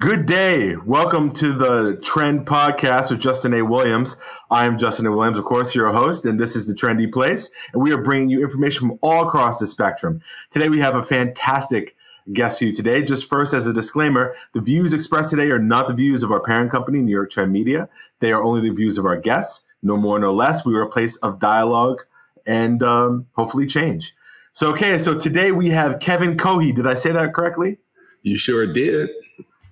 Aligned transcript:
Good 0.00 0.26
day. 0.26 0.76
Welcome 0.76 1.32
to 1.34 1.52
the 1.52 1.98
Trend 2.04 2.46
Podcast 2.46 3.10
with 3.10 3.18
Justin 3.18 3.52
A. 3.52 3.62
Williams. 3.62 4.14
I 4.48 4.64
am 4.64 4.78
Justin 4.78 5.06
A. 5.06 5.10
Williams, 5.10 5.38
of 5.38 5.44
course, 5.44 5.74
your 5.74 5.92
host, 5.92 6.24
and 6.24 6.38
this 6.38 6.54
is 6.54 6.68
the 6.68 6.72
Trendy 6.72 7.12
Place. 7.12 7.50
And 7.72 7.82
we 7.82 7.90
are 7.90 8.00
bringing 8.00 8.28
you 8.28 8.44
information 8.44 8.78
from 8.78 8.98
all 9.02 9.26
across 9.26 9.58
the 9.58 9.66
spectrum. 9.66 10.20
Today, 10.52 10.68
we 10.68 10.78
have 10.78 10.94
a 10.94 11.02
fantastic 11.02 11.96
guest 12.32 12.60
for 12.60 12.66
you 12.66 12.72
today. 12.72 13.02
Just 13.02 13.28
first, 13.28 13.52
as 13.52 13.66
a 13.66 13.72
disclaimer, 13.72 14.36
the 14.54 14.60
views 14.60 14.92
expressed 14.92 15.30
today 15.30 15.50
are 15.50 15.58
not 15.58 15.88
the 15.88 15.94
views 15.94 16.22
of 16.22 16.30
our 16.30 16.38
parent 16.38 16.70
company, 16.70 17.00
New 17.00 17.10
York 17.10 17.32
Trend 17.32 17.52
Media. 17.52 17.88
They 18.20 18.30
are 18.30 18.44
only 18.44 18.60
the 18.68 18.72
views 18.72 18.98
of 18.98 19.04
our 19.04 19.16
guests, 19.16 19.64
no 19.82 19.96
more, 19.96 20.20
no 20.20 20.32
less. 20.32 20.64
We 20.64 20.76
are 20.76 20.82
a 20.82 20.88
place 20.88 21.16
of 21.16 21.40
dialogue 21.40 22.02
and 22.46 22.84
um, 22.84 23.26
hopefully 23.32 23.66
change. 23.66 24.14
So, 24.52 24.70
okay, 24.74 25.00
so 25.00 25.18
today 25.18 25.50
we 25.50 25.70
have 25.70 25.98
Kevin 25.98 26.36
Cohee. 26.36 26.72
Did 26.72 26.86
I 26.86 26.94
say 26.94 27.10
that 27.10 27.34
correctly? 27.34 27.78
You 28.22 28.38
sure 28.38 28.64
did. 28.64 29.10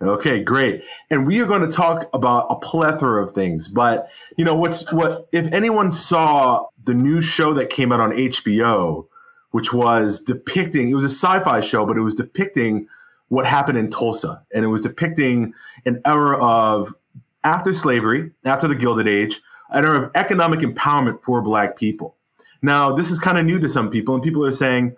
Okay, 0.02 0.42
great. 0.42 0.82
And 1.10 1.26
we 1.26 1.40
are 1.40 1.46
going 1.46 1.62
to 1.62 1.70
talk 1.70 2.08
about 2.12 2.46
a 2.50 2.56
plethora 2.56 3.24
of 3.24 3.34
things. 3.34 3.66
But 3.68 4.08
you 4.36 4.44
know, 4.44 4.54
what's 4.54 4.92
what 4.92 5.28
if 5.32 5.50
anyone 5.52 5.92
saw 5.92 6.66
the 6.84 6.94
new 6.94 7.22
show 7.22 7.54
that 7.54 7.70
came 7.70 7.92
out 7.92 8.00
on 8.00 8.10
HBO, 8.10 9.06
which 9.52 9.72
was 9.72 10.20
depicting 10.20 10.90
it 10.90 10.94
was 10.94 11.04
a 11.04 11.08
sci-fi 11.08 11.60
show, 11.60 11.86
but 11.86 11.96
it 11.96 12.02
was 12.02 12.14
depicting 12.14 12.88
what 13.28 13.46
happened 13.46 13.78
in 13.78 13.90
Tulsa. 13.90 14.42
And 14.54 14.64
it 14.64 14.68
was 14.68 14.82
depicting 14.82 15.54
an 15.86 16.00
era 16.04 16.36
of 16.44 16.94
after 17.42 17.72
slavery, 17.74 18.32
after 18.44 18.68
the 18.68 18.74
Gilded 18.74 19.08
Age, 19.08 19.40
an 19.70 19.84
era 19.84 20.02
of 20.02 20.10
economic 20.14 20.60
empowerment 20.60 21.22
for 21.22 21.40
black 21.40 21.76
people. 21.76 22.16
Now, 22.62 22.94
this 22.94 23.10
is 23.10 23.18
kind 23.18 23.38
of 23.38 23.46
new 23.46 23.58
to 23.60 23.68
some 23.68 23.90
people, 23.90 24.14
and 24.14 24.22
people 24.22 24.44
are 24.44 24.52
saying, 24.52 24.96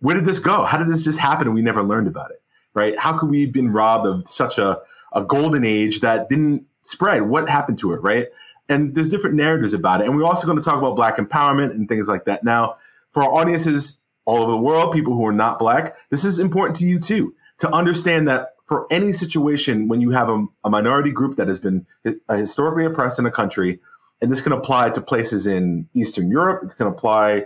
where 0.00 0.14
did 0.14 0.24
this 0.24 0.38
go? 0.38 0.64
How 0.64 0.78
did 0.78 0.88
this 0.88 1.02
just 1.02 1.18
happen 1.18 1.48
and 1.48 1.54
we 1.54 1.62
never 1.62 1.82
learned 1.82 2.06
about 2.06 2.30
it? 2.30 2.37
Right? 2.78 2.98
How 2.98 3.18
could 3.18 3.28
we 3.28 3.42
have 3.42 3.52
been 3.52 3.72
robbed 3.72 4.06
of 4.06 4.30
such 4.30 4.56
a, 4.58 4.78
a 5.12 5.22
golden 5.22 5.64
age 5.64 6.00
that 6.00 6.28
didn't 6.28 6.64
spread? 6.84 7.22
What 7.22 7.48
happened 7.48 7.78
to 7.80 7.92
it, 7.92 8.02
right? 8.02 8.26
And 8.68 8.94
there's 8.94 9.08
different 9.08 9.36
narratives 9.36 9.74
about 9.74 10.00
it. 10.00 10.06
And 10.06 10.16
we're 10.16 10.24
also 10.24 10.46
going 10.46 10.58
to 10.58 10.64
talk 10.64 10.78
about 10.78 10.94
black 10.94 11.16
empowerment 11.16 11.72
and 11.72 11.88
things 11.88 12.06
like 12.06 12.24
that. 12.26 12.44
Now, 12.44 12.76
for 13.12 13.22
our 13.22 13.34
audiences 13.34 13.98
all 14.24 14.42
over 14.42 14.52
the 14.52 14.58
world, 14.58 14.92
people 14.92 15.14
who 15.14 15.26
are 15.26 15.32
not 15.32 15.58
black, 15.58 15.96
this 16.10 16.24
is 16.24 16.38
important 16.38 16.78
to 16.78 16.86
you 16.86 17.00
too, 17.00 17.34
to 17.58 17.70
understand 17.70 18.28
that 18.28 18.54
for 18.66 18.86
any 18.90 19.12
situation 19.12 19.88
when 19.88 20.00
you 20.00 20.10
have 20.10 20.28
a, 20.28 20.44
a 20.64 20.70
minority 20.70 21.10
group 21.10 21.36
that 21.36 21.48
has 21.48 21.58
been 21.58 21.86
historically 22.30 22.84
oppressed 22.84 23.18
in 23.18 23.24
a 23.24 23.30
country, 23.30 23.80
and 24.20 24.30
this 24.30 24.42
can 24.42 24.52
apply 24.52 24.90
to 24.90 25.00
places 25.00 25.46
in 25.46 25.88
Eastern 25.94 26.30
Europe, 26.30 26.62
it 26.64 26.76
can 26.76 26.86
apply 26.86 27.44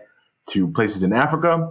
to 0.51 0.69
places 0.73 1.05
in 1.05 1.13
Africa, 1.13 1.71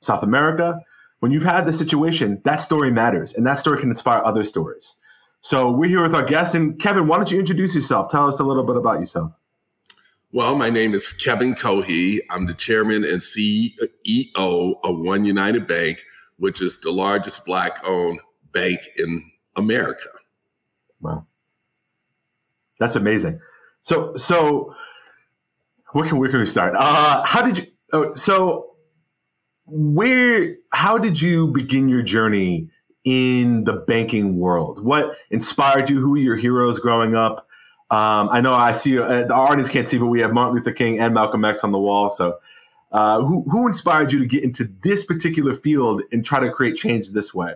South 0.00 0.22
America, 0.22 0.80
when 1.20 1.32
you've 1.32 1.42
had 1.42 1.66
the 1.66 1.72
situation, 1.72 2.40
that 2.44 2.56
story 2.56 2.90
matters, 2.90 3.34
and 3.34 3.46
that 3.46 3.58
story 3.58 3.80
can 3.80 3.90
inspire 3.90 4.22
other 4.24 4.44
stories. 4.44 4.94
So 5.40 5.70
we're 5.70 5.88
here 5.88 6.02
with 6.02 6.14
our 6.14 6.24
guest, 6.24 6.54
and 6.54 6.80
Kevin, 6.80 7.06
why 7.06 7.16
don't 7.16 7.30
you 7.30 7.38
introduce 7.38 7.74
yourself? 7.74 8.10
Tell 8.10 8.26
us 8.26 8.40
a 8.40 8.44
little 8.44 8.64
bit 8.64 8.76
about 8.76 9.00
yourself. 9.00 9.32
Well, 10.32 10.56
my 10.56 10.70
name 10.70 10.92
is 10.92 11.12
Kevin 11.12 11.54
Cohee. 11.54 12.20
I'm 12.30 12.46
the 12.46 12.54
chairman 12.54 13.04
and 13.04 13.20
CEO 13.20 14.74
of 14.84 14.96
OneUnited 14.96 15.66
Bank, 15.68 16.04
which 16.36 16.60
is 16.60 16.78
the 16.78 16.90
largest 16.90 17.44
Black-owned 17.44 18.18
bank 18.52 18.80
in 18.98 19.22
America. 19.54 20.08
Wow, 21.00 21.26
that's 22.80 22.96
amazing. 22.96 23.40
So, 23.82 24.16
so 24.16 24.74
where 25.92 26.08
can 26.08 26.18
where 26.18 26.28
can 26.28 26.40
we 26.40 26.46
start? 26.46 26.74
Uh, 26.76 27.22
how 27.24 27.42
did 27.42 27.58
you? 27.58 27.66
Oh, 27.92 28.14
so 28.16 28.65
where 29.66 30.56
how 30.72 30.98
did 30.98 31.20
you 31.20 31.48
begin 31.48 31.88
your 31.88 32.02
journey 32.02 32.68
in 33.04 33.64
the 33.64 33.72
banking 33.72 34.38
world? 34.38 34.82
What 34.82 35.16
inspired 35.30 35.88
you? 35.90 36.00
Who 36.00 36.10
were 36.10 36.18
your 36.18 36.36
heroes 36.36 36.78
growing 36.78 37.14
up? 37.14 37.46
Um, 37.88 38.28
i 38.30 38.40
know 38.40 38.52
i 38.52 38.72
see 38.72 38.98
uh, 38.98 39.06
the 39.06 39.32
audience 39.32 39.68
can't 39.68 39.88
see 39.88 39.96
but 39.96 40.06
we 40.06 40.18
have 40.18 40.32
martin 40.32 40.56
luther 40.56 40.72
king 40.72 40.98
and 40.98 41.14
malcolm 41.14 41.44
x 41.44 41.62
on 41.62 41.70
the 41.70 41.78
wall 41.78 42.10
so 42.10 42.36
uh, 42.90 43.20
who, 43.20 43.44
who 43.48 43.68
inspired 43.68 44.12
you 44.12 44.18
to 44.18 44.26
get 44.26 44.42
into 44.42 44.68
this 44.82 45.04
particular 45.04 45.54
field 45.54 46.02
and 46.10 46.24
try 46.24 46.40
to 46.40 46.50
create 46.50 46.76
change 46.76 47.10
this 47.10 47.32
way? 47.32 47.54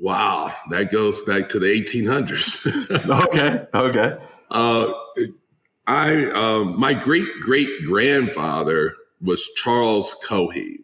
Wow 0.00 0.52
that 0.70 0.92
goes 0.92 1.20
back 1.22 1.48
to 1.48 1.58
the 1.58 1.66
1800s 1.66 3.10
okay 3.26 3.66
okay. 3.74 4.24
Uh, 4.52 4.92
i 5.88 6.26
um, 6.26 6.78
my 6.78 6.94
great 6.94 7.26
great 7.40 7.82
grandfather 7.84 8.94
was 9.26 9.48
Charles 9.56 10.16
Cohee. 10.24 10.78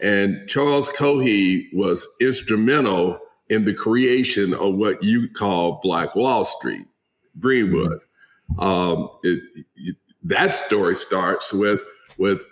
And 0.00 0.48
Charles 0.48 0.90
Cohee 0.90 1.68
was 1.72 2.06
instrumental 2.20 3.18
in 3.48 3.64
the 3.64 3.74
creation 3.74 4.54
of 4.54 4.74
what 4.74 5.02
you 5.02 5.28
call 5.28 5.80
Black 5.82 6.14
Wall 6.14 6.44
Street, 6.44 6.86
Greenwood. 7.38 8.00
Um, 8.58 9.08
it, 9.22 9.42
it, 9.76 9.96
that 10.24 10.54
story 10.54 10.96
starts 10.96 11.52
with 11.52 11.82
with 12.18 12.44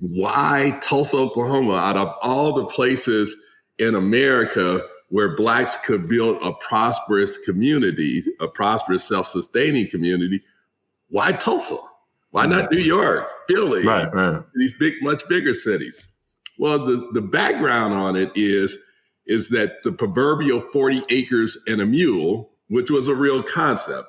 why 0.00 0.78
Tulsa, 0.82 1.16
Oklahoma, 1.16 1.76
out 1.76 1.96
of 1.96 2.14
all 2.20 2.52
the 2.52 2.66
places 2.66 3.34
in 3.78 3.94
America 3.94 4.82
where 5.08 5.36
blacks 5.36 5.76
could 5.84 6.08
build 6.08 6.36
a 6.42 6.52
prosperous 6.54 7.38
community, 7.38 8.22
a 8.40 8.48
prosperous, 8.48 9.04
self-sustaining 9.04 9.88
community, 9.88 10.42
why 11.08 11.32
Tulsa? 11.32 11.78
Why 12.36 12.44
not 12.44 12.70
New 12.70 12.80
York, 12.80 13.32
Philly, 13.48 13.82
right, 13.86 14.12
right. 14.12 14.42
these 14.56 14.74
big, 14.74 14.94
much 15.00 15.26
bigger 15.26 15.54
cities? 15.54 16.02
Well, 16.58 16.84
the, 16.84 17.08
the 17.14 17.22
background 17.22 17.94
on 17.94 18.14
it 18.14 18.30
is 18.34 18.76
is 19.26 19.48
that 19.48 19.82
the 19.82 19.90
proverbial 19.90 20.60
40 20.70 21.02
acres 21.08 21.56
and 21.66 21.80
a 21.80 21.86
mule, 21.86 22.50
which 22.68 22.90
was 22.90 23.08
a 23.08 23.14
real 23.14 23.42
concept, 23.42 24.06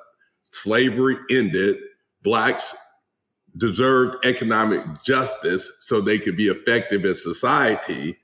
slavery 0.51 1.15
ended, 1.31 1.77
blacks 2.21 2.75
deserved 3.55 4.17
economic 4.25 4.83
justice 5.05 5.71
so 5.79 6.01
they 6.01 6.19
could 6.19 6.35
be 6.35 6.49
effective 6.49 7.05
in 7.05 7.15
society. 7.15 8.17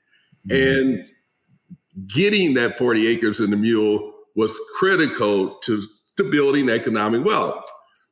Mm-hmm. 0.50 0.98
And 1.00 2.10
getting 2.10 2.56
that 2.56 2.78
40 2.78 3.08
acres 3.08 3.40
and 3.40 3.54
a 3.54 3.58
mule 3.58 4.12
was 4.36 4.60
critical 4.76 5.60
to, 5.60 5.82
to 6.18 6.30
building 6.30 6.68
economic 6.68 7.24
wealth. 7.24 7.64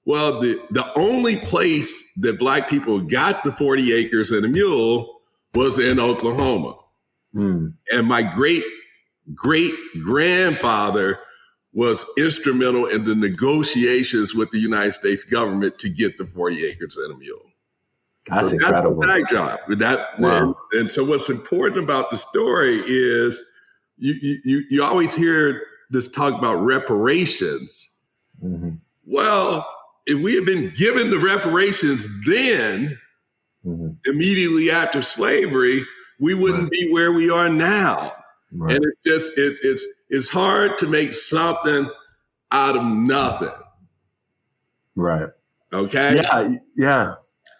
Well, 0.06 0.40
the, 0.40 0.60
the 0.72 0.92
only 0.98 1.38
place 1.38 2.04
that 2.18 2.40
black 2.40 2.70
people 2.70 3.00
got 3.02 3.44
the 3.44 3.52
40 3.52 3.94
acres 3.94 4.32
and 4.32 4.44
a 4.46 4.48
mule 4.48 5.22
was 5.54 5.78
in 5.78 6.00
Oklahoma. 6.00 6.76
Mm. 7.36 7.74
And 7.92 8.08
my 8.08 8.24
great 8.24 8.64
great 9.36 9.74
grandfather 10.04 11.20
was 11.74 12.06
instrumental 12.18 12.88
in 12.88 13.04
the 13.04 13.16
negotiations 13.16 14.36
with 14.36 14.52
the 14.52 14.60
United 14.60 14.92
States 14.92 15.24
government 15.24 15.80
to 15.80 15.90
get 15.90 16.18
the 16.18 16.26
40 16.26 16.66
acres 16.66 16.98
and 16.98 17.14
a 17.14 17.18
mule. 17.18 17.40
That's 18.28 18.50
so 18.50 18.54
incredible. 18.54 19.02
That's 19.02 19.24
my 19.24 19.30
job. 19.30 19.60
That, 19.80 20.20
wow. 20.20 20.38
and, 20.40 20.82
and 20.82 20.92
so 20.92 21.04
what's 21.04 21.30
important 21.30 21.84
about 21.84 22.12
the 22.12 22.18
story 22.18 22.82
is 22.86 23.42
you, 23.98 24.40
you, 24.44 24.64
you 24.70 24.84
always 24.84 25.14
hear 25.14 25.62
this 25.90 26.08
talk 26.08 26.38
about 26.38 26.56
reparations. 26.56 27.90
Mm-hmm. 28.44 28.76
Well, 29.06 29.66
if 30.06 30.20
we 30.22 30.36
had 30.36 30.46
been 30.46 30.74
given 30.76 31.10
the 31.10 31.20
reparations 31.20 32.08
then, 32.26 32.98
mm-hmm. 33.66 33.90
immediately 34.06 34.72
after 34.72 35.02
slavery, 35.02 35.84
we 36.20 36.34
wouldn't 36.34 36.64
right. 36.64 36.72
be 36.72 36.92
where 36.92 37.12
we 37.12 37.30
are 37.30 37.50
now. 37.50 38.14
Right. 38.52 38.76
And 38.76 38.86
it's 38.86 38.98
just 39.06 39.38
it, 39.38 39.58
it's 39.64 39.86
it's 40.10 40.30
hard 40.30 40.78
to 40.80 40.88
make 40.88 41.14
something 41.14 41.90
out 42.52 42.76
of 42.76 42.86
nothing. 42.86 43.50
Right. 44.96 45.30
Okay. 45.72 46.16
Yeah. 46.16 46.50
Yeah. 46.76 47.16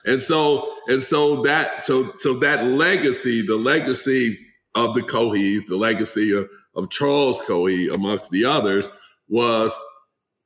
And 0.06 0.22
so 0.22 0.76
and 0.88 1.02
so 1.02 1.42
that 1.44 1.86
so 1.86 2.14
so 2.18 2.34
that 2.36 2.66
legacy, 2.66 3.46
the 3.46 3.56
legacy 3.56 4.38
of 4.76 4.96
the 4.96 5.02
Cohees, 5.02 5.68
the 5.68 5.78
legacy 5.78 6.36
of, 6.36 6.50
of 6.76 6.90
Charles 6.90 7.42
Cohee, 7.42 7.94
amongst 7.94 8.32
the 8.32 8.46
others, 8.46 8.90
was 9.30 9.80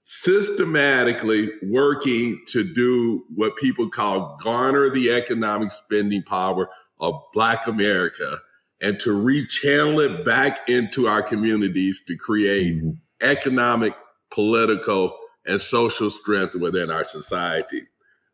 systematically 0.06 1.52
working 1.64 2.40
to 2.48 2.64
do 2.64 3.26
what 3.34 3.58
people 3.58 3.90
call 3.90 4.38
garner 4.42 4.88
the 4.90 5.12
economic 5.12 5.72
spending 5.72 6.22
power 6.24 6.70
of 7.00 7.20
Black 7.34 7.66
America 7.66 8.38
and 8.82 9.00
to 9.00 9.10
rechannel 9.10 10.06
it 10.06 10.24
back 10.24 10.70
into 10.70 11.08
our 11.08 11.24
communities 11.24 12.04
to 12.06 12.16
create 12.16 12.76
mm-hmm. 12.76 12.92
economic, 13.22 13.96
political, 14.30 15.18
and 15.48 15.60
social 15.60 16.12
strength 16.12 16.54
within 16.54 16.92
our 16.92 17.04
society. 17.04 17.82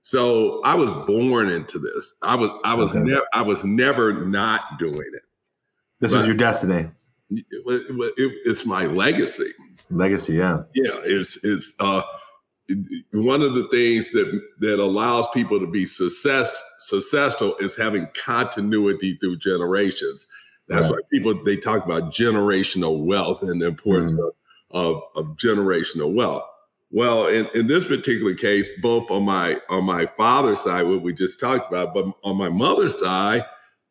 So 0.02 0.62
I 0.66 0.76
was 0.76 0.90
born 1.06 1.50
into 1.50 1.80
this. 1.80 2.12
I 2.22 2.36
was 2.36 2.50
I 2.66 2.76
was 2.76 2.94
okay. 2.94 3.00
never 3.00 3.26
I 3.34 3.44
was 3.44 3.64
never 3.64 4.26
not 4.26 4.62
doing 4.78 5.10
it. 5.14 5.22
This 6.02 6.12
but 6.12 6.18
was 6.18 6.28
your 6.28 6.36
destiny. 6.36 6.90
It, 7.30 7.46
it, 7.52 8.14
it, 8.18 8.42
it's 8.46 8.66
my 8.66 8.88
legacy. 8.88 9.54
Legacy, 9.92 10.36
yeah. 10.36 10.64
Yeah, 10.74 11.00
it's 11.04 11.38
it's 11.44 11.74
uh 11.80 12.02
one 13.14 13.42
of 13.42 13.54
the 13.54 13.68
things 13.70 14.12
that 14.12 14.42
that 14.60 14.80
allows 14.80 15.28
people 15.34 15.60
to 15.60 15.68
be 15.68 15.86
success 15.86 16.62
successful 16.80 17.56
is 17.60 17.76
having 17.76 18.08
continuity 18.16 19.16
through 19.16 19.38
generations. 19.38 20.28
That's 20.68 20.84
right. 20.84 20.92
why 20.92 21.00
people 21.12 21.44
they 21.44 21.58
talk 21.58 21.86
about 21.86 22.14
generational 22.14 23.06
wealth 23.06 23.44
and 23.44 23.62
the 23.62 23.68
importance 23.68 24.16
mm. 24.16 24.28
of, 24.28 24.34
of, 24.72 25.04
of 25.16 25.38
generational 25.38 26.14
wealth. 26.14 26.44
Well, 26.92 27.28
in, 27.28 27.48
in 27.54 27.68
this 27.68 27.86
particular 27.86 28.34
case, 28.34 28.68
both 28.82 29.10
on 29.12 29.24
my 29.24 29.60
on 29.70 29.86
my 29.86 30.06
father's 30.18 30.62
side, 30.62 30.84
what 30.84 31.02
we 31.02 31.14
just 31.14 31.40
talked 31.40 31.72
about, 31.72 31.94
but 31.94 32.06
on 32.24 32.38
my 32.38 32.50
mother's 32.50 33.00
side, 33.00 33.44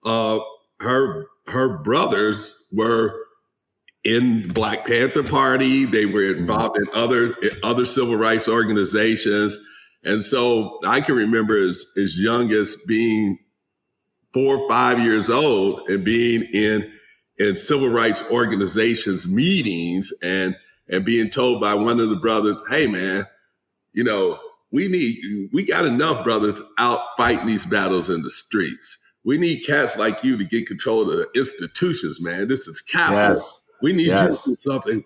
uh, 0.05 0.39
her 0.81 1.27
her 1.49 1.79
brothers 1.79 2.55
were 2.73 3.27
in 4.05 4.49
Black 4.49 4.87
Panther 4.87 5.23
Party. 5.23 5.85
They 5.85 6.07
were 6.07 6.21
mm-hmm. 6.21 6.41
involved 6.41 6.79
in 6.79 6.87
other 6.95 7.35
other 7.63 7.85
civil 7.85 8.17
rights 8.17 8.49
organizations, 8.49 9.59
and 10.05 10.25
so 10.25 10.79
I 10.85 11.01
can 11.01 11.15
remember 11.15 11.57
as 11.57 11.85
as 11.97 12.19
young 12.19 12.51
as 12.53 12.77
being 12.87 13.39
four 14.33 14.59
or 14.59 14.69
five 14.69 15.01
years 15.01 15.29
old 15.29 15.89
and 15.89 16.05
being 16.05 16.43
in 16.53 16.91
in 17.39 17.57
civil 17.57 17.89
rights 17.89 18.23
organizations 18.31 19.27
meetings 19.27 20.13
and 20.23 20.57
and 20.91 21.05
being 21.05 21.31
told 21.31 21.61
by 21.61 21.75
one 21.75 22.01
of 22.01 22.11
the 22.11 22.17
brothers, 22.17 22.63
hey, 22.69 22.87
man, 22.87 23.27
you 23.93 24.05
know, 24.05 24.39
we 24.73 24.89
need, 24.89 25.49
we 25.53 25.65
got 25.65 25.85
enough 25.85 26.25
brothers 26.25 26.61
out 26.79 27.01
fighting 27.17 27.47
these 27.47 27.67
battles 27.67 28.11
in 28.11 28.23
the 28.23 28.31
streets. 28.31 28.99
We 29.25 29.39
need 29.39 29.65
cats 29.67 29.97
like 29.97 30.25
you 30.25 30.37
to 30.37 30.45
get 30.45 30.67
control 30.67 31.03
of 31.03 31.09
the 31.09 31.29
institutions, 31.35 32.21
man. 32.21 32.49
This 32.49 32.67
is 32.67 32.81
capital. 32.81 33.37
Yes. 33.37 33.61
We 33.83 33.93
need 33.93 34.09
yes. 34.09 34.47
you 34.47 34.57
to 34.57 34.63
do 34.63 34.71
something 34.71 35.05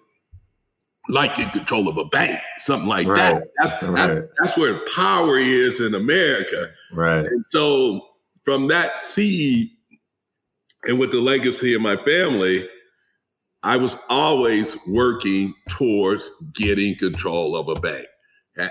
like 1.09 1.39
in 1.39 1.51
control 1.51 1.89
of 1.89 1.99
a 1.99 2.05
bank, 2.07 2.41
something 2.59 2.89
like 2.89 3.07
right. 3.07 3.17
that. 3.17 3.49
That's, 3.59 3.83
right. 3.83 3.95
that's, 3.95 4.27
that's 4.41 4.57
where 4.57 4.81
power 4.95 5.39
is 5.39 5.81
in 5.81 5.95
America. 5.95 6.71
Right. 6.93 7.27
And 7.27 7.45
so 7.49 8.09
from 8.45 8.69
that 8.69 8.99
seed 8.99 9.71
and 10.85 10.99
with 10.99 11.11
the 11.11 11.21
legacy 11.21 11.75
of 11.75 11.83
my 11.83 11.97
family, 11.97 12.69
I 13.63 13.77
was 13.77 13.97
always 14.09 14.77
working 14.87 15.55
towards 15.71 16.31
getting 16.53 16.97
control 16.97 17.57
of 17.57 17.69
a 17.69 17.81
bank, 17.81 18.07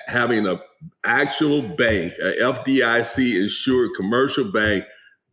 having 0.07 0.45
an 0.47 0.59
actual 1.03 1.63
bank, 1.63 2.13
a 2.21 2.35
FDIC 2.39 3.41
insured 3.41 3.91
commercial 3.95 4.51
bank 4.51 4.85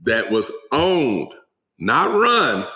that 0.03 0.31
was 0.31 0.51
owned, 0.73 1.33
not 1.79 2.11
run, 2.11 2.67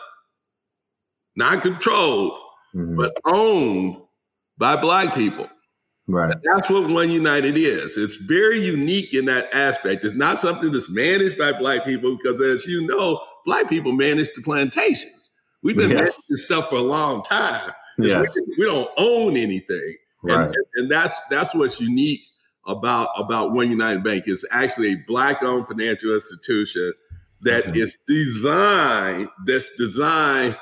not 1.37 1.63
controlled, 1.63 2.33
mm-hmm. 2.75 2.97
but 2.97 3.19
owned 3.27 3.97
by 4.59 4.77
Black 4.77 5.15
people. 5.15 5.49
Right. 6.07 6.35
That's 6.45 6.69
what 6.69 6.85
OneUnited 6.85 7.57
is. 7.57 7.97
It's 7.97 8.17
very 8.17 8.59
unique 8.59 9.15
in 9.15 9.25
that 9.25 9.53
aspect. 9.55 10.05
It's 10.05 10.15
not 10.15 10.39
something 10.39 10.71
that's 10.71 10.91
managed 10.91 11.39
by 11.39 11.53
Black 11.53 11.85
people 11.85 12.17
because, 12.17 12.41
as 12.43 12.67
you 12.67 12.87
know, 12.87 13.23
Black 13.47 13.71
people 13.71 13.93
manage 13.93 14.29
the 14.35 14.43
plantations. 14.43 15.31
We've 15.63 15.77
been 15.77 15.91
yes. 15.93 16.21
stuff 16.37 16.69
for 16.69 16.77
a 16.77 16.83
long 16.83 17.23
time. 17.23 17.71
Yes. 17.99 18.35
We, 18.35 18.55
we, 18.59 18.65
don't 18.67 18.91
own 18.99 19.37
anything. 19.37 19.97
Right. 20.23 20.45
And, 20.45 20.55
and, 20.77 20.91
that's 20.91 21.15
that's 21.31 21.55
what's 21.55 21.81
unique 21.81 22.21
about 22.67 23.09
about 23.17 23.53
OneUnited 23.53 24.05
Bank. 24.05 24.25
It's 24.27 24.45
actually 24.51 24.93
a 24.93 24.97
black 25.07 25.43
owned 25.43 25.69
financial 25.69 26.15
institution 26.15 26.93
that 27.43 27.69
okay. 27.69 27.81
is 27.81 27.97
designed 28.07 29.29
that's 29.47 29.71
designed 29.77 30.57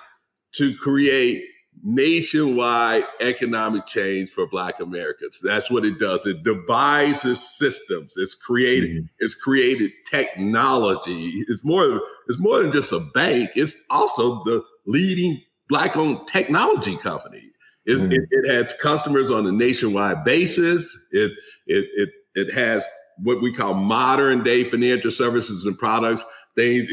to 0.53 0.77
create 0.77 1.45
nationwide 1.85 3.03
economic 3.21 3.87
change 3.87 4.31
for 4.31 4.47
black 4.47 4.79
americans 4.79 5.41
that's 5.43 5.71
what 5.71 5.85
it 5.85 5.99
does 5.99 6.27
it 6.27 6.45
devises 6.45 7.43
systems 7.57 8.15
it's 8.17 8.35
created 8.35 8.91
mm-hmm. 8.91 9.07
it's 9.19 9.35
created 9.35 9.91
technology 10.09 11.33
it's 11.49 11.65
more 11.65 12.01
it's 12.29 12.39
more 12.39 12.63
than 12.63 12.71
just 12.71 12.93
a 12.93 13.01
bank 13.01 13.51
it's 13.57 13.83
also 13.91 14.45
the 14.45 14.63
leading 14.87 15.41
black 15.73 15.97
owned 15.97 16.27
technology 16.29 16.97
company. 16.99 17.51
Mm. 17.89 18.13
It, 18.13 18.29
it, 18.31 18.53
has 18.53 18.75
customers 18.75 19.31
on 19.31 19.47
a 19.47 19.53
nationwide 19.53 20.23
basis. 20.23 20.97
It, 21.11 21.33
it, 21.67 21.87
it, 21.95 22.11
it 22.35 22.55
has 22.55 22.87
what 23.19 23.41
we 23.41 23.53
call 23.53 23.75
modern 23.75 24.45
day 24.45 24.69
financial 24.69 25.11
services 25.11 25.67
and 25.67 25.77
products. 25.79 26.25
They, 26.57 26.87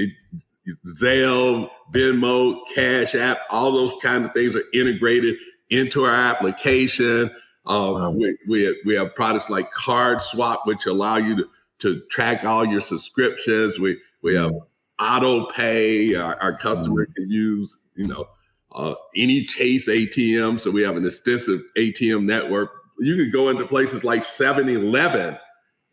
Zelle, 0.88 1.69
Venmo, 1.92 2.60
Cash 2.74 3.16
App, 3.16 3.39
all 3.50 3.71
those 3.71 3.95
kind 4.01 4.25
of 4.25 4.33
things 4.33 4.56
are 4.56 4.63
integrated 4.74 5.36
into 5.69 6.04
our 6.04 6.16
application. 6.16 7.30
Uh, 7.66 7.92
wow. 7.94 8.10
we, 8.12 8.36
we, 8.48 8.63
have, 8.63 8.75
we 8.86 8.94
have 8.95 9.13
products 9.16 9.50
like 9.50 9.71
Card 9.71 10.21
Swap, 10.21 10.66
which 10.66 10.86
allow 10.86 11.18
you 11.18 11.36
to, 11.36 11.45
to 11.80 12.01
track 12.10 12.44
all 12.44 12.66
your 12.66 12.81
subscriptions. 12.81 13.80
We, 13.80 13.98
we 14.21 14.36
have 14.36 14.51
mm 14.51 14.62
auto 15.00 15.45
pay. 15.45 16.16
Our, 16.16 16.36
our 16.42 16.57
customer 16.57 17.06
mm-hmm. 17.06 17.13
can 17.13 17.31
use, 17.31 17.77
you 17.95 18.07
know, 18.07 18.27
uh, 18.74 18.95
any 19.15 19.44
Chase 19.45 19.88
ATM. 19.88 20.60
So 20.60 20.72
we 20.72 20.81
have 20.83 20.98
an 20.98 21.06
extensive 21.06 21.62
ATM 21.77 22.25
network. 22.25 22.72
You 23.00 23.15
can 23.15 23.31
go 23.31 23.50
into 23.50 23.65
places 23.65 24.04
like 24.04 24.24
7 24.24 24.68
Eleven 24.68 25.38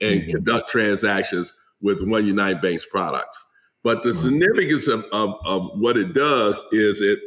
and 0.00 0.20
mm-hmm. 0.22 0.30
conduct 0.30 0.68
transactions 0.68 1.52
with 1.80 2.00
OneUnited 2.00 2.60
Bank's 2.60 2.86
products. 2.86 3.44
But 3.86 4.02
the 4.02 4.08
mm-hmm. 4.08 4.30
significance 4.30 4.88
of, 4.88 5.04
of, 5.12 5.36
of 5.44 5.70
what 5.78 5.96
it 5.96 6.12
does 6.12 6.60
is 6.72 7.00
it 7.00 7.20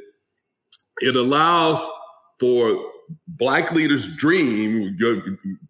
it 0.99 1.15
allows 1.15 1.79
for 2.37 2.77
black 3.29 3.71
leaders' 3.71 4.09
dream, 4.17 4.97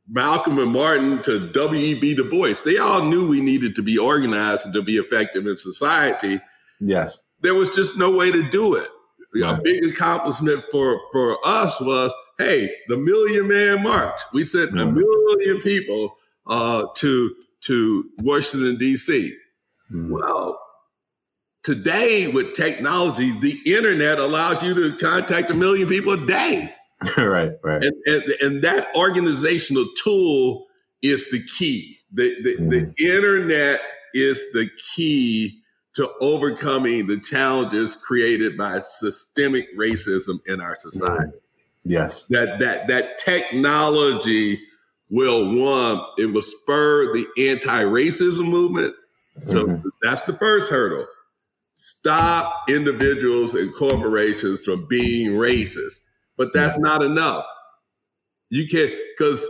Malcolm 0.08 0.58
and 0.58 0.72
Martin 0.72 1.22
to 1.22 1.48
W.E.B. 1.52 2.16
Du 2.16 2.28
Bois, 2.28 2.56
they 2.66 2.80
all 2.80 3.04
knew 3.04 3.28
we 3.28 3.40
needed 3.40 3.76
to 3.76 3.84
be 3.84 4.00
organized 4.00 4.66
and 4.66 4.74
to 4.74 4.82
be 4.82 4.98
effective 4.98 5.46
in 5.46 5.58
society. 5.58 6.42
Yes. 6.80 7.20
There 7.42 7.54
was 7.54 7.70
just 7.76 7.96
no 7.96 8.18
way 8.18 8.32
to 8.32 8.50
do 8.50 8.74
it. 8.74 8.90
Right. 9.36 9.60
A 9.60 9.62
big 9.62 9.86
accomplishment 9.86 10.66
for, 10.72 11.00
for 11.12 11.38
us 11.46 11.80
was 11.80 12.12
hey, 12.40 12.68
the 12.88 12.98
Million 12.98 13.48
Man 13.48 13.84
March. 13.84 14.20
We 14.34 14.44
sent 14.44 14.72
mm-hmm. 14.72 14.90
a 14.90 14.92
million 14.92 15.62
people 15.62 16.18
uh, 16.48 16.88
to, 16.96 17.36
to 17.66 18.10
Washington, 18.24 18.78
D.C. 18.78 19.36
Mm-hmm. 19.92 20.14
Well, 20.14 20.60
today 21.64 22.28
with 22.28 22.54
technology, 22.54 23.38
the 23.40 23.60
internet 23.66 24.20
allows 24.20 24.64
you 24.64 24.74
to 24.74 24.96
contact 24.98 25.52
a 25.52 25.54
million 25.54 25.88
people 25.88 26.14
a 26.14 26.26
day. 26.26 26.74
right, 27.18 27.52
right. 27.64 27.84
And, 27.84 27.94
and, 28.06 28.24
and, 28.42 28.62
that 28.64 28.94
organizational 28.94 29.88
tool 30.04 30.68
is 31.02 31.30
the 31.32 31.42
key. 31.58 31.98
The, 32.12 32.36
the, 32.44 32.58
mm. 32.58 32.70
the 32.70 33.06
internet 33.16 33.80
is 34.14 34.44
the 34.52 34.70
key 34.94 35.62
to 35.96 36.12
overcoming 36.20 37.08
the 37.08 37.20
challenges 37.22 37.96
created 37.96 38.58
by 38.58 38.80
systemic 38.80 39.66
racism 39.78 40.40
in 40.48 40.60
our 40.60 40.78
society. 40.80 41.32
Mm. 41.32 41.42
Yes. 41.86 42.26
That 42.30 42.60
that 42.60 42.88
that 42.90 43.18
technology 43.18 44.62
will 45.10 45.48
one, 45.48 46.06
it 46.18 46.28
will 46.28 46.42
spur 46.42 47.14
the 47.14 47.26
anti-racism 47.38 48.48
movement. 48.48 48.94
So 49.48 49.66
mm-hmm. 49.66 49.88
that's 50.02 50.22
the 50.22 50.34
first 50.34 50.70
hurdle. 50.70 51.08
Stop 51.82 52.66
individuals 52.70 53.54
and 53.54 53.74
corporations 53.74 54.66
from 54.66 54.86
being 54.90 55.32
racist. 55.32 56.02
But 56.36 56.52
that's 56.54 56.78
not 56.78 57.02
enough. 57.02 57.46
You 58.50 58.68
can't, 58.68 58.92
because 59.18 59.48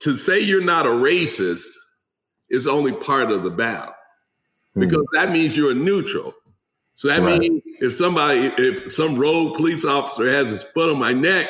to 0.00 0.16
say 0.16 0.40
you're 0.40 0.64
not 0.64 0.84
a 0.84 0.88
racist 0.88 1.68
is 2.50 2.66
only 2.66 2.90
part 2.90 3.30
of 3.30 3.44
the 3.44 3.50
battle, 3.50 3.94
hmm. 4.74 4.80
because 4.80 4.98
mm. 4.98 5.06
that 5.12 5.30
means 5.30 5.56
you're 5.56 5.70
a 5.70 5.74
neutral. 5.74 6.32
So 6.96 7.06
that 7.06 7.20
right. 7.20 7.38
means 7.38 7.62
if 7.80 7.92
somebody, 7.92 8.52
if 8.58 8.92
some 8.92 9.16
rogue 9.16 9.56
police 9.56 9.84
officer 9.84 10.28
has 10.28 10.46
his 10.46 10.64
foot 10.64 10.90
on 10.90 10.98
my 10.98 11.12
neck, 11.12 11.48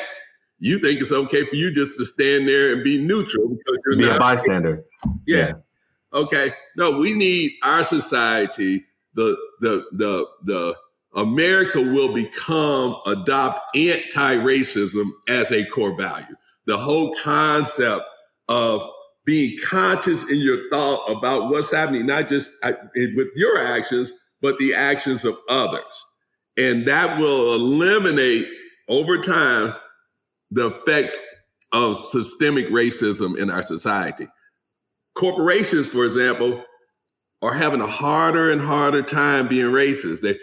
you 0.59 0.77
think 0.77 1.01
it's 1.01 1.11
okay 1.11 1.45
for 1.45 1.55
you 1.55 1.73
just 1.73 1.97
to 1.97 2.05
stand 2.05 2.47
there 2.47 2.73
and 2.73 2.83
be 2.83 3.03
neutral 3.03 3.47
because 3.47 3.79
you're 3.85 3.97
be 3.97 4.05
not 4.05 4.17
a 4.17 4.19
bystander. 4.19 4.85
Yeah. 5.25 5.37
yeah. 5.37 5.51
Okay. 6.13 6.53
No, 6.75 6.99
we 6.99 7.13
need 7.13 7.53
our 7.63 7.83
society, 7.83 8.85
the 9.19 9.37
the 9.59 9.85
the 9.91 10.25
the 10.43 10.75
America 11.15 11.81
will 11.81 12.13
become 12.13 12.95
adopt 13.05 13.75
anti-racism 13.75 15.09
as 15.27 15.51
a 15.51 15.65
core 15.65 15.97
value. 15.97 16.35
The 16.67 16.77
whole 16.77 17.15
concept 17.21 18.03
of 18.47 18.89
being 19.25 19.57
conscious 19.63 20.23
in 20.29 20.37
your 20.37 20.69
thought 20.69 21.11
about 21.11 21.49
what's 21.49 21.71
happening, 21.71 22.05
not 22.05 22.29
just 22.29 22.51
uh, 22.63 22.73
with 22.95 23.27
your 23.35 23.59
actions, 23.59 24.13
but 24.41 24.57
the 24.57 24.73
actions 24.73 25.25
of 25.25 25.37
others. 25.49 26.05
And 26.57 26.87
that 26.87 27.19
will 27.19 27.55
eliminate 27.55 28.47
over 28.87 29.21
time 29.21 29.75
the 30.51 30.67
effect 30.67 31.19
of 31.73 31.97
systemic 31.97 32.67
racism 32.67 33.37
in 33.37 33.49
our 33.49 33.63
society. 33.63 34.27
Corporations, 35.15 35.87
for 35.87 36.05
example, 36.05 36.63
are 37.41 37.53
having 37.53 37.81
a 37.81 37.87
harder 37.87 38.51
and 38.51 38.59
harder 38.59 39.01
time 39.01 39.47
being 39.47 39.67
racist. 39.67 40.21
They, 40.21 40.37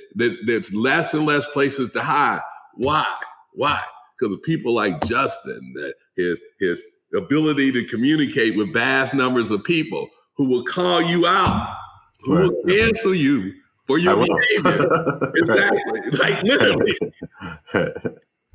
there's 0.46 0.72
less 0.72 1.14
and 1.14 1.26
less 1.26 1.46
places 1.48 1.90
to 1.90 2.00
hide. 2.00 2.40
Why? 2.74 3.06
Why? 3.52 3.80
Because 4.18 4.34
of 4.34 4.42
people 4.42 4.72
like 4.74 5.04
Justin, 5.06 5.74
that 5.74 5.94
his 6.16 6.40
his 6.58 6.82
ability 7.14 7.72
to 7.72 7.84
communicate 7.84 8.56
with 8.56 8.72
vast 8.72 9.14
numbers 9.14 9.50
of 9.50 9.62
people 9.64 10.08
who 10.36 10.44
will 10.44 10.64
call 10.64 11.02
you 11.02 11.26
out, 11.26 11.76
who 12.22 12.36
right. 12.36 12.50
will 12.50 12.62
cancel 12.66 13.14
you 13.14 13.52
for 13.86 13.98
your 13.98 14.16
behavior. 14.16 15.30
exactly. 15.36 16.00
Like 16.12 16.42
literally. 16.42 16.96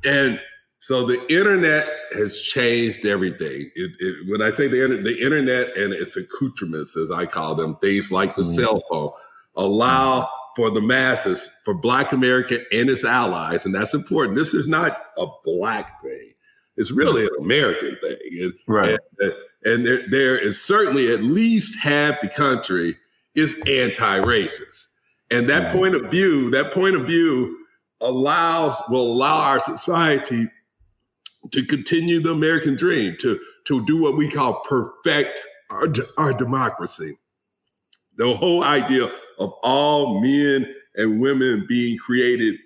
and 0.04 0.40
so 0.82 1.04
the 1.04 1.24
internet 1.32 1.88
has 2.10 2.40
changed 2.40 3.06
everything. 3.06 3.70
It, 3.76 3.92
it, 4.00 4.28
when 4.28 4.42
I 4.42 4.50
say 4.50 4.66
the 4.66 4.82
internet, 4.82 5.04
the 5.04 5.22
internet 5.22 5.76
and 5.76 5.92
its 5.92 6.16
accoutrements, 6.16 6.96
as 6.96 7.08
I 7.08 7.24
call 7.24 7.54
them, 7.54 7.76
things 7.76 8.10
like 8.10 8.34
the 8.34 8.42
mm. 8.42 8.52
cell 8.52 8.82
phone, 8.90 9.12
allow 9.54 10.28
for 10.56 10.70
the 10.70 10.80
masses, 10.80 11.48
for 11.64 11.72
Black 11.72 12.10
America 12.10 12.58
and 12.72 12.90
its 12.90 13.04
allies, 13.04 13.64
and 13.64 13.72
that's 13.72 13.94
important. 13.94 14.36
This 14.36 14.54
is 14.54 14.66
not 14.66 15.00
a 15.18 15.26
Black 15.44 16.02
thing; 16.02 16.32
it's 16.76 16.90
really 16.90 17.26
an 17.26 17.36
American 17.38 17.96
thing. 18.02 18.52
right. 18.66 18.98
And, 19.20 19.32
and 19.64 19.86
there, 19.86 20.08
there 20.08 20.36
is 20.36 20.60
certainly 20.60 21.12
at 21.12 21.22
least 21.22 21.78
half 21.78 22.20
the 22.20 22.28
country 22.28 22.96
is 23.36 23.54
anti-racist, 23.68 24.88
and 25.30 25.48
that 25.48 25.72
mm. 25.72 25.78
point 25.78 25.94
of 25.94 26.10
view, 26.10 26.50
that 26.50 26.72
point 26.72 26.96
of 26.96 27.06
view, 27.06 27.56
allows 28.00 28.82
will 28.90 29.12
allow 29.12 29.42
our 29.42 29.60
society 29.60 30.48
to 31.50 31.64
continue 31.64 32.20
the 32.20 32.32
American 32.32 32.76
dream, 32.76 33.16
to, 33.20 33.40
to 33.66 33.84
do 33.86 34.00
what 34.00 34.16
we 34.16 34.30
call 34.30 34.60
perfect 34.60 35.40
our, 35.70 35.88
our 36.18 36.32
democracy. 36.32 37.16
The 38.16 38.34
whole 38.34 38.62
idea 38.62 39.10
of 39.38 39.52
all 39.62 40.20
men 40.20 40.72
and 40.96 41.20
women 41.20 41.66
being 41.68 41.98
created 41.98 42.56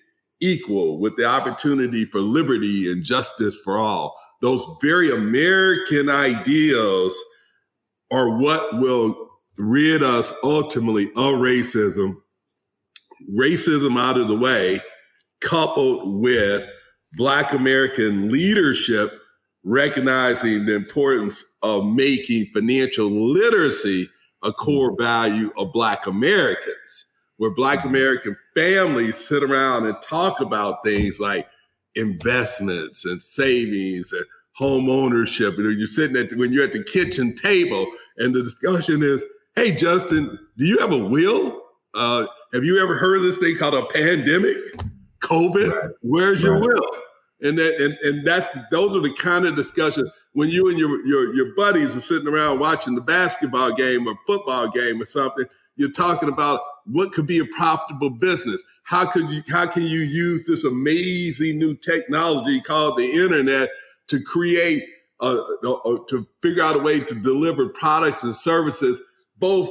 equal 0.40 0.98
with 0.98 1.16
the 1.16 1.24
opportunity 1.24 2.04
for 2.04 2.20
liberty 2.20 2.90
and 2.90 3.02
justice 3.02 3.58
for 3.62 3.78
all. 3.78 4.18
Those 4.42 4.66
very 4.82 5.10
American 5.10 6.10
ideals 6.10 7.16
are 8.10 8.36
what 8.36 8.78
will 8.78 9.30
rid 9.56 10.02
us 10.02 10.34
ultimately 10.44 11.06
of 11.16 11.36
racism, 11.36 12.16
racism 13.32 13.98
out 13.98 14.18
of 14.18 14.28
the 14.28 14.36
way, 14.36 14.80
coupled 15.40 16.20
with 16.20 16.68
Black 17.16 17.52
American 17.52 18.30
leadership 18.30 19.20
recognizing 19.64 20.66
the 20.66 20.76
importance 20.76 21.44
of 21.62 21.84
making 21.86 22.46
financial 22.54 23.08
literacy 23.08 24.08
a 24.44 24.52
core 24.52 24.94
value 24.98 25.50
of 25.56 25.72
Black 25.72 26.06
Americans, 26.06 27.06
where 27.38 27.50
Black 27.50 27.80
mm-hmm. 27.80 27.88
American 27.88 28.36
families 28.54 29.16
sit 29.16 29.42
around 29.42 29.86
and 29.86 29.96
talk 30.02 30.40
about 30.40 30.84
things 30.84 31.18
like 31.18 31.48
investments 31.94 33.06
and 33.06 33.20
savings 33.20 34.12
and 34.12 34.24
home 34.52 34.90
ownership. 34.90 35.56
And 35.56 35.78
you're 35.78 35.88
sitting 35.88 36.16
at 36.16 36.30
the, 36.30 36.36
when 36.36 36.52
you're 36.52 36.64
at 36.64 36.72
the 36.72 36.84
kitchen 36.84 37.34
table 37.34 37.86
and 38.18 38.34
the 38.34 38.42
discussion 38.42 39.02
is, 39.02 39.24
"Hey, 39.56 39.72
Justin, 39.72 40.38
do 40.58 40.64
you 40.64 40.78
have 40.78 40.92
a 40.92 40.98
will? 40.98 41.62
Uh, 41.94 42.26
have 42.52 42.62
you 42.62 42.80
ever 42.80 42.96
heard 42.96 43.16
of 43.16 43.22
this 43.22 43.38
thing 43.38 43.56
called 43.56 43.74
a 43.74 43.86
pandemic, 43.86 44.56
COVID? 45.20 45.72
Right. 45.72 45.90
Where's 46.02 46.44
right. 46.44 46.50
your 46.50 46.60
will?" 46.60 47.05
And 47.42 47.58
that 47.58 47.76
and, 47.80 47.98
and 48.02 48.26
that's 48.26 48.46
those 48.70 48.96
are 48.96 49.00
the 49.00 49.12
kind 49.12 49.46
of 49.46 49.56
discussions 49.56 50.10
when 50.32 50.48
you 50.48 50.68
and 50.68 50.78
your, 50.78 51.04
your 51.06 51.34
your 51.34 51.54
buddies 51.54 51.94
are 51.94 52.00
sitting 52.00 52.28
around 52.28 52.60
watching 52.60 52.94
the 52.94 53.00
basketball 53.02 53.72
game 53.72 54.06
or 54.06 54.14
football 54.26 54.68
game 54.68 55.00
or 55.00 55.06
something, 55.06 55.44
you're 55.76 55.92
talking 55.92 56.30
about 56.30 56.60
what 56.86 57.12
could 57.12 57.26
be 57.26 57.38
a 57.38 57.44
profitable 57.56 58.10
business. 58.10 58.62
How 58.84 59.04
could 59.04 59.28
you 59.28 59.42
how 59.50 59.66
can 59.66 59.82
you 59.82 60.00
use 60.00 60.46
this 60.46 60.64
amazing 60.64 61.58
new 61.58 61.74
technology 61.74 62.60
called 62.60 62.96
the 62.96 63.10
internet 63.10 63.68
to 64.08 64.22
create 64.22 64.84
uh, 65.20 65.36
to 66.08 66.26
figure 66.42 66.62
out 66.62 66.76
a 66.76 66.82
way 66.82 67.00
to 67.00 67.14
deliver 67.14 67.68
products 67.70 68.22
and 68.22 68.36
services 68.36 69.00
both 69.38 69.70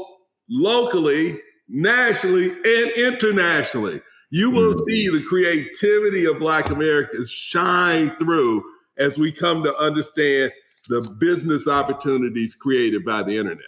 locally, 0.49 1.39
nationally, 1.67 2.51
and 2.51 2.91
internationally 2.97 4.01
you 4.35 4.49
will 4.49 4.73
mm. 4.73 4.85
see 4.85 5.07
the 5.07 5.23
creativity 5.23 6.25
of 6.25 6.39
Black 6.39 6.69
Americans 6.69 7.31
shine 7.31 8.13
through 8.17 8.61
as 8.97 9.17
we 9.17 9.31
come 9.31 9.63
to 9.63 9.73
understand 9.77 10.51
the 10.89 10.99
business 11.21 11.69
opportunities 11.69 12.53
created 12.53 13.05
by 13.05 13.23
the 13.23 13.37
internet. 13.37 13.63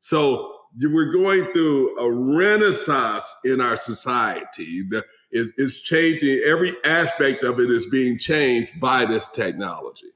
So 0.00 0.60
we're 0.80 1.12
going 1.12 1.44
through 1.52 1.98
a 1.98 2.10
renaissance 2.10 3.34
in 3.44 3.60
our 3.60 3.76
society. 3.76 4.82
that 4.88 5.04
is 5.30 5.52
it's 5.58 5.78
changing. 5.80 6.40
Every 6.46 6.74
aspect 6.86 7.44
of 7.44 7.60
it 7.60 7.70
is 7.70 7.86
being 7.86 8.16
changed 8.16 8.80
by 8.80 9.04
this 9.04 9.28
technology. 9.28 10.12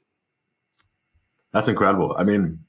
That's 1.53 1.69
incredible. 1.69 2.17
I 2.19 2.25
mean, 2.25 2.61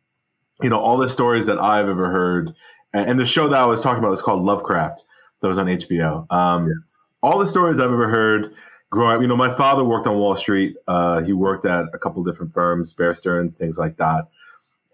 you 0.62 0.70
know, 0.70 0.80
all 0.82 0.98
the 0.98 1.08
stories 1.08 1.46
that 1.46 1.58
I've 1.58 1.88
ever 1.88 2.12
heard, 2.12 2.54
and, 2.92 3.18
the 3.18 3.26
show 3.26 3.48
that 3.48 3.58
I 3.58 3.66
was 3.66 3.80
talking 3.80 4.04
about 4.04 4.14
is 4.14 4.22
called 4.22 4.44
Lovecraft. 4.44 5.06
That 5.42 5.48
was 5.48 5.58
on 5.58 5.68
HBO. 5.68 6.30
Um, 6.32 6.68
yes 6.68 6.97
all 7.22 7.40
the 7.40 7.48
stories 7.48 7.80
I've 7.80 7.92
ever 7.92 8.10
heard 8.10 8.54
growing 8.90 9.16
up, 9.16 9.22
you 9.22 9.28
know, 9.28 9.36
my 9.36 9.56
father 9.56 9.84
worked 9.84 10.08
on 10.08 10.18
Wall 10.18 10.36
Street. 10.36 10.76
Uh, 10.88 11.22
he 11.22 11.34
worked 11.34 11.66
at 11.66 11.86
a 11.94 11.98
couple 11.98 12.24
different 12.24 12.54
firms, 12.54 12.94
Bear 12.94 13.14
Stearns, 13.14 13.56
things 13.56 13.78
like 13.78 13.98
that. 13.98 14.28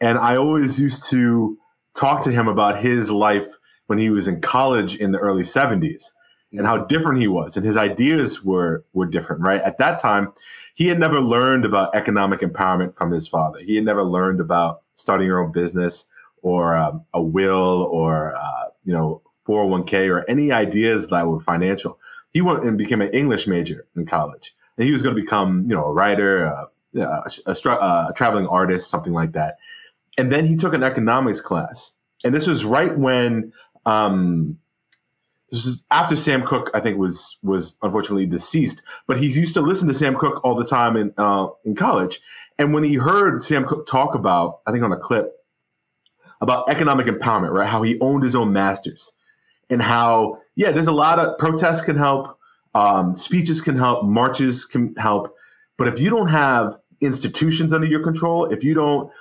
And 0.01 0.17
I 0.17 0.37
always 0.37 0.79
used 0.79 1.09
to 1.09 1.57
talk 1.95 2.23
to 2.23 2.31
him 2.31 2.47
about 2.47 2.83
his 2.83 3.09
life 3.09 3.45
when 3.87 3.99
he 3.99 4.09
was 4.09 4.27
in 4.27 4.41
college 4.41 4.95
in 4.95 5.11
the 5.11 5.19
early 5.19 5.43
70s 5.43 6.05
and 6.53 6.65
how 6.65 6.85
different 6.85 7.19
he 7.19 7.27
was 7.27 7.57
and 7.57 7.65
his 7.65 7.77
ideas 7.77 8.43
were 8.43 8.85
were 8.93 9.05
different, 9.05 9.41
right? 9.41 9.61
At 9.61 9.77
that 9.79 9.99
time, 9.99 10.31
he 10.75 10.87
had 10.87 10.99
never 10.99 11.19
learned 11.19 11.65
about 11.65 11.95
economic 11.95 12.41
empowerment 12.41 12.95
from 12.95 13.11
his 13.11 13.27
father. 13.27 13.59
He 13.59 13.75
had 13.75 13.85
never 13.85 14.03
learned 14.03 14.39
about 14.39 14.81
starting 14.95 15.27
your 15.27 15.43
own 15.43 15.51
business 15.51 16.05
or 16.41 16.75
um, 16.75 17.03
a 17.13 17.21
will 17.21 17.87
or 17.91 18.35
uh, 18.35 18.65
you 18.83 18.93
know 18.93 19.21
401k 19.47 20.09
or 20.09 20.27
any 20.29 20.51
ideas 20.51 21.07
that 21.07 21.27
were 21.27 21.41
financial 21.41 21.99
he 22.33 22.41
went 22.41 22.63
and 22.65 22.77
became 22.77 23.01
an 23.01 23.11
English 23.13 23.47
major 23.47 23.85
in 23.95 24.05
college, 24.05 24.55
and 24.77 24.85
he 24.85 24.91
was 24.91 25.01
going 25.01 25.15
to 25.15 25.21
become, 25.21 25.65
you 25.67 25.75
know, 25.75 25.85
a 25.85 25.93
writer, 25.93 26.45
a, 26.45 26.67
a, 26.97 27.31
a, 27.45 27.51
a 27.51 28.13
traveling 28.15 28.47
artist, 28.47 28.89
something 28.89 29.13
like 29.13 29.31
that. 29.33 29.57
And 30.17 30.31
then 30.31 30.45
he 30.45 30.55
took 30.55 30.73
an 30.73 30.83
economics 30.83 31.41
class, 31.41 31.91
and 32.23 32.33
this 32.35 32.47
was 32.47 32.65
right 32.65 32.97
when 32.97 33.53
um, 33.85 34.59
this 35.51 35.65
is 35.65 35.83
after 35.91 36.15
Sam 36.15 36.45
Cooke, 36.45 36.71
I 36.73 36.79
think, 36.79 36.97
was 36.97 37.37
was 37.43 37.77
unfortunately 37.83 38.25
deceased. 38.25 38.81
But 39.07 39.19
he 39.19 39.27
used 39.27 39.53
to 39.53 39.61
listen 39.61 39.87
to 39.87 39.93
Sam 39.93 40.15
Cooke 40.15 40.43
all 40.43 40.55
the 40.55 40.65
time 40.65 40.97
in 40.97 41.13
uh, 41.17 41.47
in 41.63 41.75
college. 41.75 42.19
And 42.59 42.73
when 42.73 42.83
he 42.83 42.95
heard 42.95 43.43
Sam 43.43 43.65
Cooke 43.65 43.87
talk 43.87 44.13
about, 44.15 44.61
I 44.67 44.71
think 44.71 44.83
on 44.83 44.91
a 44.91 44.97
clip 44.97 45.31
about 46.41 46.69
economic 46.69 47.07
empowerment, 47.07 47.51
right? 47.51 47.67
How 47.67 47.81
he 47.81 47.99
owned 47.99 48.23
his 48.23 48.35
own 48.35 48.53
masters, 48.53 49.11
and 49.69 49.81
how 49.81 50.39
yeah, 50.55 50.71
there's 50.71 50.87
a 50.87 50.93
lot 50.93 51.19
of 51.19 51.37
protests 51.37 51.81
can 51.81 51.97
help, 51.97 52.37
um, 52.75 53.15
speeches 53.15 53.61
can 53.61 53.77
help, 53.77 54.05
marches 54.05 54.65
can 54.65 54.95
help, 54.95 55.35
but 55.77 55.87
if 55.87 55.99
you 55.99 56.09
don't 56.09 56.29
have 56.29 56.77
institutions 57.01 57.73
under 57.73 57.87
your 57.87 58.03
control, 58.03 58.51
if 58.51 58.63
you 58.63 58.73
don't, 58.73 59.11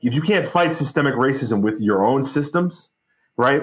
if 0.00 0.12
you 0.12 0.22
can't 0.22 0.46
fight 0.46 0.76
systemic 0.76 1.14
racism 1.14 1.62
with 1.62 1.80
your 1.80 2.04
own 2.04 2.24
systems, 2.24 2.90
right, 3.36 3.62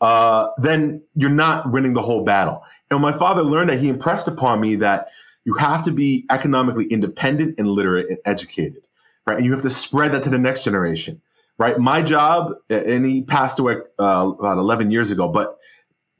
uh, 0.00 0.48
then 0.58 1.02
you're 1.14 1.30
not 1.30 1.70
winning 1.72 1.94
the 1.94 2.02
whole 2.02 2.24
battle. 2.24 2.62
And 2.90 3.00
my 3.00 3.16
father 3.18 3.42
learned 3.42 3.70
that 3.70 3.80
he 3.80 3.88
impressed 3.88 4.28
upon 4.28 4.60
me 4.60 4.76
that 4.76 5.08
you 5.44 5.54
have 5.54 5.84
to 5.84 5.90
be 5.90 6.26
economically 6.30 6.86
independent 6.86 7.56
and 7.58 7.68
literate 7.68 8.08
and 8.08 8.18
educated, 8.24 8.82
right? 9.26 9.36
And 9.36 9.46
you 9.46 9.52
have 9.52 9.62
to 9.62 9.70
spread 9.70 10.12
that 10.12 10.24
to 10.24 10.30
the 10.30 10.38
next 10.38 10.64
generation, 10.64 11.20
right? 11.58 11.78
My 11.78 12.02
job, 12.02 12.54
and 12.68 13.04
he 13.04 13.22
passed 13.22 13.58
away 13.58 13.76
uh, 13.98 14.32
about 14.38 14.58
11 14.58 14.90
years 14.90 15.10
ago, 15.10 15.28
but 15.28 15.58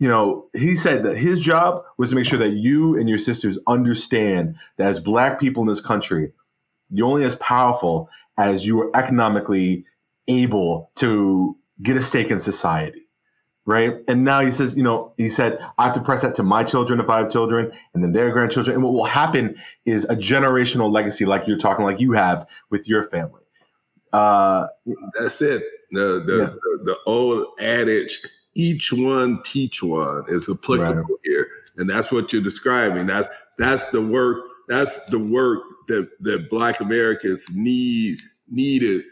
you 0.01 0.09
know, 0.09 0.47
he 0.55 0.77
said 0.77 1.05
that 1.05 1.19
his 1.19 1.41
job 1.41 1.85
was 1.99 2.09
to 2.11 2.17
make 2.17 2.25
sure 2.25 2.39
that 2.39 2.55
you 2.55 2.99
and 2.99 3.07
your 3.07 3.19
sisters 3.19 3.59
understand 3.67 4.57
that 4.79 4.89
as 4.89 4.99
black 4.99 5.39
people 5.39 5.63
in 5.63 5.69
this 5.69 5.83
country, 5.83 6.33
you're 6.89 7.07
only 7.07 7.25
as 7.25 7.37
powerful 7.37 8.09
as 8.39 8.65
you 8.67 8.81
are 8.81 8.97
economically 8.97 9.85
able 10.27 10.91
to 10.97 11.55
get 11.83 11.99
a 11.99 12.03
stake 12.03 12.31
in 12.31 12.41
society. 12.41 13.03
Right. 13.67 13.93
And 14.09 14.25
now 14.25 14.41
he 14.41 14.51
says, 14.51 14.75
you 14.75 14.83
know, 14.83 15.13
he 15.19 15.29
said, 15.29 15.59
I 15.77 15.85
have 15.85 15.95
to 15.95 16.01
press 16.01 16.23
that 16.23 16.35
to 16.37 16.43
my 16.43 16.65
children 16.65 16.99
if 16.99 17.11
I 17.11 17.19
have 17.19 17.31
children 17.31 17.71
and 17.93 18.03
then 18.03 18.13
their 18.13 18.33
grandchildren. 18.33 18.75
And 18.75 18.83
what 18.83 18.95
will 18.95 19.05
happen 19.05 19.55
is 19.85 20.05
a 20.05 20.17
generational 20.17 20.91
legacy 20.91 21.27
like 21.27 21.47
you're 21.47 21.59
talking, 21.59 21.85
like 21.85 22.01
you 22.01 22.13
have 22.13 22.47
with 22.71 22.89
your 22.89 23.05
family. 23.11 23.43
Uh, 24.15 24.67
That's 25.21 25.43
it. 25.43 25.63
The, 25.91 26.25
the, 26.27 26.37
yeah. 26.37 26.47
the, 26.47 26.85
the 26.85 26.99
old 27.07 27.49
adage 27.61 28.23
each 28.61 28.93
one 28.93 29.43
teach 29.43 29.83
one 29.83 30.23
is 30.29 30.49
applicable 30.51 30.95
right. 30.95 31.19
here 31.25 31.47
and 31.79 31.89
that's 31.89 32.13
what 32.13 32.31
you're 32.31 32.43
describing 32.43 33.07
that's 33.07 33.29
that's 33.57 33.85
the 33.85 34.03
work 34.03 34.45
that's 34.69 35.03
the 35.07 35.19
work 35.19 35.63
that 35.89 36.09
that 36.21 36.51
black 36.51 36.79
americans 36.81 37.47
need 37.55 38.19
needed 38.49 39.03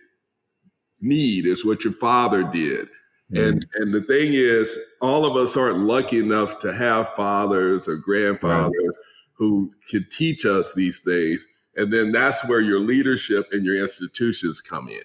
need 1.00 1.46
is 1.46 1.64
what 1.64 1.82
your 1.82 1.94
father 1.94 2.42
did 2.42 2.86
mm-hmm. 3.32 3.38
and 3.38 3.66
and 3.76 3.94
the 3.94 4.02
thing 4.02 4.32
is 4.34 4.78
all 5.00 5.24
of 5.24 5.34
us 5.34 5.56
aren't 5.56 5.78
lucky 5.78 6.18
enough 6.18 6.58
to 6.58 6.70
have 6.70 7.14
fathers 7.14 7.88
or 7.88 7.96
grandfathers 7.96 8.70
right. 8.74 9.06
who 9.32 9.72
could 9.90 10.10
teach 10.10 10.44
us 10.44 10.74
these 10.74 10.98
things 11.00 11.46
and 11.76 11.90
then 11.90 12.12
that's 12.12 12.46
where 12.48 12.60
your 12.60 12.80
leadership 12.80 13.48
and 13.52 13.64
your 13.64 13.80
institutions 13.80 14.60
come 14.60 14.88
in 14.88 15.04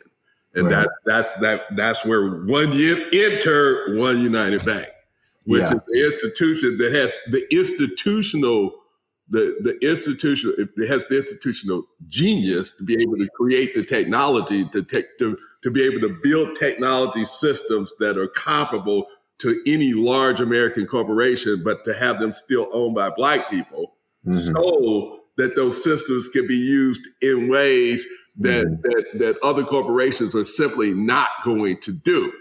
and 0.56 0.66
right. 0.66 0.72
that 0.72 0.90
that's 1.06 1.34
that 1.38 1.76
that's 1.76 2.06
where 2.06 2.44
one 2.46 2.72
year 2.74 2.98
enter 3.14 4.00
one 4.00 4.22
United 4.22 4.64
Bank. 4.66 4.88
which 5.46 5.62
yeah. 5.62 5.74
is 5.74 5.82
the 5.88 6.06
institution 6.06 6.78
that 6.78 6.94
has 6.94 7.16
the 7.32 7.46
institutional 7.56 8.72
the 9.30 9.58
the 9.62 9.78
institutional 9.88 10.56
it 10.58 10.88
has 10.88 11.06
the 11.06 11.18
institutional 11.18 11.84
genius 12.08 12.72
to 12.72 12.84
be 12.84 13.02
able 13.02 13.18
to 13.18 13.28
create 13.36 13.74
the 13.74 13.84
technology 13.84 14.66
to 14.66 14.84
take 14.84 15.18
to 15.18 15.38
to 15.62 15.72
be 15.72 15.84
able 15.84 16.02
to 16.02 16.18
build 16.22 16.56
technology 16.58 17.26
systems 17.26 17.92
that 18.00 18.18
are 18.18 18.28
comparable 18.28 19.08
to 19.40 19.62
any 19.66 19.94
large 19.94 20.40
American 20.40 20.86
corporation, 20.86 21.62
but 21.64 21.84
to 21.86 21.94
have 21.94 22.20
them 22.20 22.34
still 22.34 22.70
owned 22.72 22.96
by 22.96 23.10
black 23.10 23.50
people, 23.50 23.96
mm-hmm. 24.26 24.34
so 24.34 25.20
that 25.38 25.56
those 25.56 25.84
systems 25.84 26.30
can 26.30 26.48
be 26.48 26.56
used 26.56 27.02
in 27.22 27.50
ways 27.50 28.06
that, 28.38 28.66
mm-hmm. 28.66 28.82
that 28.82 29.06
that 29.20 29.44
other 29.44 29.64
corporations 29.64 30.36
are 30.36 30.44
simply 30.44 30.94
not 30.94 31.30
going 31.44 31.78
to 31.78 31.92
do. 31.92 32.32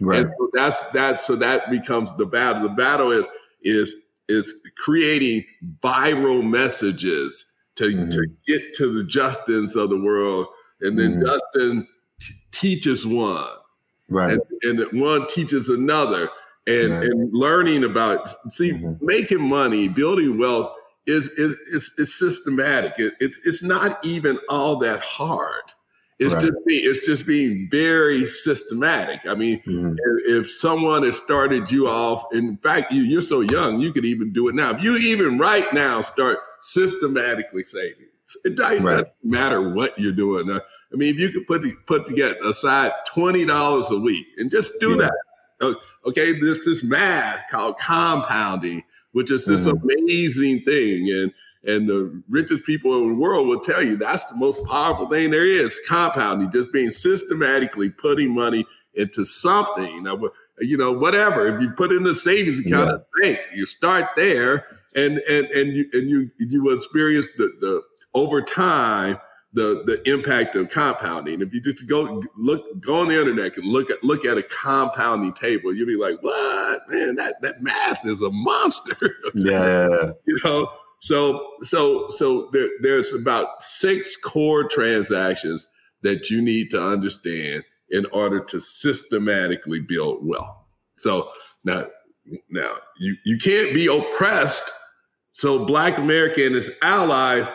Right. 0.00 0.20
And 0.20 0.28
so 0.28 0.50
that's 0.52 0.82
that. 0.92 1.24
so 1.24 1.36
that 1.36 1.70
becomes 1.70 2.10
the 2.16 2.26
battle. 2.26 2.62
The 2.62 2.74
battle 2.74 3.10
is 3.10 3.26
is 3.62 3.94
is 4.28 4.54
creating 4.76 5.44
viral 5.82 6.42
messages 6.48 7.44
to, 7.76 7.84
mm-hmm. 7.84 8.08
to 8.08 8.26
get 8.46 8.74
to 8.74 8.92
the 8.92 9.04
Justins 9.04 9.76
of 9.76 9.90
the 9.90 10.00
world. 10.00 10.46
And 10.80 10.98
then 10.98 11.12
mm-hmm. 11.12 11.24
Justin 11.24 11.88
t- 12.20 12.34
teaches 12.50 13.06
one. 13.06 13.50
Right. 14.08 14.38
And, 14.62 14.80
and, 14.80 15.00
one 15.00 15.26
teaches 15.28 15.68
another. 15.68 16.28
And, 16.66 16.92
right. 16.92 17.04
and 17.04 17.32
learning 17.32 17.84
about, 17.84 18.28
see, 18.50 18.72
mm-hmm. 18.72 18.94
making 19.00 19.48
money, 19.48 19.88
building 19.88 20.38
wealth 20.38 20.72
is, 21.06 21.28
is, 21.30 21.58
is, 21.70 21.92
is 21.98 22.18
systematic. 22.18 22.94
It, 22.98 23.14
it's, 23.20 23.38
it's 23.44 23.62
not 23.62 24.04
even 24.04 24.38
all 24.48 24.76
that 24.78 25.00
hard. 25.00 25.62
It's 26.18 26.34
right. 26.34 26.40
just 26.40 26.52
being, 26.66 26.82
it's 26.84 27.06
just 27.06 27.26
being 27.26 27.68
very 27.70 28.26
systematic. 28.26 29.26
I 29.26 29.34
mean, 29.34 29.60
mm-hmm. 29.62 29.96
if, 30.26 30.44
if, 30.44 30.50
someone 30.50 31.02
has 31.02 31.16
started 31.16 31.70
you 31.70 31.88
off, 31.88 32.24
in 32.32 32.56
fact, 32.58 32.92
you 32.92 33.02
you're 33.02 33.22
so 33.22 33.40
young, 33.40 33.80
you 33.80 33.92
could 33.92 34.04
even 34.04 34.32
do 34.32 34.48
it 34.48 34.54
now. 34.54 34.70
If 34.70 34.84
you 34.84 34.96
even 34.96 35.38
right 35.38 35.66
now 35.72 36.00
start 36.00 36.38
systematically 36.62 37.64
saving, 37.64 38.06
it 38.44 38.56
doesn't, 38.56 38.84
right. 38.84 39.04
matter 39.24 39.70
what 39.70 39.98
you're 39.98 40.12
doing. 40.12 40.48
Uh, 40.48 40.60
I 40.92 40.96
mean, 40.96 41.14
if 41.14 41.20
you 41.20 41.30
could 41.30 41.46
put 41.46 41.62
put 41.86 42.06
together 42.06 42.36
aside 42.44 42.92
twenty 43.06 43.44
dollars 43.44 43.90
a 43.90 43.98
week 43.98 44.26
and 44.36 44.50
just 44.50 44.74
do 44.78 44.90
yeah. 44.90 45.08
that. 45.08 45.76
Okay, 46.04 46.32
there's 46.32 46.64
this 46.64 46.82
math 46.82 47.48
called 47.48 47.78
compounding, 47.78 48.82
which 49.12 49.30
is 49.30 49.46
this 49.46 49.66
mm-hmm. 49.66 49.88
amazing 49.88 50.62
thing, 50.62 51.10
and 51.10 51.32
and 51.64 51.88
the 51.88 52.22
richest 52.28 52.64
people 52.64 52.94
in 53.02 53.10
the 53.10 53.18
world 53.18 53.46
will 53.46 53.60
tell 53.60 53.82
you 53.82 53.96
that's 53.96 54.24
the 54.24 54.36
most 54.36 54.64
powerful 54.66 55.06
thing 55.08 55.30
there 55.30 55.46
is 55.46 55.80
compounding, 55.88 56.50
just 56.50 56.72
being 56.72 56.90
systematically 56.90 57.88
putting 57.90 58.34
money 58.34 58.64
into 58.94 59.24
something. 59.24 60.02
Now, 60.02 60.20
you 60.60 60.76
know, 60.76 60.92
whatever. 60.92 61.46
If 61.46 61.62
you 61.62 61.70
put 61.70 61.92
in 61.92 62.06
a 62.06 62.14
savings 62.14 62.58
account 62.58 62.88
yeah. 62.88 62.94
at 62.94 63.36
bank, 63.36 63.40
you 63.54 63.64
start 63.66 64.06
there 64.16 64.66
and 64.94 65.18
and 65.28 65.46
and 65.46 65.72
you 65.72 65.88
and 65.92 66.08
you 66.08 66.30
you 66.38 66.62
will 66.62 66.74
experience 66.74 67.30
the, 67.36 67.50
the 67.60 67.82
over 68.14 68.42
time 68.42 69.18
the 69.54 69.82
the 69.84 70.02
impact 70.10 70.56
of 70.56 70.68
compounding. 70.68 71.42
If 71.42 71.52
you 71.52 71.60
just 71.60 71.86
go 71.86 72.22
look 72.36 72.80
go 72.80 73.00
on 73.00 73.08
the 73.08 73.18
internet 73.18 73.56
and 73.56 73.66
look 73.66 73.90
at 73.90 74.02
look 74.02 74.24
at 74.24 74.38
a 74.38 74.42
compounding 74.42 75.34
table, 75.34 75.74
you'll 75.74 75.86
be 75.86 75.96
like, 75.96 76.22
"What 76.22 76.80
man? 76.88 77.16
That 77.16 77.36
that 77.42 77.60
math 77.60 78.06
is 78.06 78.22
a 78.22 78.30
monster." 78.30 79.16
Yeah, 79.34 80.12
you 80.26 80.38
know. 80.44 80.68
So, 81.02 81.54
so, 81.62 82.06
so 82.10 82.48
there, 82.52 82.68
there's 82.80 83.12
about 83.12 83.60
six 83.60 84.14
core 84.14 84.68
transactions 84.68 85.66
that 86.02 86.30
you 86.30 86.40
need 86.40 86.70
to 86.70 86.80
understand 86.80 87.64
in 87.90 88.06
order 88.12 88.38
to 88.44 88.60
systematically 88.60 89.80
build 89.80 90.24
wealth. 90.24 90.54
So 90.98 91.32
now, 91.64 91.88
now 92.48 92.76
you, 93.00 93.16
you 93.24 93.36
can't 93.36 93.74
be 93.74 93.88
oppressed. 93.88 94.62
So 95.32 95.64
Black 95.64 95.98
America 95.98 96.46
and 96.46 96.54
its 96.54 96.70
allies 96.82 97.48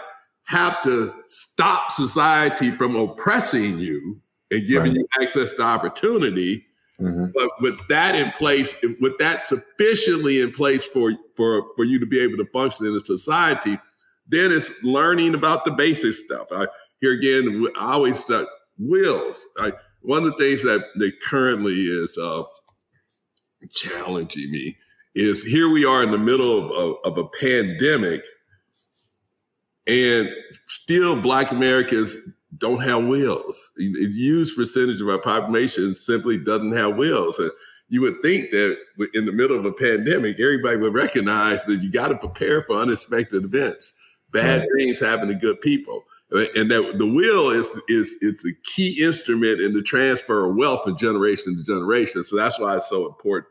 have 0.48 0.82
to 0.84 1.14
stop 1.28 1.92
society 1.92 2.72
from 2.72 2.96
oppressing 2.96 3.78
you 3.80 4.18
and 4.52 4.68
giving 4.68 4.94
right. 4.94 5.00
you 5.00 5.08
access 5.22 5.52
to 5.54 5.62
opportunity 5.62 6.66
Mm-hmm. 7.00 7.26
But 7.34 7.50
with 7.62 7.88
that 7.90 8.16
in 8.16 8.32
place, 8.34 8.76
with 9.00 9.18
that 9.20 9.46
sufficiently 9.46 10.42
in 10.42 10.52
place 10.52 10.88
for, 10.88 11.12
for, 11.36 11.66
for 11.76 11.86
you 11.86 12.00
to 12.00 12.06
be 12.06 12.20
able 12.20 12.38
to 12.38 12.50
function 12.52 12.88
in 12.88 12.96
a 12.96 13.06
society, 13.06 13.78
then 14.28 14.52
it's 14.52 14.72
learning 14.84 15.36
about 15.36 15.64
the 15.64 15.72
basic 15.72 16.14
stuff. 16.14 16.48
I, 16.52 16.68
here 17.00 17.14
again, 17.14 17.68
I 17.80 17.94
always 17.94 18.26
said 18.26 18.46
wills. 18.80 19.46
I, 19.60 19.74
one 20.02 20.24
of 20.24 20.32
the 20.32 20.38
things 20.38 20.64
that, 20.64 20.86
that 20.96 21.22
currently 21.22 21.74
is 21.74 22.18
uh, 22.18 22.44
challenging 23.72 24.52
me 24.52 24.76
is 25.14 25.44
here 25.44 25.70
we 25.70 25.86
are 25.86 26.02
in 26.02 26.12
the 26.12 26.18
middle 26.18 26.58
of, 26.58 26.72
of, 26.72 26.96
of 27.06 27.18
a 27.18 27.30
pandemic, 27.40 28.24
and 29.88 30.30
still 30.68 31.20
Black 31.22 31.52
Americans 31.52 32.18
don't 32.58 32.82
have 32.82 33.06
wills. 33.06 33.72
A 33.80 33.84
huge 33.84 34.56
percentage 34.56 35.02
of 35.02 35.10
our 35.10 35.20
population 35.20 35.96
simply 35.96 36.38
doesn't 36.38 36.76
have 36.76 36.98
wills. 36.98 37.40
And 37.40 37.52
you 37.90 38.02
would 38.02 38.22
think 38.22 38.52
that 38.52 38.78
in 39.14 39.26
the 39.26 39.32
middle 39.32 39.58
of 39.58 39.66
a 39.66 39.72
pandemic, 39.72 40.40
everybody 40.40 40.78
would 40.78 40.94
recognize 40.94 41.66
that 41.66 41.82
you 41.82 41.92
got 41.92 42.10
to 42.10 42.18
prepare 42.18 42.64
for 42.64 42.80
unexpected 42.80 43.46
events. 43.46 43.94
Bad 44.32 44.62
right. 44.62 44.70
things 44.78 45.00
happen 45.00 45.28
to 45.30 45.36
good 45.36 45.62
people. 45.62 46.04
And 46.32 46.70
that 46.70 46.96
the 46.98 47.08
will 47.10 47.52
is 47.52 47.70
is 47.88 48.18
it's 48.20 48.46
a 48.46 48.54
key 48.64 49.02
instrument 49.02 49.62
in 49.62 49.74
the 49.74 49.82
transfer 49.82 50.50
of 50.50 50.58
wealth 50.58 50.84
from 50.84 50.98
generation 50.98 51.56
to 51.56 51.64
generation. 51.64 52.26
So 52.26 52.36
that's 52.36 52.60
why 52.60 52.76
it's 52.76 52.90
so 52.90 53.06
important 53.06 53.48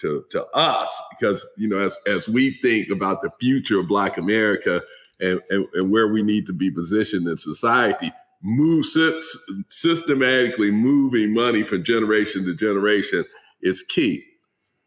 to, 0.00 0.24
to 0.30 0.46
us, 0.48 1.02
because 1.10 1.46
you 1.56 1.68
know, 1.68 1.78
as 1.78 1.96
as 2.06 2.28
we 2.28 2.58
think 2.60 2.90
about 2.90 3.22
the 3.22 3.30
future 3.40 3.80
of 3.80 3.88
Black 3.88 4.18
America 4.18 4.82
and, 5.20 5.40
and, 5.50 5.66
and 5.74 5.90
where 5.90 6.08
we 6.08 6.22
need 6.22 6.46
to 6.46 6.52
be 6.52 6.70
positioned 6.70 7.26
in 7.26 7.36
society, 7.36 8.12
move 8.42 8.86
systematically 9.70 10.70
moving 10.70 11.34
money 11.34 11.62
from 11.62 11.82
generation 11.82 12.44
to 12.44 12.54
generation 12.54 13.24
is 13.62 13.82
key. 13.82 14.24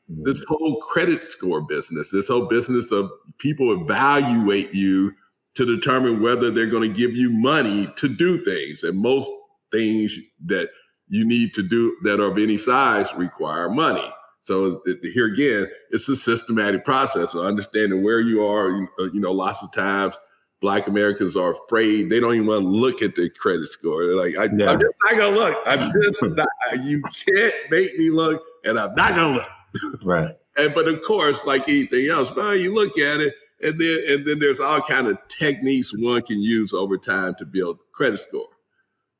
Mm-hmm. 0.09 0.23
This 0.23 0.43
whole 0.47 0.79
credit 0.81 1.23
score 1.23 1.61
business, 1.61 2.11
this 2.11 2.27
whole 2.27 2.47
business 2.47 2.91
of 2.91 3.11
people 3.39 3.71
evaluate 3.81 4.73
you 4.73 5.13
to 5.55 5.65
determine 5.65 6.21
whether 6.21 6.49
they're 6.49 6.65
going 6.65 6.89
to 6.89 6.97
give 6.97 7.15
you 7.15 7.29
money 7.29 7.91
to 7.97 8.07
do 8.07 8.43
things. 8.43 8.83
And 8.83 8.97
most 8.97 9.29
things 9.71 10.17
that 10.45 10.69
you 11.07 11.25
need 11.25 11.53
to 11.55 11.63
do 11.63 11.97
that 12.03 12.21
are 12.21 12.31
of 12.31 12.37
any 12.37 12.57
size 12.57 13.13
require 13.15 13.69
money. 13.69 14.09
So 14.41 14.81
here 15.01 15.27
again, 15.27 15.67
it's 15.91 16.09
a 16.09 16.15
systematic 16.15 16.83
process 16.83 17.33
of 17.35 17.45
understanding 17.45 18.03
where 18.03 18.19
you 18.19 18.43
are. 18.43 18.69
You 18.69 18.87
uh, 18.99 19.07
know, 19.13 19.31
lots 19.31 19.61
of 19.61 19.71
times 19.71 20.17
Black 20.61 20.87
Americans 20.87 21.35
are 21.35 21.53
afraid. 21.53 22.09
They 22.09 22.19
don't 22.19 22.35
even 22.35 22.47
want 22.47 22.61
to 22.61 22.67
look 22.67 23.01
at 23.01 23.15
their 23.15 23.29
credit 23.29 23.67
score. 23.67 24.05
They're 24.05 24.15
like, 24.15 24.37
I, 24.37 24.45
am 24.45 24.57
just 24.79 24.95
not 25.03 25.17
gonna 25.17 25.35
look. 25.35 25.57
I'm 25.65 25.91
just 26.03 26.23
not. 26.23 26.47
You 26.83 27.01
can't 27.27 27.55
make 27.69 27.97
me 27.97 28.09
look, 28.11 28.43
and 28.63 28.79
I'm 28.79 28.93
not 28.95 29.15
gonna 29.15 29.35
look. 29.35 29.47
Right. 30.03 30.35
and 30.57 30.75
but 30.75 30.89
of 30.89 31.01
course, 31.03 31.45
like 31.45 31.69
anything 31.69 32.07
else, 32.09 32.35
well, 32.35 32.53
you 32.53 32.75
look 32.75 32.97
at 32.97 33.21
it, 33.21 33.33
and 33.63 33.79
then 33.79 33.99
and 34.09 34.25
then 34.25 34.39
there's 34.39 34.59
all 34.59 34.81
kind 34.81 35.07
of 35.07 35.17
techniques 35.29 35.93
one 35.97 36.21
can 36.23 36.41
use 36.41 36.73
over 36.73 36.97
time 36.97 37.35
to 37.35 37.45
build 37.45 37.79
credit 37.93 38.19
score. 38.19 38.49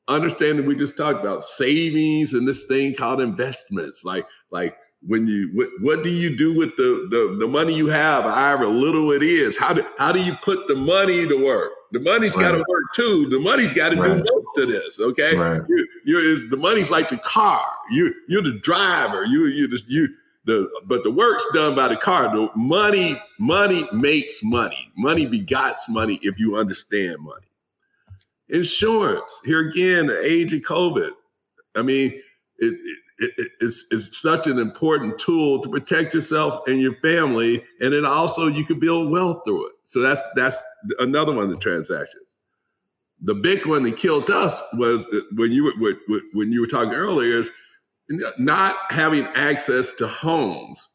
Understanding 0.08 0.66
we 0.66 0.76
just 0.76 0.96
talked 0.96 1.20
about 1.20 1.42
savings 1.42 2.34
and 2.34 2.46
this 2.46 2.64
thing 2.64 2.94
called 2.94 3.20
investments, 3.20 4.04
like 4.04 4.26
like 4.50 4.76
when 5.06 5.26
you 5.26 5.50
what, 5.52 5.68
what 5.80 6.04
do 6.04 6.10
you 6.10 6.36
do 6.36 6.54
with 6.54 6.76
the, 6.76 7.08
the 7.10 7.36
the 7.40 7.46
money 7.46 7.74
you 7.74 7.88
have 7.88 8.24
however 8.24 8.66
little 8.66 9.10
it 9.10 9.22
is? 9.22 9.56
How 9.56 9.72
do 9.72 9.84
how 9.98 10.12
do 10.12 10.22
you 10.22 10.34
put 10.42 10.68
the 10.68 10.76
money 10.76 11.26
to 11.26 11.44
work? 11.44 11.72
The 11.92 12.00
money's 12.00 12.36
right. 12.36 12.42
got 12.42 12.52
to 12.52 12.58
work 12.58 12.84
too. 12.94 13.28
The 13.28 13.40
money's 13.40 13.72
got 13.72 13.90
to 13.90 13.96
right. 13.96 14.16
do 14.16 14.24
most 14.32 14.58
of 14.58 14.68
this 14.68 15.00
okay? 15.00 15.36
Right. 15.36 15.60
you, 15.68 15.88
you 16.04 16.48
the 16.48 16.56
money's 16.56 16.90
like 16.90 17.08
the 17.08 17.18
car. 17.18 17.62
You 17.90 18.14
you're 18.28 18.42
the 18.42 18.58
driver. 18.60 19.24
You 19.24 19.46
you 19.46 19.68
the, 19.68 19.82
you 19.88 20.08
the 20.44 20.70
but 20.86 21.02
the 21.02 21.10
work's 21.10 21.46
done 21.52 21.74
by 21.74 21.88
the 21.88 21.96
car. 21.96 22.34
The 22.34 22.48
money 22.54 23.20
money 23.40 23.88
makes 23.92 24.42
money. 24.42 24.92
Money 24.96 25.26
begots 25.26 25.88
money 25.88 26.18
if 26.22 26.38
you 26.38 26.56
understand 26.56 27.16
money. 27.20 27.46
Insurance 28.48 29.40
here 29.44 29.68
again 29.68 30.06
the 30.06 30.20
age 30.24 30.52
of 30.52 30.60
covid. 30.60 31.12
I 31.74 31.82
mean 31.82 32.12
it, 32.58 32.74
it 32.74 32.98
it, 33.22 33.52
it's, 33.60 33.84
it's 33.90 34.20
such 34.20 34.46
an 34.46 34.58
important 34.58 35.18
tool 35.18 35.60
to 35.62 35.68
protect 35.68 36.14
yourself 36.14 36.66
and 36.66 36.80
your 36.80 36.94
family, 36.96 37.64
and 37.80 37.92
then 37.92 38.04
also 38.04 38.46
you 38.46 38.64
can 38.64 38.78
build 38.78 39.10
wealth 39.10 39.42
through 39.44 39.66
it. 39.66 39.72
So 39.84 40.00
that's 40.00 40.20
that's 40.34 40.58
another 40.98 41.32
one 41.32 41.44
of 41.44 41.50
the 41.50 41.56
transactions. 41.56 42.36
The 43.20 43.34
big 43.34 43.66
one 43.66 43.84
that 43.84 43.96
killed 43.96 44.30
us 44.30 44.60
was 44.74 45.06
when 45.36 45.52
you 45.52 45.64
were 45.64 45.94
when 46.32 46.52
you 46.52 46.60
were 46.60 46.66
talking 46.66 46.94
earlier 46.94 47.36
is 47.36 47.50
not 48.38 48.76
having 48.90 49.24
access 49.34 49.90
to 49.96 50.08
homes. 50.08 50.88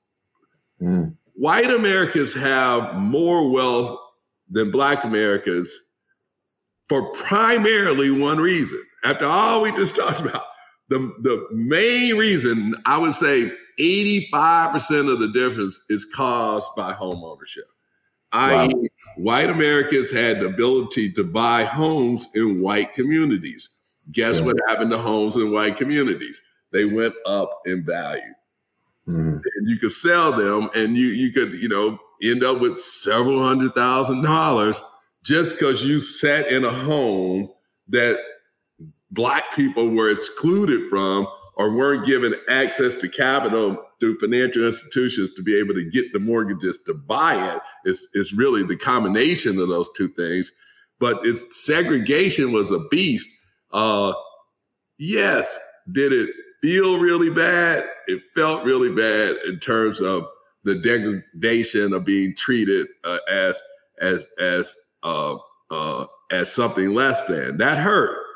Mm. 0.82 1.16
White 1.34 1.72
Americans 1.72 2.34
have 2.34 2.96
more 2.96 3.50
wealth 3.50 4.00
than 4.50 4.72
Black 4.72 5.04
Americans 5.04 5.80
for 6.90 7.12
primarily 7.14 8.12
one 8.12 8.38
reason. 8.38 8.82
After 9.04 9.26
all 9.26 9.62
we 9.62 9.72
just 9.72 9.96
talked 9.96 10.20
about, 10.20 10.44
the 10.90 11.00
the 11.22 11.48
main 11.52 12.16
reason 12.18 12.76
I 12.86 12.98
would 12.98 13.16
say 13.16 13.52
85% 13.80 15.12
of 15.12 15.20
the 15.20 15.32
difference 15.34 15.82
is 15.90 16.06
caused 16.06 16.76
by 16.76 16.94
home 16.94 17.24
ownership. 17.24 17.66
Wow. 18.34 18.68
I.e., 18.68 18.90
white 19.18 19.50
Americans 19.50 20.12
had 20.12 20.40
the 20.40 20.48
ability 20.48 21.12
to 21.14 21.24
buy 21.24 21.64
homes 21.64 22.28
in 22.36 22.62
white 22.62 22.92
communities. 22.92 23.70
Guess 24.12 24.40
yeah. 24.40 24.46
what 24.46 24.58
happened 24.68 24.92
to 24.92 24.98
homes 24.98 25.36
in 25.36 25.52
white 25.52 25.76
communities? 25.76 26.42
They 26.72 26.86
went 26.86 27.14
up 27.26 27.62
in 27.66 27.86
value. 27.86 28.34
Mm-hmm. 29.08 29.38
And 29.38 29.70
you 29.70 29.78
could 29.78 29.92
sell 29.92 30.34
them 30.34 30.70
and 30.76 30.98
you 30.98 31.08
you 31.08 31.32
could, 31.32 31.54
you 31.54 31.70
know, 31.70 31.98
end 32.22 32.44
up 32.44 32.60
with 32.60 32.78
several 32.80 33.46
hundred 33.46 33.74
thousand 33.74 34.24
dollars 34.24 34.82
just 35.24 35.54
because 35.56 35.84
you 35.84 36.00
sat 36.00 36.52
in 36.52 36.66
a 36.66 36.72
home 36.72 37.50
that 37.90 38.18
black 39.12 39.56
people 39.56 39.90
were 39.90 40.12
excluded 40.12 40.90
from 40.90 41.28
or 41.56 41.74
weren't 41.74 42.06
given 42.06 42.36
access 42.50 42.94
to 42.96 43.10
capital 43.10 43.84
through 44.00 44.20
financial 44.20 44.64
institutions 44.64 45.34
to 45.34 45.42
be 45.42 45.58
able 45.58 45.74
to 45.74 45.90
get 45.90 46.14
the 46.14 46.20
mortgages 46.20 46.80
to 46.86 46.94
buy 46.94 47.56
it. 47.56 47.62
It's, 47.86 48.06
it's 48.14 48.34
really 48.34 48.64
the 48.64 48.78
combination 48.78 49.60
of 49.60 49.68
those 49.70 49.90
two 49.96 50.08
things. 50.10 50.52
But 51.00 51.26
its 51.26 51.66
segregation 51.66 52.52
was 52.52 52.72
a 52.72 52.80
beast. 52.90 53.34
Uh, 53.72 54.14
yes, 55.00 55.58
did 55.92 56.14
it 56.14 56.30
feel 56.62 57.00
really 57.00 57.30
bad? 57.30 57.90
It 58.08 58.22
felt 58.36 58.64
really 58.64 58.94
bad 58.94 59.38
in 59.48 59.60
terms 59.60 60.00
of 60.00 60.28
the 60.64 60.76
degradation 60.76 61.94
of 61.94 62.04
being 62.04 62.36
treated 62.36 62.88
uh, 63.04 63.20
as 63.30 63.60
as 64.00 64.26
as 64.40 64.76
uh, 65.04 65.38
uh, 65.72 66.06
as 66.32 66.52
something 66.52 66.94
less 66.94 67.24
than. 67.26 67.58
That 67.58 67.78
hurt. 67.78 68.27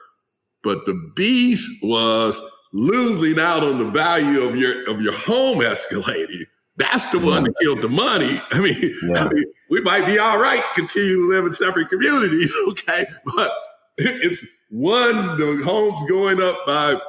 But 0.64 0.86
the 0.86 1.12
beast 1.16 1.70
was 1.82 2.42
losing 2.74 3.40
out 3.40 3.64
on 3.64 3.80
the 3.80 3.86
value 3.86 4.42
of 4.42 4.56
your 4.56 4.90
of 4.90 5.02
your 5.02 5.14
home 5.14 5.60
escalating. 5.60 6.46
That's 6.78 7.06
the 7.06 7.20
one 7.20 7.44
that 7.44 7.54
killed 7.62 7.82
the 7.82 7.90
money. 7.90 8.40
I 8.52 8.60
mean, 8.60 8.94
yeah. 9.14 9.26
I 9.26 9.34
mean, 9.34 9.46
we 9.70 9.82
might 9.82 10.06
be 10.06 10.18
all 10.18 10.40
right, 10.40 10.64
continue 10.74 11.16
to 11.16 11.30
live 11.30 11.46
in 11.46 11.54
separate 11.54 11.90
communities, 11.90 12.52
okay? 12.70 13.06
But 13.36 13.52
it's 13.98 14.46
one, 14.70 15.38
the 15.38 15.62
homes 15.64 16.02
going 16.10 16.42
up 16.42 16.66
by, 16.66 17.00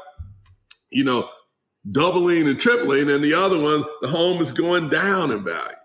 you 0.91 1.05
know, 1.05 1.29
doubling 1.91 2.49
and 2.49 2.61
tripling, 2.61 3.11
and 3.11 3.23
the 3.23 3.35
other 3.35 3.61
one, 3.61 3.85
the 4.03 4.09
home 4.09 4.43
is 4.43 4.51
going 4.51 4.89
down 4.89 5.31
in 5.31 5.45
value. 5.45 5.77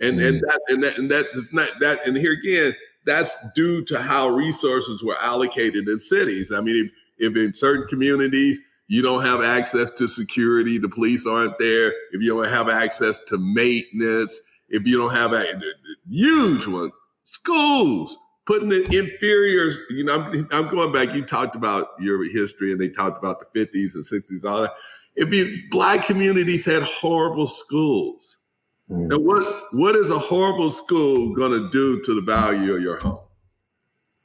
And 0.00 0.18
mm. 0.18 0.28
and 0.28 0.40
that 0.40 0.60
and 0.68 0.82
that 0.82 0.98
and 0.98 1.10
that 1.10 1.26
is 1.32 1.52
not 1.52 1.68
that 1.80 2.06
and 2.06 2.16
here 2.16 2.32
again, 2.32 2.72
that's 3.08 3.36
due 3.54 3.84
to 3.86 4.00
how 4.00 4.28
resources 4.28 5.02
were 5.02 5.16
allocated 5.20 5.88
in 5.88 5.98
cities. 5.98 6.52
I 6.52 6.60
mean, 6.60 6.90
if, 7.16 7.30
if 7.30 7.36
in 7.36 7.54
certain 7.54 7.86
communities 7.86 8.60
you 8.86 9.02
don't 9.02 9.24
have 9.24 9.42
access 9.42 9.90
to 9.92 10.08
security, 10.08 10.78
the 10.78 10.88
police 10.88 11.26
aren't 11.26 11.58
there, 11.58 11.88
if 12.12 12.22
you 12.22 12.28
don't 12.28 12.48
have 12.48 12.68
access 12.68 13.18
to 13.28 13.38
maintenance, 13.38 14.40
if 14.68 14.86
you 14.86 14.96
don't 14.96 15.14
have 15.14 15.32
a 15.32 15.60
huge 16.10 16.66
one, 16.66 16.90
schools, 17.24 18.18
putting 18.46 18.68
the 18.68 18.84
inferiors, 18.84 19.80
you 19.90 20.04
know, 20.04 20.22
I'm, 20.22 20.48
I'm 20.52 20.68
going 20.68 20.92
back, 20.92 21.14
you 21.14 21.22
talked 21.22 21.54
about 21.54 21.88
your 22.00 22.22
history 22.32 22.72
and 22.72 22.80
they 22.80 22.88
talked 22.88 23.18
about 23.18 23.40
the 23.40 23.66
50s 23.66 23.94
and 23.94 24.04
60s, 24.04 24.44
all 24.44 24.62
that. 24.62 24.72
If 25.16 25.30
these 25.30 25.62
black 25.70 26.04
communities 26.04 26.64
had 26.64 26.82
horrible 26.82 27.46
schools, 27.46 28.37
mm. 28.90 29.08
now 29.08 29.18
what 29.18 29.72
what 29.72 29.94
is 29.94 30.10
a 30.10 30.18
horrible 30.18 30.70
school 30.70 31.34
going 31.34 31.52
to 31.52 31.70
do 31.70 32.00
to 32.02 32.14
the 32.14 32.22
value 32.22 32.74
of 32.74 32.82
your 32.82 32.98
home? 32.98 33.20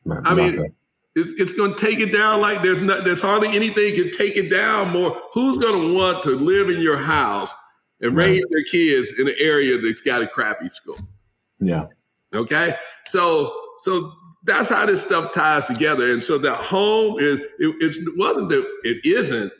Not, 0.06 0.28
I 0.28 0.34
mean, 0.34 0.74
it's, 1.16 1.34
it's 1.34 1.54
going 1.54 1.76
to 1.76 1.80
take 1.80 2.00
it 2.00 2.12
down 2.12 2.42
like 2.42 2.62
there's 2.62 2.82
not 2.82 3.06
there's 3.06 3.22
hardly 3.22 3.50
anything 3.50 3.96
can 3.96 4.12
take 4.12 4.36
it 4.36 4.50
down 4.50 4.90
more. 4.90 5.22
Who's 5.34 5.58
going 5.58 5.82
to 5.82 5.96
want 5.96 6.24
to 6.24 6.32
live 6.32 6.70
in 6.70 6.82
your 6.82 6.98
house 6.98 7.56
and 8.02 8.16
raise 8.16 8.44
their 8.50 8.64
kids 8.64 9.14
in 9.20 9.28
an 9.28 9.36
area 9.40 9.78
that's 9.78 10.02
got 10.02 10.22
a 10.22 10.28
crappy 10.28 10.70
school? 10.70 10.98
Yeah. 11.60 11.88
Okay. 12.34 12.76
So 13.06 13.54
so 13.84 14.12
that's 14.44 14.70
how 14.70 14.86
this 14.86 15.02
stuff 15.02 15.32
ties 15.32 15.66
together. 15.66 16.12
And 16.12 16.24
so 16.24 16.38
that 16.40 16.56
home 16.56 17.18
is 17.20 17.40
it, 17.40 17.76
it 17.80 18.18
wasn't 18.18 18.50
that 18.50 18.80
it 18.84 19.06
isn't 19.06 19.54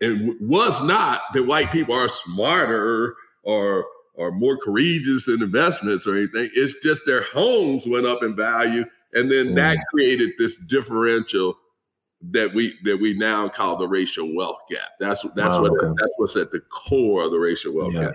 and 0.00 0.34
was 0.40 0.82
not 0.82 1.22
that 1.32 1.44
white 1.44 1.70
people 1.72 1.94
are 1.94 2.08
smarter 2.08 3.14
or 3.44 3.86
or 4.16 4.32
more 4.32 4.56
courageous 4.56 5.28
in 5.28 5.42
investments 5.42 6.06
or 6.06 6.14
anything. 6.14 6.50
It's 6.54 6.78
just 6.82 7.02
their 7.06 7.22
homes 7.22 7.86
went 7.86 8.06
up 8.06 8.22
in 8.22 8.34
value 8.34 8.84
and 9.14 9.30
then 9.30 9.48
mm. 9.48 9.56
that 9.56 9.78
created 9.92 10.32
this 10.38 10.56
differential 10.56 11.58
that 12.30 12.52
we 12.52 12.78
that 12.84 12.98
we 12.98 13.14
now 13.14 13.48
call 13.48 13.76
the 13.76 13.86
racial 13.86 14.34
wealth 14.34 14.60
gap. 14.70 14.90
That's 14.98 15.22
that's 15.34 15.56
wow, 15.56 15.62
what 15.62 15.72
okay. 15.72 15.94
that's 15.98 16.12
what's 16.16 16.36
at 16.36 16.50
the 16.50 16.60
core 16.60 17.24
of 17.24 17.30
the 17.30 17.38
racial 17.38 17.74
wealth 17.74 17.92
yeah. 17.92 18.06
gap. 18.06 18.14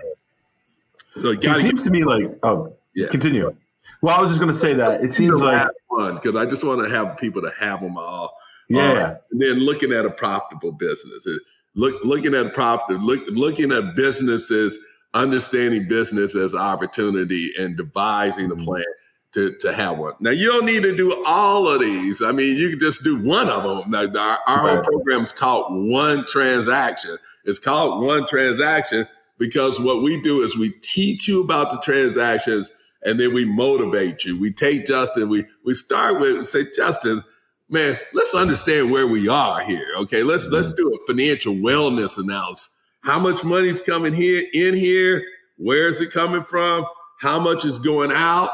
So 1.22 1.30
it 1.30 1.42
seems 1.42 1.82
get, 1.82 1.84
to 1.84 1.90
me 1.90 2.04
like 2.04 2.38
oh 2.42 2.74
yeah. 2.94 3.08
Continue. 3.08 3.54
Well, 4.00 4.18
I 4.18 4.20
was 4.20 4.30
just 4.30 4.40
going 4.40 4.52
to 4.52 4.58
say 4.58 4.74
that 4.74 5.04
it 5.04 5.14
seems 5.14 5.40
like 5.40 5.66
fun 5.96 6.16
because 6.16 6.36
I 6.36 6.44
just 6.44 6.64
want 6.64 6.82
to 6.82 6.90
have 6.90 7.16
people 7.16 7.40
to 7.42 7.52
have 7.58 7.80
them 7.80 7.96
all. 7.96 8.36
Yeah. 8.68 8.92
Uh, 8.92 9.16
and 9.30 9.40
then 9.40 9.60
looking 9.60 9.92
at 9.92 10.04
a 10.04 10.10
profitable 10.10 10.72
business, 10.72 11.26
look 11.74 12.02
looking 12.04 12.34
at 12.34 12.52
profit, 12.52 13.00
look 13.00 13.20
looking 13.28 13.70
at 13.72 13.94
businesses, 13.94 14.78
understanding 15.14 15.88
business 15.88 16.34
as 16.34 16.54
opportunity, 16.54 17.52
and 17.58 17.76
devising 17.76 18.50
a 18.50 18.54
mm-hmm. 18.54 18.64
plan 18.64 18.84
to, 19.32 19.56
to 19.60 19.72
have 19.72 19.98
one. 19.98 20.14
Now 20.20 20.30
you 20.30 20.50
don't 20.50 20.66
need 20.66 20.82
to 20.82 20.96
do 20.96 21.22
all 21.26 21.68
of 21.68 21.80
these. 21.80 22.22
I 22.22 22.32
mean, 22.32 22.56
you 22.56 22.70
can 22.70 22.78
just 22.78 23.02
do 23.02 23.22
one 23.22 23.48
of 23.48 23.62
them. 23.62 23.90
Now, 23.90 24.06
our, 24.20 24.38
our 24.46 24.58
whole 24.58 24.82
program 24.82 25.22
is 25.22 25.32
called 25.32 25.66
One 25.90 26.24
Transaction. 26.26 27.16
It's 27.44 27.58
called 27.58 28.04
One 28.04 28.26
Transaction 28.26 29.06
because 29.38 29.80
what 29.80 30.02
we 30.02 30.20
do 30.22 30.40
is 30.40 30.56
we 30.56 30.70
teach 30.82 31.26
you 31.26 31.42
about 31.42 31.70
the 31.70 31.78
transactions 31.78 32.70
and 33.04 33.18
then 33.18 33.34
we 33.34 33.44
motivate 33.44 34.24
you. 34.24 34.38
We 34.38 34.52
take 34.52 34.86
Justin, 34.86 35.28
we 35.28 35.44
we 35.64 35.74
start 35.74 36.20
with 36.20 36.46
say, 36.46 36.66
Justin, 36.74 37.24
man, 37.68 37.98
let's 38.12 38.34
understand 38.34 38.90
where 38.90 39.06
we 39.06 39.28
are 39.28 39.60
here. 39.60 39.86
Okay, 39.98 40.22
let's 40.22 40.44
mm-hmm. 40.44 40.54
let's 40.54 40.70
do 40.70 40.94
a 40.94 41.06
financial 41.06 41.54
wellness 41.54 42.18
analysis. 42.18 42.70
How 43.02 43.18
much 43.18 43.42
money's 43.42 43.80
coming 43.80 44.12
here 44.12 44.44
in 44.52 44.74
here? 44.74 45.24
Where 45.56 45.88
is 45.88 46.00
it 46.00 46.12
coming 46.12 46.44
from? 46.44 46.84
How 47.20 47.38
much 47.38 47.64
is 47.64 47.78
going 47.78 48.12
out? 48.12 48.50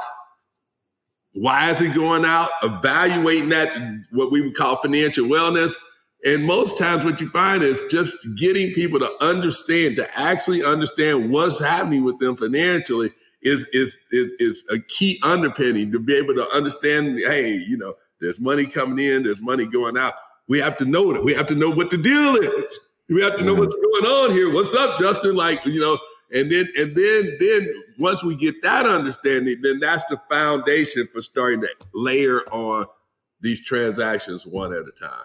Why 1.32 1.70
is 1.70 1.80
it 1.80 1.94
going 1.94 2.24
out? 2.24 2.48
Evaluating 2.62 3.50
that, 3.50 3.70
what 4.10 4.32
we 4.32 4.40
would 4.40 4.56
call 4.56 4.76
financial 4.76 5.26
wellness. 5.26 5.74
And 6.24 6.44
most 6.44 6.76
times, 6.76 7.04
what 7.04 7.20
you 7.20 7.30
find 7.30 7.62
is 7.62 7.80
just 7.90 8.16
getting 8.36 8.72
people 8.72 8.98
to 8.98 9.10
understand, 9.20 9.96
to 9.96 10.08
actually 10.18 10.64
understand 10.64 11.30
what's 11.30 11.60
happening 11.60 12.02
with 12.02 12.18
them 12.18 12.34
financially 12.34 13.12
is, 13.42 13.66
is, 13.72 13.96
is, 14.10 14.32
is 14.38 14.64
a 14.70 14.80
key 14.80 15.20
underpinning 15.22 15.92
to 15.92 16.00
be 16.00 16.16
able 16.16 16.34
to 16.34 16.48
understand, 16.50 17.18
hey, 17.20 17.52
you 17.52 17.76
know, 17.76 17.94
there's 18.20 18.40
money 18.40 18.66
coming 18.66 18.98
in, 19.04 19.22
there's 19.22 19.40
money 19.40 19.64
going 19.64 19.96
out. 19.96 20.14
We 20.48 20.58
have 20.58 20.76
to 20.78 20.84
know 20.84 21.10
it. 21.12 21.22
We 21.22 21.34
have 21.34 21.46
to 21.46 21.54
know 21.54 21.70
what 21.70 21.90
the 21.90 21.98
deal 21.98 22.34
is. 22.34 22.78
We 23.08 23.22
have 23.22 23.38
to 23.38 23.44
know 23.44 23.54
what's 23.54 23.74
going 23.74 24.04
on 24.04 24.32
here. 24.32 24.52
What's 24.52 24.74
up, 24.74 24.98
Justin? 24.98 25.34
Like, 25.34 25.64
you 25.64 25.80
know, 25.80 25.98
and 26.32 26.50
then 26.52 26.68
and 26.76 26.94
then 26.94 27.36
then 27.40 27.82
once 27.98 28.22
we 28.22 28.36
get 28.36 28.62
that 28.62 28.86
understanding, 28.86 29.56
then 29.62 29.80
that's 29.80 30.04
the 30.04 30.20
foundation 30.30 31.08
for 31.12 31.22
starting 31.22 31.60
to 31.62 31.68
layer 31.94 32.42
on 32.52 32.86
these 33.40 33.64
transactions 33.64 34.46
one 34.46 34.72
at 34.72 34.82
a 34.82 34.92
time. 34.92 35.24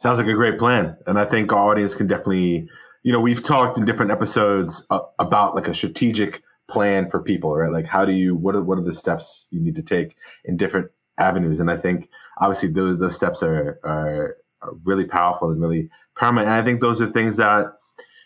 Sounds 0.00 0.18
like 0.18 0.26
a 0.26 0.34
great 0.34 0.58
plan, 0.58 0.96
and 1.06 1.18
I 1.18 1.24
think 1.24 1.52
our 1.52 1.70
audience 1.70 1.94
can 1.94 2.06
definitely, 2.08 2.68
you 3.04 3.12
know, 3.12 3.20
we've 3.20 3.42
talked 3.42 3.78
in 3.78 3.84
different 3.84 4.10
episodes 4.10 4.84
uh, 4.90 4.98
about 5.18 5.54
like 5.54 5.68
a 5.68 5.74
strategic 5.74 6.42
plan 6.68 7.08
for 7.08 7.20
people, 7.20 7.54
right? 7.54 7.70
Like, 7.70 7.86
how 7.86 8.04
do 8.04 8.12
you 8.12 8.34
what 8.34 8.56
are 8.56 8.62
what 8.62 8.78
are 8.78 8.84
the 8.84 8.94
steps 8.94 9.46
you 9.50 9.60
need 9.60 9.76
to 9.76 9.82
take 9.82 10.16
in 10.44 10.56
different 10.56 10.90
avenues? 11.18 11.60
And 11.60 11.70
I 11.70 11.76
think 11.76 12.08
obviously 12.40 12.70
those 12.70 12.98
those 12.98 13.14
steps 13.14 13.42
are, 13.42 13.78
are 13.84 14.36
really 14.84 15.04
powerful 15.04 15.50
and 15.50 15.60
really 15.60 15.88
paramount. 16.18 16.46
And 16.46 16.54
I 16.54 16.64
think 16.64 16.80
those 16.80 17.00
are 17.00 17.10
things 17.10 17.36
that 17.36 17.74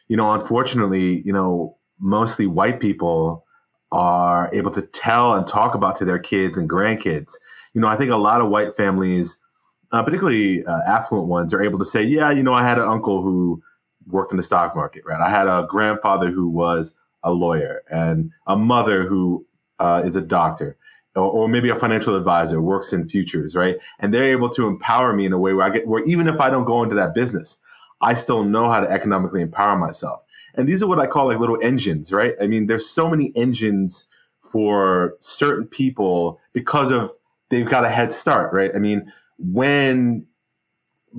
you 0.08 0.16
know, 0.16 0.32
unfortunately, 0.32 1.22
you 1.24 1.32
know, 1.32 1.76
mostly 2.00 2.46
white 2.46 2.80
people 2.80 3.44
are 3.92 4.50
able 4.52 4.70
to 4.72 4.82
tell 4.82 5.34
and 5.34 5.46
talk 5.46 5.74
about 5.74 5.98
to 5.98 6.04
their 6.04 6.18
kids 6.18 6.56
and 6.56 6.68
grandkids. 6.68 7.34
You 7.74 7.80
know, 7.80 7.88
I 7.88 7.96
think 7.96 8.10
a 8.10 8.16
lot 8.16 8.40
of 8.40 8.48
white 8.48 8.76
families, 8.76 9.36
uh, 9.92 10.02
particularly 10.02 10.64
uh, 10.64 10.80
affluent 10.86 11.28
ones, 11.28 11.54
are 11.54 11.62
able 11.62 11.78
to 11.78 11.84
say, 11.84 12.02
yeah, 12.02 12.30
you 12.30 12.42
know, 12.42 12.54
I 12.54 12.66
had 12.66 12.78
an 12.78 12.88
uncle 12.88 13.22
who 13.22 13.62
worked 14.06 14.32
in 14.32 14.38
the 14.38 14.42
stock 14.42 14.74
market, 14.74 15.04
right? 15.06 15.20
I 15.20 15.30
had 15.30 15.46
a 15.46 15.66
grandfather 15.68 16.30
who 16.30 16.48
was 16.48 16.94
a 17.22 17.30
lawyer 17.30 17.82
and 17.90 18.30
a 18.46 18.56
mother 18.56 19.06
who 19.06 19.46
uh, 19.78 20.02
is 20.04 20.16
a 20.16 20.20
doctor. 20.20 20.77
Or, 21.18 21.48
maybe 21.48 21.70
a 21.70 21.76
financial 21.78 22.16
advisor 22.16 22.60
works 22.60 22.92
in 22.92 23.08
futures, 23.08 23.54
right? 23.54 23.76
And 23.98 24.12
they're 24.12 24.30
able 24.30 24.50
to 24.50 24.66
empower 24.66 25.14
me 25.14 25.26
in 25.26 25.32
a 25.32 25.38
way 25.38 25.52
where 25.52 25.66
I 25.66 25.70
get, 25.70 25.86
where 25.86 26.04
even 26.04 26.28
if 26.28 26.40
I 26.40 26.50
don't 26.50 26.64
go 26.64 26.82
into 26.82 26.94
that 26.96 27.14
business, 27.14 27.56
I 28.00 28.14
still 28.14 28.44
know 28.44 28.70
how 28.70 28.80
to 28.80 28.90
economically 28.90 29.42
empower 29.42 29.76
myself. 29.76 30.20
And 30.54 30.68
these 30.68 30.82
are 30.82 30.86
what 30.86 30.98
I 30.98 31.06
call 31.06 31.26
like 31.28 31.38
little 31.38 31.58
engines, 31.62 32.12
right? 32.12 32.34
I 32.40 32.46
mean, 32.46 32.66
there's 32.66 32.88
so 32.88 33.08
many 33.08 33.32
engines 33.36 34.06
for 34.52 35.14
certain 35.20 35.66
people 35.66 36.40
because 36.52 36.90
of 36.90 37.10
they've 37.50 37.68
got 37.68 37.84
a 37.84 37.88
head 37.90 38.12
start, 38.12 38.52
right? 38.52 38.70
I 38.74 38.78
mean, 38.78 39.12
when 39.38 40.26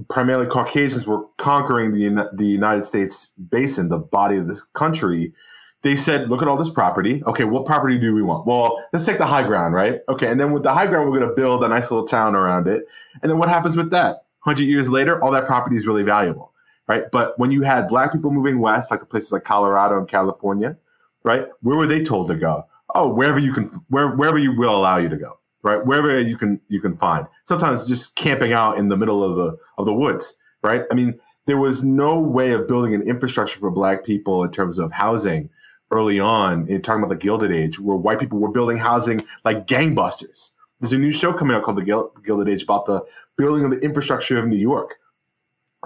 primarily 0.10 0.48
Caucasians 0.48 1.08
were 1.08 1.26
conquering 1.38 1.94
the 1.94 2.30
the 2.34 2.46
United 2.46 2.86
States 2.86 3.30
basin, 3.50 3.90
the 3.90 3.98
body 3.98 4.38
of 4.38 4.48
this 4.48 4.62
country, 4.74 5.34
they 5.82 5.96
said, 5.96 6.30
"Look 6.30 6.42
at 6.42 6.48
all 6.48 6.58
this 6.58 6.70
property. 6.70 7.24
Okay, 7.26 7.44
what 7.44 7.66
property 7.66 7.98
do 7.98 8.14
we 8.14 8.22
want? 8.22 8.46
Well, 8.46 8.84
let's 8.92 9.06
take 9.06 9.18
the 9.18 9.26
high 9.26 9.44
ground, 9.44 9.74
right? 9.74 10.00
Okay, 10.10 10.28
and 10.28 10.40
then 10.40 10.52
with 10.52 10.64
the 10.64 10.74
high 10.74 10.88
ground, 10.88 11.10
we're 11.10 11.18
going 11.18 11.30
to 11.30 11.36
build 11.36 11.64
a 11.64 11.68
nice 11.68 11.90
little 11.92 12.08
town 12.08 12.36
around 12.36 12.68
it. 12.68 12.86
And 13.22 13.30
then 13.30 13.38
what 13.38 13.50
happens 13.50 13.76
with 13.78 13.92
that? 13.92 14.24
Hundred 14.42 14.64
years 14.64 14.90
later, 14.90 15.22
all 15.24 15.32
that 15.32 15.48
property 15.48 15.76
is 15.76 15.88
really 15.88 16.04
valuable, 16.04 16.54
right? 16.88 17.04
But 17.12 17.38
when 17.40 17.52
you 17.52 17.62
had 17.62 17.88
black 17.88 18.12
people 18.12 18.32
moving 18.32 18.60
west, 18.60 18.92
like 18.92 19.08
places 19.10 19.32
like 19.32 19.44
Colorado 19.44 19.98
and 19.98 20.08
California, 20.08 20.78
right? 21.24 21.46
Where 21.62 21.78
were 21.78 21.88
they 21.88 22.04
told 22.04 22.28
to 22.30 22.36
go? 22.36 22.66
Oh, 22.96 23.08
wherever 23.08 23.40
you 23.40 23.54
can, 23.54 23.82
where, 23.90 24.10
wherever 24.10 24.38
you 24.40 24.58
will 24.58 24.76
allow 24.76 24.98
you 24.98 25.10
to 25.10 25.18
go 25.18 25.40
right? 25.62 25.86
Wherever 25.86 26.20
you 26.20 26.38
can 26.38 26.60
you 26.70 26.82
can 26.82 26.98
find. 26.98 27.28
Sometimes 27.46 27.86
just 27.86 28.16
camping 28.16 28.54
out 28.54 28.78
in 28.78 28.90
the 28.90 28.98
middle 28.98 29.24
of 29.24 29.36
the 29.36 29.58
of 29.78 29.86
the 29.86 29.94
woods, 29.94 30.34
right? 30.64 30.84
I 30.92 30.96
mean, 30.96 31.20
there 31.46 31.58
was 31.58 31.84
no 31.84 32.20
way 32.20 32.52
of 32.52 32.68
building 32.68 32.94
an 32.94 33.02
infrastructure 33.02 33.60
for 33.60 33.72
black 33.72 34.06
people 34.06 34.44
in 34.44 34.52
terms 34.52 34.80
of 34.80 34.92
housing 34.92 35.50
early 35.92 36.20
on 36.20 36.68
in 36.68 36.82
talking 36.82 37.04
about 37.04 37.10
the 37.10 37.24
Gilded 37.24 37.52
Age, 37.52 37.80
where 37.80 37.98
white 37.98 38.20
people 38.20 38.40
were 38.40 38.52
building 38.52 38.78
housing 38.78 39.26
like 39.44 39.68
gangbusters. 39.68 40.50
There's 40.80 40.94
a 40.94 40.98
new 40.98 41.12
show 41.12 41.34
coming 41.34 41.56
out 41.56 41.64
called 41.64 41.78
The 41.78 42.10
Gilded 42.24 42.50
Age 42.50 42.64
about 42.64 42.86
the 42.86 43.02
building 43.38 43.66
of 43.66 43.72
the 43.72 43.80
infrastructure 43.80 44.38
of 44.38 44.48
New 44.48 44.58
York. 44.58 44.96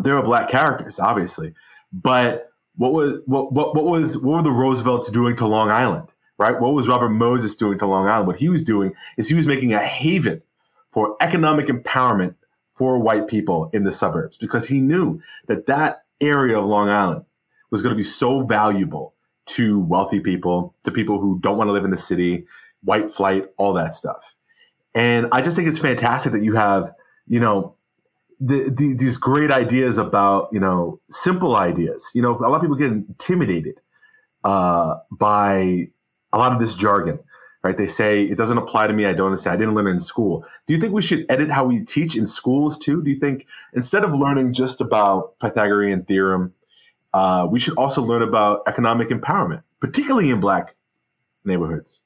There 0.02 0.18
are 0.18 0.24
black 0.24 0.50
characters, 0.50 1.00
obviously, 1.00 1.54
but 1.92 2.52
what 2.76 2.94
was 2.94 3.22
what 3.26 3.54
what, 3.54 3.76
what 3.76 3.86
was 3.86 4.18
what 4.18 4.38
were 4.38 4.44
the 4.44 4.52
Roosevelts 4.52 5.10
doing 5.12 5.36
to 5.38 5.48
Long 5.48 5.70
Island? 5.70 6.08
right? 6.38 6.60
What 6.60 6.74
was 6.74 6.88
Robert 6.88 7.10
Moses 7.10 7.56
doing 7.56 7.80
to 7.80 7.86
Long 7.88 8.08
Island? 8.08 8.28
What 8.28 8.38
he 8.38 8.50
was 8.50 8.64
doing 8.64 8.94
is 9.18 9.28
he 9.28 9.36
was 9.36 9.46
making 9.46 9.74
a 9.74 9.86
haven 9.86 10.42
for 10.92 11.16
economic 11.22 11.68
empowerment 11.68 12.36
for 12.76 13.00
white 13.00 13.28
people 13.28 13.70
in 13.74 13.84
the 13.84 13.92
suburbs 13.92 14.38
because 14.38 14.66
he 14.66 14.80
knew 14.80 15.22
that 15.48 15.68
that 15.68 16.04
area 16.22 16.58
of 16.58 16.66
Long 16.66 16.90
Island 16.90 17.26
was 17.72 17.82
going 17.82 17.96
to 17.96 18.02
be 18.02 18.08
so 18.08 18.42
valuable 18.42 19.14
to 19.46 19.80
wealthy 19.80 20.20
people, 20.20 20.74
to 20.84 20.92
people 20.92 21.20
who 21.20 21.40
don't 21.42 21.58
want 21.58 21.68
to 21.68 21.72
live 21.74 21.86
in 21.86 21.92
the 21.92 21.98
city, 21.98 22.46
white 22.84 23.14
flight, 23.14 23.46
all 23.58 23.74
that 23.74 23.96
stuff. 23.96 24.24
And 24.96 25.28
I 25.32 25.42
just 25.42 25.56
think 25.56 25.68
it's 25.68 25.80
fantastic 25.80 26.32
that 26.34 26.44
you 26.44 26.56
have, 26.56 26.94
you 27.28 27.40
know, 27.40 27.76
the, 28.40 28.70
the, 28.70 28.94
these 28.94 29.18
great 29.18 29.52
ideas 29.52 29.98
about, 29.98 30.50
you 30.52 30.60
know, 30.60 31.00
simple 31.10 31.56
ideas. 31.56 32.10
You 32.14 32.22
know, 32.22 32.38
a 32.38 32.50
lot 32.50 32.56
of 32.56 32.62
people 32.62 32.76
get 32.76 32.92
intimidated 32.92 33.80
uh, 34.44 34.96
by 35.12 35.88
a 36.34 36.38
lot 36.38 36.52
of 36.52 36.60
this 36.60 36.74
jargon, 36.74 37.20
right? 37.64 37.78
They 37.78 37.88
say 37.88 38.24
it 38.24 38.38
doesn't 38.38 38.58
apply 38.58 38.88
to 38.88 38.94
me. 38.94 39.06
I 39.06 39.14
don't 39.14 39.28
understand. 39.28 39.54
I 39.54 39.58
didn't 39.58 39.76
learn 39.76 39.88
it 39.88 39.92
in 39.92 40.02
school. 40.02 40.46
Do 40.68 40.74
you 40.74 40.80
think 40.80 40.94
we 40.94 41.02
should 41.02 41.26
edit 41.30 41.50
how 41.50 41.66
we 41.66 41.80
teach 41.86 42.16
in 42.16 42.28
schools 42.28 42.78
too? 42.78 43.02
Do 43.02 43.10
you 43.10 43.20
think 43.20 43.46
instead 43.74 44.04
of 44.04 44.14
learning 44.14 44.54
just 44.54 44.82
about 44.82 45.40
Pythagorean 45.40 46.04
theorem, 46.04 46.54
uh, 47.14 47.48
we 47.50 47.60
should 47.60 47.78
also 47.78 48.02
learn 48.02 48.22
about 48.22 48.64
economic 48.68 49.10
empowerment, 49.10 49.64
particularly 49.80 50.30
in 50.30 50.40
black 50.40 50.76
neighborhoods? 51.46 52.00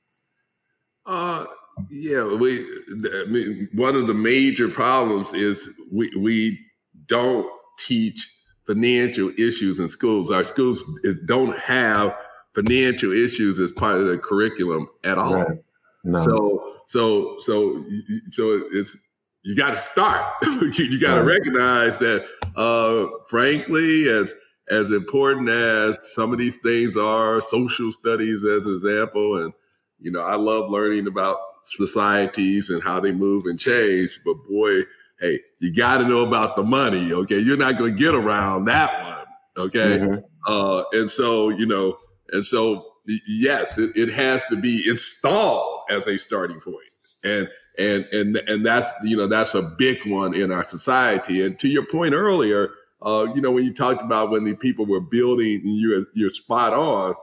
Uh, 1.05 1.45
yeah, 1.89 2.27
we. 2.27 2.59
I 3.05 3.25
mean, 3.27 3.69
one 3.73 3.95
of 3.95 4.07
the 4.07 4.13
major 4.13 4.67
problems 4.67 5.33
is 5.33 5.69
we 5.91 6.11
we 6.17 6.59
don't 7.05 7.47
teach 7.79 8.29
financial 8.65 9.31
issues 9.37 9.79
in 9.79 9.89
schools. 9.89 10.31
Our 10.31 10.43
schools 10.43 10.83
don't 11.25 11.57
have 11.57 12.15
financial 12.53 13.13
issues 13.13 13.59
as 13.59 13.71
part 13.71 13.95
of 13.95 14.07
the 14.07 14.17
curriculum 14.17 14.87
at 15.03 15.17
all. 15.17 15.35
Right. 15.35 15.57
No. 16.03 16.19
So 16.19 16.73
so 16.87 17.35
so 17.39 17.85
so 18.29 18.67
it's 18.73 18.97
you 19.43 19.55
got 19.55 19.69
to 19.69 19.77
start. 19.77 20.25
you 20.43 20.99
got 20.99 21.15
to 21.15 21.21
right. 21.21 21.37
recognize 21.37 21.97
that, 21.99 22.27
uh, 22.57 23.07
frankly, 23.29 24.09
as 24.09 24.33
as 24.69 24.91
important 24.91 25.49
as 25.49 26.13
some 26.13 26.33
of 26.33 26.39
these 26.39 26.57
things 26.57 26.97
are, 26.97 27.41
social 27.41 27.91
studies 27.91 28.43
as 28.43 28.65
an 28.65 28.75
example, 28.75 29.43
and 29.43 29.53
you 29.99 30.11
know, 30.11 30.21
I 30.21 30.35
love 30.35 30.69
learning 30.69 31.07
about 31.07 31.37
societies 31.65 32.69
and 32.69 32.83
how 32.83 32.99
they 32.99 33.11
move 33.11 33.45
and 33.45 33.59
change. 33.59 34.19
But 34.25 34.35
boy, 34.47 34.81
hey, 35.19 35.39
you 35.59 35.73
got 35.73 35.97
to 35.97 36.05
know 36.05 36.23
about 36.23 36.55
the 36.55 36.63
money. 36.63 37.11
Okay, 37.11 37.39
you're 37.39 37.57
not 37.57 37.77
going 37.77 37.95
to 37.95 38.03
get 38.03 38.13
around 38.13 38.65
that 38.65 39.03
one. 39.03 39.65
Okay, 39.65 39.99
mm-hmm. 39.99 40.19
uh, 40.47 40.83
and 40.93 41.09
so 41.09 41.49
you 41.49 41.65
know, 41.65 41.97
and 42.31 42.45
so, 42.45 42.85
yes, 43.27 43.77
it, 43.77 43.95
it 43.95 44.09
has 44.09 44.43
to 44.45 44.55
be 44.55 44.83
installed 44.87 45.81
as 45.89 46.07
a 46.07 46.17
starting 46.17 46.59
point. 46.59 46.77
And 47.23 47.49
and 47.77 48.05
and 48.11 48.37
and 48.47 48.65
that's 48.65 48.91
you 49.03 49.15
know 49.15 49.27
that's 49.27 49.55
a 49.55 49.61
big 49.61 49.99
one 50.09 50.33
in 50.33 50.51
our 50.51 50.63
society. 50.63 51.45
And 51.45 51.57
to 51.59 51.67
your 51.67 51.85
point 51.85 52.13
earlier, 52.13 52.69
uh, 53.01 53.27
you 53.33 53.41
know 53.41 53.51
when 53.51 53.63
you 53.63 53.73
talked 53.73 54.01
about 54.01 54.31
when 54.31 54.43
the 54.43 54.55
people 54.55 54.85
were 54.85 55.01
building, 55.01 55.61
you're 55.63 56.05
you're 56.13 56.31
spot 56.31 56.73
on. 56.73 57.13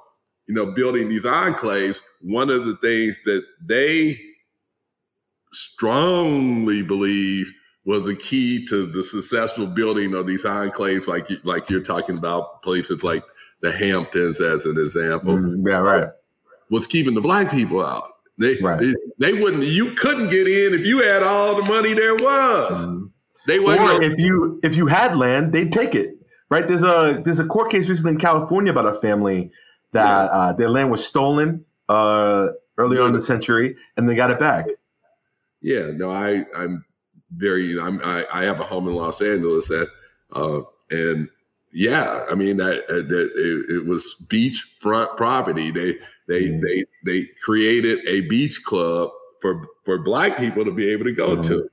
You 0.47 0.55
know, 0.55 0.73
building 0.73 1.09
these 1.09 1.25
enclaves. 1.25 2.03
One 2.21 2.51
of 2.51 2.67
the 2.67 2.77
things 2.77 3.19
that 3.25 3.43
they 3.67 4.21
strongly 5.55 6.83
believe 6.83 7.51
was 7.87 8.07
a 8.07 8.15
key 8.15 8.67
to 8.67 8.87
the 8.87 9.03
successful 9.03 9.67
building 9.67 10.15
of 10.15 10.27
these 10.27 10.45
enclaves, 10.45 11.07
like 11.07 11.27
like 11.45 11.69
you're 11.71 11.83
talking 11.83 12.19
about 12.19 12.63
places 12.63 13.03
like 13.03 13.25
the 13.61 13.73
Hamptons 13.73 14.41
as 14.41 14.67
an 14.67 14.79
example. 14.79 15.37
Mm, 15.37 15.67
yeah, 15.67 15.77
right. 15.77 16.09
Was 16.71 16.87
keeping 16.87 17.15
the 17.15 17.21
black 17.21 17.51
people 17.51 17.85
out. 17.85 18.09
They, 18.37 18.57
right. 18.57 18.81
they, 18.81 18.95
they 19.19 19.33
wouldn't. 19.33 19.63
You 19.65 19.93
couldn't 19.93 20.29
get 20.29 20.49
in 20.49 20.75
if 20.79 20.87
you 20.87 20.99
had 21.03 21.23
all 21.23 21.61
the 21.61 21.69
money 21.69 21.95
there 21.95 22.17
was. 22.17 22.85
Mm. 22.85 23.04
They. 23.47 23.59
Or 23.59 24.03
if 24.03 24.19
you 24.19 24.61
if 24.63 24.77
you 24.77 24.87
had 24.87 25.17
land, 25.17 25.53
they'd 25.53 25.73
take 25.73 25.95
it. 25.95 26.17
Right. 26.51 26.67
There's 26.67 26.83
a 26.83 27.21
there's 27.25 27.39
a 27.39 27.47
court 27.47 27.71
case 27.71 27.89
recently 27.89 28.13
in 28.13 28.19
California 28.19 28.71
about 28.73 28.87
a 28.87 29.01
family 29.01 29.51
that 29.93 30.25
yeah. 30.25 30.39
uh, 30.39 30.53
their 30.53 30.69
land 30.69 30.91
was 30.91 31.05
stolen 31.05 31.65
uh, 31.89 32.49
earlier 32.79 33.03
on 33.03 33.09
in 33.09 33.15
the 33.15 33.21
century, 33.21 33.77
and 33.97 34.09
they 34.09 34.15
got 34.15 34.31
it 34.31 34.39
back. 34.39 34.67
Yeah. 35.61 35.91
No, 35.95 36.11
I 36.11 36.45
I'm 36.57 36.85
very. 37.37 37.79
I'm 37.81 38.01
I, 38.05 38.25
I 38.33 38.45
have 38.45 38.61
a 38.61 38.65
home 38.65 38.89
in 38.89 38.95
Los 38.95 39.21
Angeles 39.21 39.69
that, 39.69 39.89
uh, 40.35 40.61
and 40.91 41.29
yeah, 41.73 42.25
I 42.31 42.35
mean 42.35 42.57
that, 42.59 42.85
uh, 42.89 43.03
that 43.09 43.31
it, 43.35 43.77
it, 43.77 43.87
was 43.87 44.25
beachfront 44.29 45.17
property. 45.17 45.71
They 45.71 45.99
they 46.29 46.45
mm-hmm. 46.45 46.61
they 46.61 46.85
they 47.05 47.29
created 47.45 48.07
a 48.07 48.23
beach 48.23 48.63
club 48.65 49.11
for 49.41 49.67
for 49.85 50.03
black 50.03 50.39
people 50.39 50.65
to 50.65 50.73
be 50.73 50.89
able 50.91 51.05
to 51.05 51.13
go 51.13 51.31
mm-hmm. 51.31 51.43
to. 51.43 51.69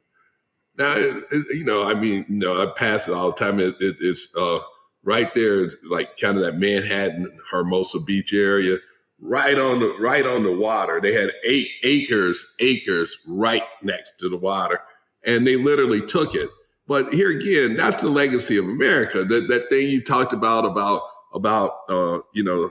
Now, 0.78 0.96
it, 0.96 1.24
it, 1.32 1.46
you 1.58 1.66
know, 1.66 1.84
I 1.84 1.94
mean, 1.94 2.26
you 2.30 2.40
know, 2.40 2.62
I 2.62 2.72
pass 2.78 3.08
it 3.08 3.14
all 3.14 3.32
the 3.32 3.36
time. 3.36 3.60
it's 3.60 4.28
uh, 4.38 4.60
right 5.04 5.34
there, 5.34 5.66
it's 5.66 5.76
like 5.90 6.18
kind 6.18 6.38
of 6.38 6.44
that 6.44 6.58
Manhattan 6.58 7.28
Hermosa 7.52 8.00
Beach 8.00 8.34
area, 8.34 8.78
right 9.20 9.58
on 9.58 9.80
the 9.80 9.96
right 10.00 10.26
on 10.26 10.44
the 10.44 10.56
water. 10.56 11.00
They 11.02 11.14
had 11.14 11.32
eight 11.46 11.70
acres 11.84 12.46
acres 12.60 13.18
right 13.28 13.64
next 13.84 14.14
to 14.20 14.30
the 14.30 14.38
water, 14.38 14.80
and 15.26 15.46
they 15.46 15.58
literally 15.58 16.02
took 16.02 16.36
it 16.36 16.50
but 16.92 17.14
here 17.14 17.32
again, 17.32 17.78
that's 17.78 18.02
the 18.02 18.10
legacy 18.10 18.58
of 18.58 18.66
America. 18.66 19.24
That 19.24 19.48
that 19.48 19.70
thing 19.70 19.88
you 19.88 20.04
talked 20.04 20.34
about 20.34 20.66
about 20.66 21.02
about 21.34 21.78
uh, 21.90 22.20
you 22.34 22.44
know 22.44 22.70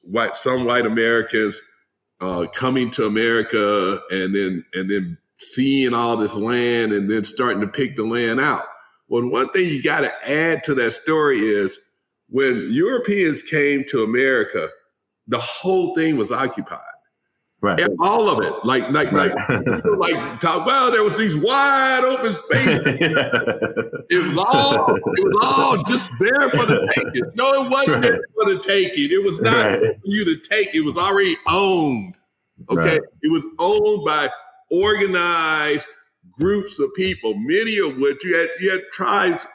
white 0.00 0.34
some 0.34 0.64
white 0.64 0.86
Americans 0.86 1.60
uh, 2.22 2.46
coming 2.54 2.90
to 2.92 3.04
America 3.04 4.00
and 4.10 4.34
then 4.34 4.64
and 4.72 4.90
then 4.90 5.18
seeing 5.38 5.94
all 5.94 6.16
this 6.16 6.36
land 6.36 6.92
and 6.92 7.10
then 7.10 7.24
starting 7.24 7.60
to 7.60 7.68
pick 7.68 7.96
the 7.96 8.04
land 8.04 8.40
out. 8.40 8.64
Well, 9.08 9.28
one 9.28 9.48
thing 9.50 9.68
you 9.68 9.82
got 9.82 10.00
to 10.00 10.12
add 10.30 10.64
to 10.64 10.74
that 10.74 10.92
story 10.92 11.38
is 11.38 11.78
when 12.28 12.68
Europeans 12.70 13.42
came 13.42 13.84
to 13.88 14.02
America, 14.02 14.68
the 15.28 15.38
whole 15.38 15.94
thing 15.94 16.16
was 16.16 16.32
occupied. 16.32 16.80
Right. 17.60 17.80
And 17.80 17.96
all 17.98 18.28
of 18.28 18.44
it, 18.44 18.52
like, 18.64 18.90
like, 18.90 19.10
right. 19.12 19.32
like, 19.98 20.12
like, 20.12 20.40
talk. 20.40 20.66
Well, 20.66 20.90
there 20.90 21.02
was 21.02 21.16
these 21.16 21.34
wide 21.34 22.02
open 22.04 22.34
spaces. 22.34 22.80
it 22.84 24.22
was 24.22 24.36
all, 24.36 24.94
it 24.96 25.24
was 25.24 25.38
all 25.42 25.82
just 25.84 26.10
there 26.20 26.50
for 26.50 26.66
the 26.66 26.86
taking. 26.94 27.24
No, 27.36 27.64
it 27.64 27.70
wasn't 27.70 27.88
right. 27.88 28.02
there 28.02 28.20
for 28.34 28.52
the 28.52 28.60
taking. 28.60 29.10
It 29.10 29.24
was 29.24 29.40
not 29.40 29.66
right. 29.66 29.80
for 29.80 29.96
you 30.04 30.26
to 30.26 30.36
take. 30.40 30.74
It 30.74 30.82
was 30.82 30.98
already 30.98 31.38
owned. 31.46 32.18
Okay, 32.70 33.00
it 33.22 33.32
was 33.32 33.46
owned 33.58 34.04
by 34.04 34.28
organized 34.82 35.86
groups 36.32 36.78
of 36.78 36.92
people, 36.94 37.34
many 37.36 37.78
of 37.78 37.96
which 37.98 38.22
you 38.24 38.36
had, 38.36 38.48
you 38.60 38.70
had 38.70 38.82
tribes, 38.92 39.46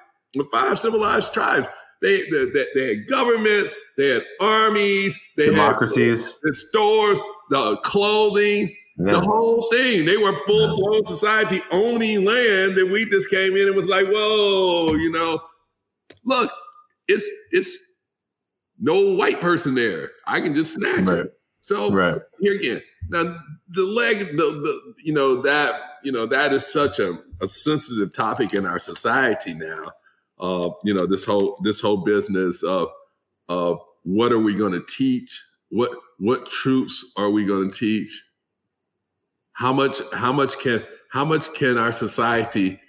five 0.51 0.79
civilized 0.79 1.33
tribes. 1.33 1.67
They, 2.01 2.21
they, 2.29 2.65
they 2.73 2.95
had 2.95 3.07
governments, 3.07 3.77
they 3.97 4.09
had 4.09 4.23
armies, 4.41 5.19
they 5.35 5.45
had 5.45 5.55
democracies, 5.55 6.35
had 6.45 6.55
stores 6.55 7.19
the 7.49 7.77
clothing, 7.83 8.75
yeah. 8.97 9.11
the 9.11 9.19
whole 9.19 9.69
thing. 9.71 10.05
They 10.05 10.17
were 10.17 10.33
full 10.45 10.77
blown 10.77 11.05
society 11.05 11.61
owning 11.71 12.25
land, 12.25 12.77
and 12.77 12.91
we 12.91 13.05
just 13.05 13.29
came 13.29 13.55
in 13.55 13.67
and 13.67 13.75
was 13.75 13.87
like, 13.87 14.05
"Whoa, 14.07 14.93
you 14.93 15.11
know, 15.11 15.39
look, 16.25 16.51
it's 17.07 17.29
it's 17.51 17.77
no 18.79 19.15
white 19.15 19.41
person 19.41 19.75
there. 19.75 20.11
I 20.27 20.41
can 20.41 20.55
just 20.55 20.75
snatch 20.75 21.07
right. 21.07 21.19
it." 21.19 21.33
So 21.61 21.91
here 22.39 22.55
again, 22.55 22.81
now 23.09 23.37
the 23.69 23.83
leg, 23.83 24.37
the 24.37 24.43
the 24.43 24.93
you 25.03 25.13
know 25.13 25.41
that 25.41 25.81
you 26.03 26.11
know 26.11 26.25
that 26.25 26.53
is 26.53 26.71
such 26.71 26.99
a 26.99 27.15
a 27.41 27.47
sensitive 27.47 28.13
topic 28.13 28.53
in 28.53 28.65
our 28.65 28.79
society 28.79 29.53
now. 29.53 29.91
Uh, 30.39 30.69
you 30.83 30.93
know, 30.93 31.05
this 31.05 31.25
whole 31.25 31.59
this 31.63 31.79
whole 31.81 31.97
business 31.97 32.63
of 32.63 32.89
of 33.49 33.79
what 34.03 34.31
are 34.31 34.39
we 34.39 34.55
going 34.55 34.73
to 34.73 34.85
teach? 34.87 35.43
What 35.69 35.91
what 36.17 36.49
truths 36.49 37.05
are 37.17 37.29
we 37.29 37.45
going 37.45 37.71
to 37.71 37.77
teach? 37.77 38.23
How 39.53 39.73
much 39.73 40.01
how 40.13 40.31
much 40.31 40.57
can 40.59 40.83
how 41.09 41.25
much 41.25 41.53
can 41.53 41.77
our 41.77 41.91
society 41.91 42.79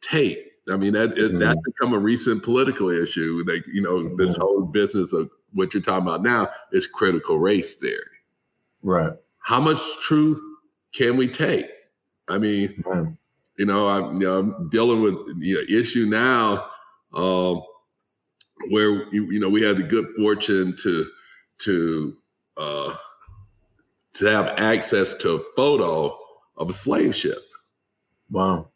take? 0.00 0.46
I 0.70 0.76
mean, 0.76 0.92
that 0.92 1.12
it, 1.12 1.18
mm-hmm. 1.18 1.38
that's 1.38 1.60
become 1.64 1.94
a 1.94 1.98
recent 1.98 2.42
political 2.42 2.90
issue. 2.90 3.42
Like 3.46 3.66
you 3.66 3.82
know, 3.82 4.14
this 4.16 4.32
mm-hmm. 4.32 4.42
whole 4.42 4.62
business 4.62 5.12
of 5.12 5.30
what 5.52 5.74
you're 5.74 5.82
talking 5.82 6.06
about 6.06 6.22
now 6.22 6.48
is 6.72 6.86
critical 6.86 7.38
race 7.38 7.74
theory. 7.74 8.04
Right. 8.82 9.12
How 9.50 9.58
much 9.58 9.80
truth 9.98 10.40
can 10.94 11.16
we 11.16 11.26
take? 11.26 11.66
I 12.28 12.38
mean, 12.38 12.84
you 13.58 13.66
know, 13.66 13.88
I'm, 13.88 14.20
you 14.20 14.20
know, 14.20 14.38
I'm 14.38 14.68
dealing 14.68 15.02
with 15.02 15.14
you 15.38 15.56
know 15.56 15.80
issue 15.80 16.06
now 16.06 16.68
um, 17.16 17.60
where 18.70 19.12
you 19.12 19.40
know 19.40 19.48
we 19.48 19.60
had 19.60 19.76
the 19.76 19.82
good 19.82 20.06
fortune 20.16 20.76
to 20.84 21.04
to 21.62 22.16
uh, 22.56 22.94
to 24.14 24.26
have 24.26 24.54
access 24.56 25.14
to 25.14 25.34
a 25.34 25.40
photo 25.56 26.16
of 26.56 26.70
a 26.70 26.72
slave 26.72 27.12
ship. 27.12 27.42
Wow. 28.30 28.68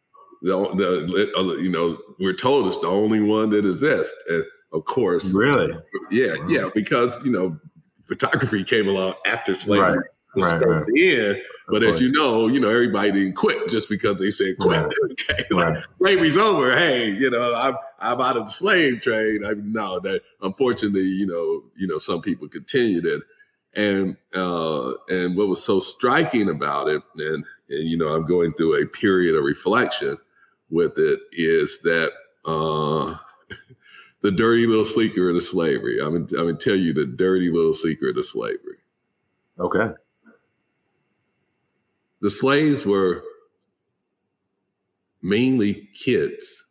The, 0.43 0.57
the, 0.75 1.59
you 1.63 1.71
know, 1.71 1.97
we're 2.19 2.35
told 2.35 2.67
it's 2.67 2.79
the 2.79 2.89
only 2.89 3.23
one 3.23 3.51
that 3.51 3.65
exists. 3.65 4.13
And 4.29 4.45
of 4.73 4.85
course. 4.87 5.33
Really? 5.33 5.73
Yeah, 6.11 6.35
wow. 6.37 6.47
yeah, 6.49 6.69
because, 6.75 7.25
you 7.25 7.31
know, 7.31 7.59
photography 8.07 8.65
came 8.65 8.89
along 8.89 9.15
after 9.25 9.55
slavery 9.55 9.99
right. 9.99 10.07
Was 10.35 10.51
right, 10.51 10.67
right. 10.67 10.89
in. 10.97 11.43
But 11.69 11.83
as 11.83 12.01
you 12.01 12.13
know, 12.13 12.47
you 12.47 12.61
know, 12.61 12.69
everybody 12.69 13.11
didn't 13.11 13.35
quit 13.35 13.71
just 13.71 13.89
because 13.89 14.17
they 14.17 14.31
said 14.31 14.59
quit. 14.59 14.83
Right. 14.83 14.93
okay. 15.31 15.43
Like 15.51 15.77
slavery's 15.99 16.37
over. 16.37 16.77
Hey, 16.77 17.11
you 17.11 17.31
know, 17.31 17.55
I'm 17.57 17.75
I'm 18.01 18.21
out 18.21 18.37
of 18.37 18.47
the 18.47 18.53
slave 18.53 19.01
trade. 19.01 19.43
I 19.45 19.53
no, 19.57 19.99
that 20.01 20.23
unfortunately, 20.43 21.03
you 21.03 21.27
know, 21.27 21.65
you 21.77 21.87
know, 21.87 21.99
some 21.99 22.21
people 22.21 22.49
continued 22.49 23.07
it. 23.07 23.23
And 23.77 24.17
uh, 24.35 24.93
and 25.09 25.37
what 25.37 25.49
was 25.49 25.65
so 25.65 25.81
striking 25.81 26.49
about 26.49 26.89
it, 26.89 27.03
and 27.17 27.45
and 27.69 27.89
you 27.89 27.97
know, 27.97 28.09
I'm 28.09 28.27
going 28.27 28.53
through 28.53 28.81
a 28.81 28.87
period 28.87 29.35
of 29.35 29.43
reflection 29.43 30.17
with 30.71 30.97
it, 30.99 31.19
is 31.33 31.81
that 31.81 32.13
uh, 32.45 33.17
the 34.21 34.31
dirty 34.31 34.67
little 34.67 34.85
secret 34.85 35.35
of 35.35 35.43
slavery. 35.43 35.99
I'm 36.01 36.15
I'm 36.15 36.27
gonna 36.27 36.55
tell 36.55 36.77
you 36.77 36.93
the 36.93 37.07
dirty 37.07 37.51
little 37.51 37.75
secret 37.75 38.17
of 38.17 38.27
slavery. 38.27 38.79
Okay. 39.59 39.91
The 42.25 42.31
slaves 42.31 42.87
were 42.87 43.23
mainly 45.21 45.91
kids. 45.93 46.65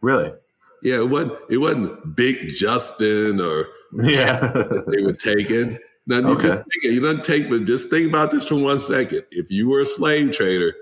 Really? 0.00 0.32
Yeah, 0.80 0.98
it 0.98 1.10
wasn't 1.10 1.32
it 1.50 1.56
wasn't 1.56 2.14
Big 2.14 2.50
Justin 2.50 3.40
or 3.40 3.66
yeah 4.04 4.52
they 4.86 5.02
were 5.02 5.12
taken. 5.12 5.76
Now 6.06 6.18
you 6.18 6.28
okay. 6.34 6.50
just 6.50 6.62
think 6.62 6.94
you 6.94 7.00
don't 7.00 7.24
take, 7.24 7.50
but 7.50 7.64
just 7.64 7.90
think 7.90 8.08
about 8.08 8.30
this 8.30 8.46
for 8.46 8.54
one 8.54 8.78
second. 8.78 9.24
If 9.32 9.50
you 9.50 9.68
were 9.68 9.80
a 9.80 9.84
slave 9.84 10.30
trader, 10.30 10.72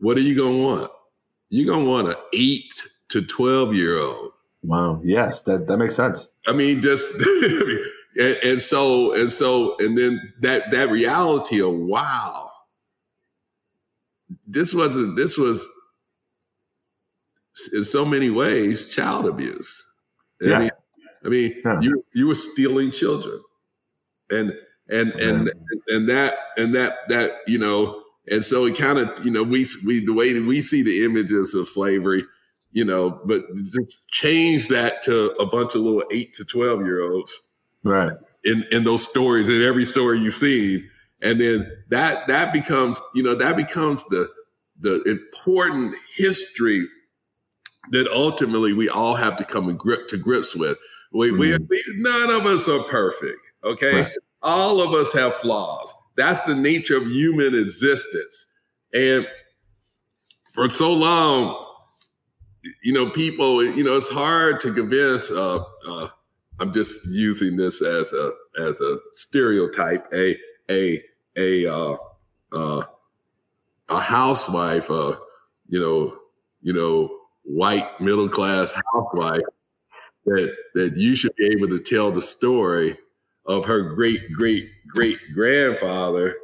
what 0.00 0.18
are 0.18 0.20
you 0.20 0.36
gonna 0.36 0.62
want? 0.62 0.90
You're 1.48 1.74
gonna 1.74 1.88
want 1.88 2.08
an 2.08 2.16
eight 2.34 2.82
to 3.08 3.22
twelve 3.22 3.74
year 3.74 3.98
old. 3.98 4.32
Wow. 4.62 5.00
Yes, 5.02 5.40
that, 5.44 5.66
that 5.68 5.78
makes 5.78 5.96
sense. 5.96 6.28
I 6.46 6.52
mean, 6.52 6.82
just 6.82 7.14
and, 8.20 8.36
and 8.44 8.60
so 8.60 9.14
and 9.14 9.32
so 9.32 9.74
and 9.78 9.96
then 9.96 10.34
that 10.40 10.70
that 10.70 10.90
reality 10.90 11.62
of 11.62 11.72
wow, 11.72 12.49
this 14.46 14.74
wasn't 14.74 15.16
this 15.16 15.36
was 15.36 15.68
in 17.72 17.84
so 17.84 18.04
many 18.04 18.30
ways 18.30 18.86
child 18.86 19.26
abuse. 19.26 19.84
Yeah. 20.40 20.56
I 20.56 20.58
mean, 20.58 20.70
I 21.24 21.28
mean 21.28 21.62
yeah. 21.64 21.80
you 21.80 22.02
you 22.14 22.26
were 22.26 22.34
stealing 22.34 22.90
children, 22.90 23.40
and 24.30 24.52
and 24.88 25.12
and 25.12 25.46
yeah. 25.46 25.96
and 25.96 26.08
that 26.08 26.34
and 26.56 26.74
that 26.74 27.08
that 27.08 27.32
you 27.46 27.58
know, 27.58 28.02
and 28.28 28.44
so 28.44 28.66
it 28.66 28.78
kind 28.78 28.98
of 28.98 29.24
you 29.24 29.30
know 29.30 29.42
we 29.42 29.66
we 29.86 30.04
the 30.04 30.14
way 30.14 30.38
we 30.40 30.62
see 30.62 30.82
the 30.82 31.04
images 31.04 31.54
of 31.54 31.68
slavery, 31.68 32.24
you 32.72 32.84
know, 32.84 33.20
but 33.24 33.44
just 33.64 34.08
change 34.10 34.68
that 34.68 35.02
to 35.04 35.30
a 35.40 35.46
bunch 35.46 35.74
of 35.74 35.82
little 35.82 36.04
eight 36.10 36.34
to 36.34 36.44
twelve 36.44 36.84
year 36.84 37.10
olds, 37.10 37.38
right? 37.84 38.12
In 38.44 38.64
in 38.72 38.84
those 38.84 39.04
stories, 39.04 39.48
in 39.48 39.62
every 39.62 39.84
story 39.84 40.18
you 40.18 40.30
see, 40.30 40.84
and 41.22 41.40
then 41.40 41.70
that 41.88 42.26
that 42.28 42.52
becomes 42.52 43.00
you 43.14 43.22
know 43.22 43.34
that 43.34 43.56
becomes 43.56 44.04
the 44.06 44.28
the 44.80 45.02
important 45.02 45.94
history 46.16 46.86
that 47.90 48.08
ultimately 48.08 48.72
we 48.72 48.88
all 48.88 49.14
have 49.14 49.36
to 49.36 49.44
come 49.44 49.68
and 49.68 49.78
grip 49.78 50.08
to 50.08 50.16
grips 50.16 50.54
with. 50.54 50.76
We, 51.12 51.30
mm-hmm. 51.30 51.64
we, 51.68 51.84
none 51.96 52.30
of 52.30 52.46
us 52.46 52.68
are 52.68 52.82
perfect. 52.84 53.46
Okay, 53.64 54.02
right. 54.02 54.12
all 54.42 54.80
of 54.80 54.92
us 54.94 55.12
have 55.12 55.34
flaws. 55.36 55.92
That's 56.16 56.40
the 56.46 56.54
nature 56.54 56.96
of 56.96 57.06
human 57.06 57.54
existence. 57.54 58.46
And 58.94 59.26
for 60.52 60.68
so 60.70 60.92
long, 60.92 61.66
you 62.82 62.92
know, 62.92 63.10
people, 63.10 63.64
you 63.64 63.84
know, 63.84 63.96
it's 63.96 64.08
hard 64.08 64.60
to 64.60 64.72
convince. 64.72 65.30
Uh, 65.30 65.64
uh, 65.86 66.08
I'm 66.58 66.72
just 66.72 67.04
using 67.06 67.56
this 67.56 67.82
as 67.82 68.12
a 68.12 68.32
as 68.58 68.80
a 68.80 68.98
stereotype. 69.14 70.06
A 70.12 70.36
a 70.70 71.02
a 71.36 71.66
uh, 71.66 71.96
uh, 72.52 72.82
a 73.88 74.00
housewife, 74.00 74.90
uh, 74.90 75.16
you 75.68 75.80
know, 75.80 76.18
you 76.62 76.72
know, 76.72 77.10
white 77.44 78.00
middle 78.00 78.28
class 78.28 78.72
housewife 78.92 79.42
that 80.26 80.56
that 80.74 80.96
you 80.96 81.14
should 81.14 81.34
be 81.36 81.46
able 81.46 81.68
to 81.68 81.80
tell 81.80 82.10
the 82.10 82.22
story 82.22 82.96
of 83.46 83.64
her 83.64 83.82
great 83.82 84.32
great 84.32 84.68
great 84.88 85.18
grandfather 85.34 86.36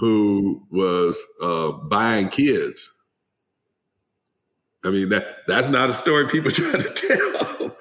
who 0.00 0.60
was 0.70 1.24
uh, 1.42 1.72
buying 1.72 2.28
kids. 2.28 2.90
I 4.84 4.90
mean 4.90 5.08
that 5.10 5.46
that's 5.46 5.68
not 5.68 5.90
a 5.90 5.92
story 5.92 6.26
people 6.28 6.50
try 6.52 6.72
to 6.72 6.90
tell. 6.90 7.76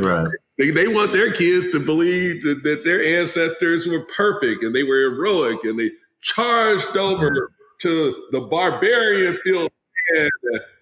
Right. 0.00 0.28
They, 0.56 0.70
they 0.70 0.86
want 0.86 1.12
their 1.12 1.32
kids 1.32 1.70
to 1.72 1.80
believe 1.80 2.42
that, 2.44 2.62
that 2.62 2.84
their 2.84 3.20
ancestors 3.20 3.88
were 3.88 4.06
perfect 4.16 4.62
and 4.62 4.74
they 4.74 4.84
were 4.84 5.10
heroic 5.10 5.64
and 5.64 5.78
they 5.78 5.90
charged 6.20 6.96
over 6.96 7.52
to 7.80 8.28
the 8.30 8.40
barbarian 8.40 9.36
field 9.44 9.70
and, 10.14 10.30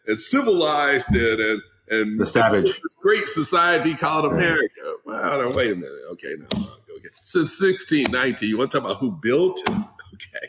and 0.07 0.21
civilized 0.21 1.07
it 1.11 1.41
and 1.41 1.63
and 1.91 2.19
the 2.19 2.27
savage 2.27 2.81
great 3.01 3.29
society 3.29 3.95
called 3.95 4.25
America. 4.25 4.95
Well, 5.05 5.51
no, 5.51 5.57
wait 5.57 5.73
a 5.73 5.75
minute. 5.75 5.91
Okay, 6.13 6.35
now 6.39 6.47
okay. 6.57 7.09
Since 7.25 7.61
1619, 7.61 8.49
you 8.49 8.59
want 8.59 8.71
to 8.71 8.79
talk 8.79 8.87
about 8.87 8.99
who 8.99 9.13
built 9.13 9.61
it? 9.67 9.75
Okay, 10.15 10.47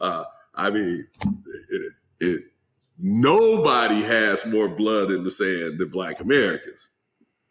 uh, 0.00 0.24
I 0.54 0.70
mean, 0.70 1.06
it, 1.70 1.92
it, 2.20 2.42
nobody 2.98 4.00
has 4.00 4.46
more 4.46 4.68
blood 4.68 5.10
in 5.10 5.24
the 5.24 5.30
sand 5.30 5.78
than 5.78 5.88
Black 5.88 6.20
Americans. 6.20 6.92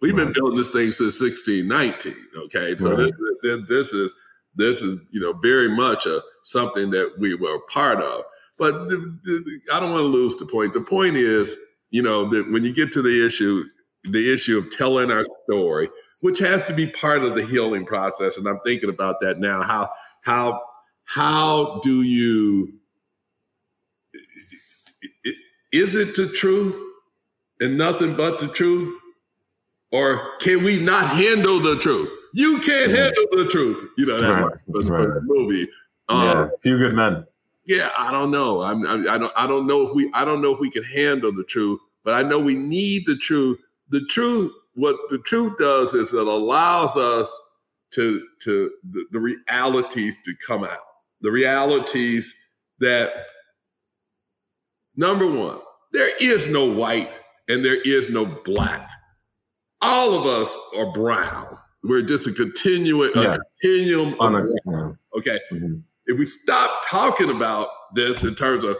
We've 0.01 0.15
been 0.15 0.33
building 0.33 0.57
this 0.57 0.69
thing 0.69 0.91
since 0.91 1.21
1619. 1.21 2.15
Okay, 2.45 2.75
so 2.77 2.95
right. 2.95 3.13
this, 3.43 3.61
this, 3.67 3.93
is 3.93 4.15
this 4.55 4.81
is 4.81 4.99
you 5.11 5.19
know 5.21 5.33
very 5.33 5.69
much 5.69 6.05
a 6.07 6.21
something 6.43 6.89
that 6.91 7.13
we 7.19 7.35
were 7.35 7.55
a 7.55 7.61
part 7.71 7.99
of. 7.99 8.23
But 8.57 8.89
the, 8.89 9.17
the, 9.23 9.59
I 9.71 9.79
don't 9.79 9.91
want 9.91 10.01
to 10.01 10.07
lose 10.07 10.37
the 10.37 10.45
point. 10.45 10.73
The 10.73 10.81
point 10.81 11.15
is, 11.15 11.55
you 11.91 12.01
know, 12.01 12.25
that 12.25 12.51
when 12.51 12.63
you 12.63 12.73
get 12.73 12.91
to 12.93 13.01
the 13.01 13.25
issue, 13.25 13.63
the 14.03 14.33
issue 14.33 14.57
of 14.57 14.71
telling 14.71 15.11
our 15.11 15.25
story, 15.43 15.89
which 16.21 16.39
has 16.39 16.63
to 16.63 16.73
be 16.73 16.87
part 16.87 17.23
of 17.23 17.35
the 17.35 17.45
healing 17.45 17.85
process, 17.85 18.37
and 18.37 18.47
I'm 18.47 18.59
thinking 18.65 18.89
about 18.89 19.21
that 19.21 19.39
now. 19.39 19.61
How 19.61 19.89
how 20.21 20.61
how 21.03 21.79
do 21.83 22.01
you? 22.01 22.73
Is 25.71 25.95
it 25.95 26.15
the 26.15 26.27
truth 26.27 26.79
and 27.61 27.77
nothing 27.77 28.15
but 28.15 28.39
the 28.39 28.47
truth, 28.47 29.00
or 29.91 30.37
can 30.39 30.63
we 30.63 30.79
not 30.79 31.09
handle 31.09 31.59
the 31.59 31.77
truth? 31.79 32.09
You 32.33 32.59
can't 32.59 32.91
handle 32.91 33.25
the 33.31 33.47
truth. 33.49 33.89
You 33.97 34.05
know 34.05 34.21
that 34.21 34.43
right. 34.43 34.55
was, 34.67 34.85
right. 34.85 35.21
movie. 35.23 35.67
Um, 36.09 36.23
yeah, 36.23 36.49
few 36.61 36.77
good 36.77 36.93
men 36.93 37.25
yeah, 37.65 37.89
I 37.97 38.11
don't 38.11 38.31
know. 38.31 38.61
I'm, 38.61 38.85
I, 38.85 39.13
I 39.13 39.17
don't. 39.17 39.31
I 39.35 39.47
don't 39.47 39.67
know 39.67 39.87
if 39.87 39.95
we. 39.95 40.09
I 40.13 40.25
don't 40.25 40.41
know 40.41 40.53
if 40.53 40.59
we 40.59 40.69
can 40.69 40.83
handle 40.83 41.31
the 41.31 41.43
truth, 41.43 41.79
but 42.03 42.13
I 42.13 42.27
know 42.27 42.39
we 42.39 42.55
need 42.55 43.03
the 43.05 43.17
truth. 43.17 43.59
The 43.89 44.05
truth. 44.09 44.51
What 44.73 44.95
the 45.09 45.19
truth 45.19 45.57
does 45.57 45.93
is 45.93 46.13
it 46.13 46.27
allows 46.27 46.95
us 46.95 47.31
to 47.91 48.25
to 48.43 48.71
the, 48.89 49.05
the 49.11 49.19
realities 49.19 50.17
to 50.25 50.33
come 50.45 50.63
out. 50.63 50.79
The 51.21 51.31
realities 51.31 52.33
that 52.79 53.11
number 54.95 55.27
one, 55.27 55.59
there 55.91 56.15
is 56.19 56.47
no 56.47 56.65
white 56.65 57.11
and 57.47 57.63
there 57.63 57.81
is 57.81 58.09
no 58.09 58.25
black. 58.25 58.89
All 59.81 60.13
of 60.13 60.25
us 60.25 60.55
are 60.77 60.91
brown. 60.91 61.57
We're 61.83 62.03
just 62.03 62.27
a 62.27 62.31
continuum, 62.31 63.11
yeah. 63.15 63.35
a 63.35 63.39
continuum. 63.61 64.15
A, 64.19 65.17
okay. 65.17 65.39
Mm-hmm 65.51 65.79
if 66.11 66.17
we 66.17 66.25
stop 66.25 66.83
talking 66.87 67.29
about 67.29 67.69
this 67.95 68.23
in 68.23 68.35
terms 68.35 68.65
of 68.65 68.77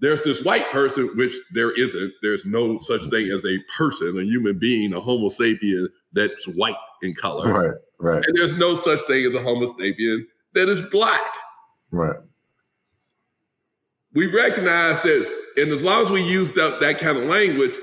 there's 0.00 0.22
this 0.22 0.42
white 0.42 0.68
person, 0.70 1.08
which 1.14 1.32
there 1.52 1.70
isn't. 1.72 2.12
There's 2.22 2.44
no 2.44 2.78
such 2.80 3.06
thing 3.08 3.30
as 3.30 3.44
a 3.44 3.58
person, 3.76 4.18
a 4.18 4.22
human 4.22 4.58
being, 4.58 4.92
a 4.92 5.00
Homo 5.00 5.28
sapien 5.28 5.88
that's 6.12 6.46
white 6.48 6.76
in 7.02 7.14
color. 7.14 7.52
Right, 7.52 7.74
right. 7.98 8.24
And 8.26 8.36
there's 8.36 8.54
no 8.54 8.74
such 8.74 9.00
thing 9.06 9.24
as 9.24 9.34
a 9.34 9.40
Homo 9.40 9.66
sapien 9.78 10.26
that 10.54 10.68
is 10.68 10.82
black. 10.90 11.20
Right. 11.90 12.16
We 14.12 14.26
recognize 14.26 15.00
that, 15.02 15.38
and 15.56 15.70
as 15.70 15.82
long 15.82 16.02
as 16.02 16.10
we 16.10 16.22
use 16.22 16.52
that, 16.52 16.80
that 16.80 16.98
kind 16.98 17.16
of 17.16 17.24
language, 17.24 17.74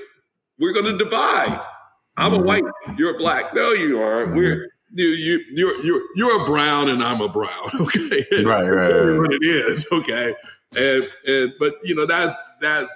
we're 0.59 0.73
going 0.73 0.85
to 0.85 0.97
divide. 0.97 1.59
I'm 2.21 2.33
a 2.33 2.37
mm-hmm. 2.37 2.45
white, 2.45 2.63
you're 2.97 3.15
a 3.15 3.17
black. 3.17 3.53
No, 3.55 3.71
you 3.71 3.99
aren't. 4.01 4.29
Mm-hmm. 4.29 4.37
We're 4.37 4.67
you 4.93 5.07
you 5.07 5.43
you're 5.51 5.81
you're 5.83 6.01
you're 6.15 6.43
a 6.43 6.45
brown 6.45 6.89
and 6.89 7.03
I'm 7.03 7.21
a 7.21 7.29
brown. 7.29 7.49
Okay, 7.81 8.43
right, 8.43 8.63
right, 8.63 8.91
right. 8.91 9.17
What 9.17 9.33
it 9.33 9.43
is. 9.43 9.85
Okay, 9.91 10.33
and 10.75 11.09
and 11.27 11.53
but 11.59 11.73
you 11.83 11.95
know 11.95 12.05
that's 12.05 12.35
that's 12.61 12.89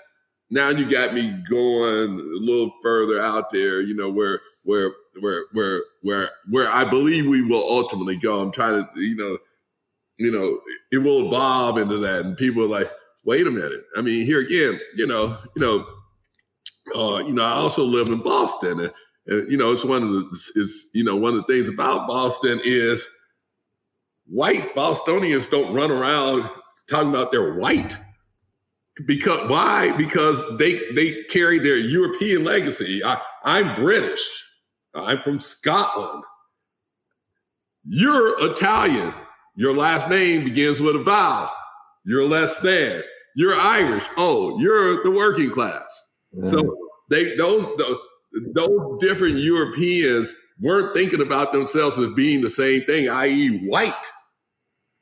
now 0.50 0.70
you 0.70 0.90
got 0.90 1.14
me 1.14 1.32
going 1.50 2.10
a 2.10 2.40
little 2.40 2.72
further 2.84 3.20
out 3.20 3.50
there. 3.50 3.82
You 3.82 3.96
know 3.96 4.12
where 4.12 4.40
where 4.64 4.92
where 5.20 5.46
where 5.54 5.84
where 6.02 6.30
where 6.50 6.70
I 6.70 6.84
believe 6.84 7.26
we 7.26 7.42
will 7.42 7.64
ultimately 7.68 8.18
go. 8.18 8.42
I'm 8.42 8.52
trying 8.52 8.86
to 8.86 9.02
you 9.02 9.16
know 9.16 9.38
you 10.18 10.32
know 10.32 10.60
it 10.92 11.00
will 11.00 11.28
evolve 11.28 11.78
into 11.78 11.98
that, 11.98 12.26
and 12.26 12.38
people 12.38 12.64
are 12.64 12.68
like, 12.68 12.92
wait 13.24 13.48
a 13.48 13.52
minute. 13.52 13.86
I 13.98 14.02
mean, 14.02 14.26
here 14.26 14.42
again, 14.42 14.80
you 14.96 15.08
know, 15.08 15.38
you 15.56 15.62
know. 15.62 15.88
Uh, 16.96 17.18
you 17.18 17.34
know, 17.34 17.44
I 17.44 17.50
also 17.50 17.84
live 17.84 18.10
in 18.10 18.20
Boston, 18.20 18.80
and 18.80 18.82
and, 18.82 18.94
you 19.28 19.58
know, 19.58 19.72
it's 19.72 19.86
one 19.86 20.04
of 20.04 20.10
the 20.10 20.52
it's 20.56 20.90
you 20.94 21.04
know 21.04 21.16
one 21.16 21.34
of 21.34 21.46
the 21.46 21.54
things 21.54 21.70
about 21.70 22.08
Boston 22.08 22.62
is 22.64 23.06
white 24.28 24.74
Bostonians 24.76 25.48
don't 25.48 25.74
run 25.74 25.92
around 25.92 26.50
talking 26.90 27.10
about 27.10 27.32
they're 27.32 27.56
white. 27.56 27.96
Because 29.06 29.50
why? 29.50 29.96
Because 29.98 30.42
they 30.58 30.92
they 30.94 31.24
carry 31.24 31.60
their 31.60 31.78
European 31.78 32.44
legacy. 32.44 33.02
I, 33.04 33.20
I'm 33.44 33.76
British. 33.76 34.22
I'm 34.94 35.22
from 35.22 35.40
Scotland. 35.40 36.24
You're 37.84 38.36
Italian. 38.52 39.14
Your 39.58 39.74
last 39.76 40.10
name 40.10 40.44
begins 40.44 40.82
with 40.82 40.96
a 40.96 41.04
vowel. 41.04 41.50
You're 42.06 42.28
less 42.28 42.58
than. 42.58 43.04
You're 43.36 43.56
Irish. 43.56 44.06
Oh, 44.18 44.60
you're 44.60 45.04
the 45.04 45.12
working 45.12 45.50
class. 45.50 46.06
Mm. 46.36 46.50
So 46.50 46.78
they 47.10 47.36
those, 47.36 47.68
those 47.78 47.98
those 48.54 49.00
different 49.00 49.38
Europeans 49.38 50.34
weren't 50.60 50.96
thinking 50.96 51.22
about 51.22 51.52
themselves 51.52 51.98
as 51.98 52.10
being 52.12 52.42
the 52.42 52.50
same 52.50 52.82
thing, 52.84 53.10
i.e., 53.10 53.68
white. 53.68 53.94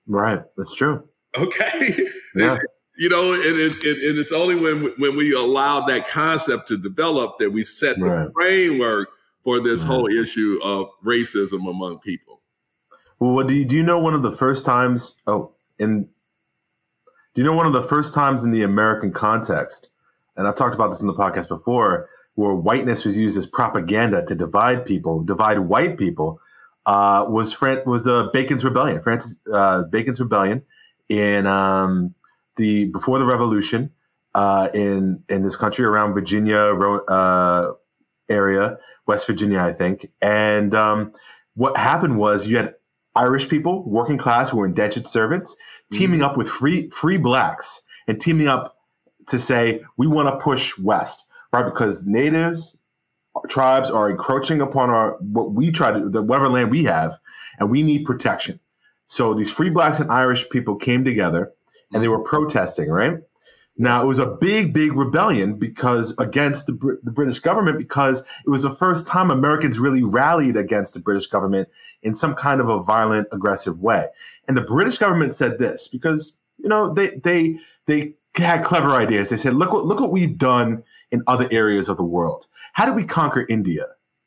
Right. 0.08 0.42
That's 0.58 0.74
true. 0.74 1.08
Okay. 1.38 2.08
Yeah. 2.36 2.58
you 2.98 3.10
know, 3.10 3.34
and, 3.34 3.44
it, 3.44 3.74
it, 3.84 4.10
and, 4.10 4.18
it's 4.18 4.32
only 4.32 4.56
when 4.56 4.92
when 4.98 5.16
we 5.16 5.36
allow 5.36 5.82
that 5.82 6.08
concept 6.08 6.68
to 6.70 6.78
develop 6.78 7.38
that 7.38 7.52
we 7.52 7.64
set 7.64 8.00
the 8.00 8.06
right. 8.06 8.28
framework 8.34 9.10
for 9.44 9.60
this 9.60 9.82
right. 9.82 9.88
whole 9.88 10.08
issue 10.08 10.60
of 10.64 10.88
racism 11.06 11.70
among 11.70 12.00
people. 12.00 12.42
Well, 13.20 13.36
what 13.36 13.46
do 13.46 13.54
you 13.54 13.66
do? 13.66 13.76
You 13.76 13.84
know, 13.84 14.00
one 14.00 14.16
of 14.16 14.24
the 14.24 14.36
first 14.36 14.66
times. 14.66 15.14
Oh, 15.28 15.52
in 15.78 16.10
do 17.36 17.42
you 17.42 17.44
know 17.44 17.54
one 17.54 17.68
of 17.68 17.74
the 17.74 17.88
first 17.88 18.16
times 18.16 18.44
in 18.44 18.50
the 18.50 18.64
American 18.64 19.12
context? 19.12 19.90
And 20.36 20.48
I've 20.48 20.56
talked 20.56 20.74
about 20.74 20.90
this 20.90 21.02
in 21.02 21.08
the 21.08 21.14
podcast 21.14 21.50
before 21.50 22.10
where 22.36 22.54
whiteness 22.54 23.06
was 23.06 23.18
used 23.18 23.38
as 23.38 23.46
propaganda 23.46 24.26
to 24.26 24.36
divide 24.36 24.86
people, 24.86 25.24
divide 25.24 25.60
white 25.60 25.98
people, 25.98 26.40
uh, 26.86 27.26
was 27.28 27.54
Fran- 27.54 27.84
was 27.86 28.04
the 28.04 28.30
Bacon's 28.34 28.64
Rebellion, 28.64 29.02
Francis 29.02 29.36
uh, 29.54 29.84
Bacon's 29.84 30.20
Rebellion 30.20 30.64
in 31.10 31.48
um, 31.48 32.14
the 32.58 32.86
before 32.86 33.20
the 33.20 33.26
Revolution 33.26 33.92
uh, 34.36 34.68
in 34.74 35.24
in 35.30 35.44
this 35.44 35.56
country 35.56 35.86
around 35.86 36.14
Virginia 36.14 36.58
uh, 36.58 37.72
area, 38.30 38.78
West 39.08 39.28
Virginia, 39.28 39.60
I 39.60 39.74
think. 39.74 40.10
And 40.22 40.74
um, 40.74 41.14
what 41.56 41.78
happened 41.78 42.18
was 42.18 42.48
you 42.48 42.58
had 42.58 42.74
Irish 43.16 43.48
people, 43.48 43.84
working 43.88 44.18
class, 44.18 44.50
who 44.50 44.58
were 44.58 44.66
indentured 44.66 45.08
servants, 45.08 45.56
teaming 45.92 46.20
mm-hmm. 46.20 46.32
up 46.32 46.38
with 46.38 46.50
free 46.50 46.90
free 46.90 47.18
blacks 47.18 47.82
and 48.08 48.20
teaming 48.20 48.48
up 48.48 48.78
to 49.30 49.40
say 49.40 49.82
we 49.98 50.08
want 50.08 50.28
to 50.28 50.44
push 50.44 50.78
west 50.78 51.23
right? 51.54 51.66
Because 51.66 52.06
natives, 52.06 52.76
tribes 53.48 53.90
are 53.90 54.10
encroaching 54.10 54.60
upon 54.60 54.90
our 54.90 55.18
what 55.20 55.54
we 55.54 55.72
try 55.72 55.92
to 55.92 56.10
the 56.10 56.22
whatever 56.22 56.50
land 56.50 56.72
we 56.72 56.84
have, 56.86 57.18
and 57.60 57.70
we 57.70 57.84
need 57.84 58.06
protection. 58.06 58.60
So 59.08 59.34
these 59.34 59.52
free 59.52 59.70
blacks 59.70 60.00
and 60.00 60.12
Irish 60.12 60.50
people 60.50 60.76
came 60.76 61.06
together, 61.06 61.54
and 61.94 62.04
they 62.04 62.08
were 62.08 62.24
protesting, 62.24 62.90
right? 62.90 63.20
Now 63.78 64.04
it 64.04 64.06
was 64.06 64.20
a 64.20 64.26
big, 64.26 64.72
big 64.72 64.94
rebellion 64.94 65.56
because 65.56 66.14
against 66.20 66.68
the, 66.68 67.00
the 67.02 67.12
British 67.12 67.40
government 67.40 67.80
because 67.80 68.20
it 68.46 68.50
was 68.50 68.62
the 68.62 68.76
first 68.76 69.08
time 69.08 69.32
Americans 69.32 69.80
really 69.80 70.04
rallied 70.04 70.56
against 70.56 70.94
the 70.94 71.00
British 71.00 71.26
government 71.26 71.70
in 72.04 72.16
some 72.16 72.36
kind 72.36 72.62
of 72.62 72.70
a 72.70 72.84
violent, 72.84 73.28
aggressive 73.32 73.80
way. 73.80 74.08
And 74.48 74.56
the 74.56 74.62
British 74.62 75.00
government 75.00 75.36
said 75.36 75.58
this 75.58 75.88
because 75.88 76.38
you 76.58 76.70
know 76.70 76.94
they 76.94 77.20
they 77.24 77.58
they 77.88 78.14
had 78.36 78.64
clever 78.64 78.92
ideas. 78.92 79.30
They 79.30 79.38
said, 79.38 79.56
look 79.56 79.74
what 79.74 79.86
look 79.86 80.00
what 80.00 80.12
we've 80.12 80.38
done 80.38 80.84
in 81.14 81.24
other 81.28 81.48
areas 81.52 81.88
of 81.88 81.96
the 81.96 82.04
world. 82.04 82.48
How 82.74 82.86
did 82.86 82.96
we 82.96 83.06
conquer 83.06 83.46
India? 83.48 83.86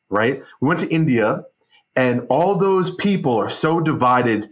Right? 0.09 0.43
We 0.61 0.69
went 0.69 0.81
to 0.81 0.89
India, 0.89 1.43
and 1.95 2.23
all 2.31 2.59
those 2.59 2.95
people 2.95 3.37
are 3.37 3.51
so 3.51 3.81
divided 3.81 4.49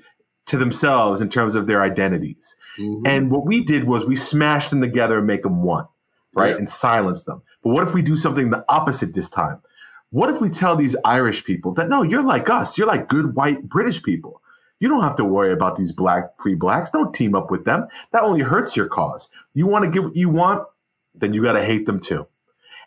to 0.47 0.59
themselves 0.59 1.21
in 1.21 1.31
terms 1.31 1.55
of 1.55 1.67
their 1.67 1.83
identities. 1.83 2.55
Mm-hmm. 2.79 3.07
And 3.07 3.31
what 3.31 3.47
we 3.47 3.65
did 3.65 3.85
was 3.85 4.05
we 4.05 4.17
smashed 4.17 4.71
them 4.71 4.81
together 4.81 5.19
and 5.19 5.27
make 5.27 5.43
them 5.43 5.63
one, 5.63 5.87
right? 6.35 6.51
Yeah. 6.51 6.57
And 6.57 6.71
silence 6.71 7.23
them. 7.23 7.41
But 7.63 7.71
what 7.71 7.87
if 7.87 7.95
we 7.95 8.03
do 8.03 8.17
something 8.17 8.51
the 8.51 8.65
opposite 8.69 9.15
this 9.15 9.31
time? 9.31 9.63
What 10.11 10.31
if 10.31 10.41
we 10.41 10.49
tell 10.49 10.77
these 10.77 10.95
Irish 11.05 11.45
people 11.45 11.73
that 11.75 11.89
no, 11.89 12.03
you're 12.03 12.23
like 12.23 12.51
us, 12.51 12.77
you're 12.77 12.87
like 12.87 13.09
good 13.09 13.35
white 13.35 13.69
British 13.69 14.03
people. 14.03 14.41
You 14.81 14.89
don't 14.89 15.03
have 15.03 15.17
to 15.17 15.25
worry 15.25 15.53
about 15.53 15.77
these 15.77 15.93
black 15.93 16.31
free 16.41 16.55
blacks. 16.55 16.91
Don't 16.91 17.15
team 17.15 17.35
up 17.35 17.51
with 17.51 17.65
them. 17.65 17.87
That 18.13 18.23
only 18.23 18.43
hurts 18.43 18.77
your 18.77 18.87
cause. 18.87 19.29
You 19.55 19.67
want 19.67 19.85
to 19.85 19.91
get 19.91 20.03
what 20.03 20.17
you 20.17 20.29
want, 20.29 20.67
then 21.15 21.33
you 21.33 21.43
got 21.43 21.53
to 21.53 21.65
hate 21.65 21.87
them 21.87 22.01
too. 22.01 22.27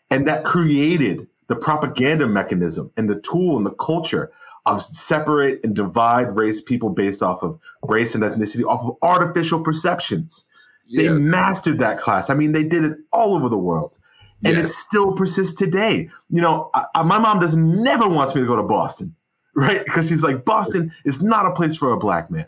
And 0.10 0.28
that 0.28 0.44
created 0.44 1.28
the 1.48 1.56
propaganda 1.56 2.28
mechanism 2.28 2.92
and 2.98 3.10
the 3.10 3.20
tool 3.22 3.58
and 3.58 3.66
the 3.66 3.72
culture 3.72 4.32
of 4.66 4.84
separate 4.84 5.62
and 5.64 5.76
divide 5.76 6.36
race 6.36 6.60
people 6.60 6.90
based 6.90 7.24
off 7.24 7.42
of 7.42 7.60
race 7.84 8.16
and 8.16 8.24
ethnicity, 8.24 8.66
off 8.66 8.82
of 8.84 8.98
artificial 9.02 9.64
perceptions. 9.64 10.46
Yeah. 10.86 11.14
They 11.14 11.20
mastered 11.20 11.80
that 11.80 12.02
class. 12.02 12.30
I 12.30 12.34
mean, 12.34 12.52
they 12.52 12.64
did 12.64 12.84
it 12.84 12.98
all 13.12 13.36
over 13.36 13.50
the 13.50 13.58
world. 13.58 13.98
And 14.46 14.56
it 14.56 14.68
still 14.68 15.14
persists 15.14 15.56
today. 15.56 16.10
You 16.30 16.42
know, 16.42 16.70
I, 16.74 17.02
my 17.02 17.18
mom 17.18 17.40
does 17.40 17.56
never 17.56 18.08
wants 18.08 18.36
me 18.36 18.42
to 18.42 18.48
go 18.48 18.56
to 18.56 18.62
Boston, 18.62 19.16
right? 19.56 19.84
Because 19.84 20.08
she's 20.08 20.22
like, 20.22 20.46
Boston 20.46 20.94
is 21.06 21.22
not 21.22 21.48
a 21.48 21.52
place 21.52 21.76
for 21.76 21.92
a 21.92 21.98
black 21.98 22.30
man, 22.30 22.46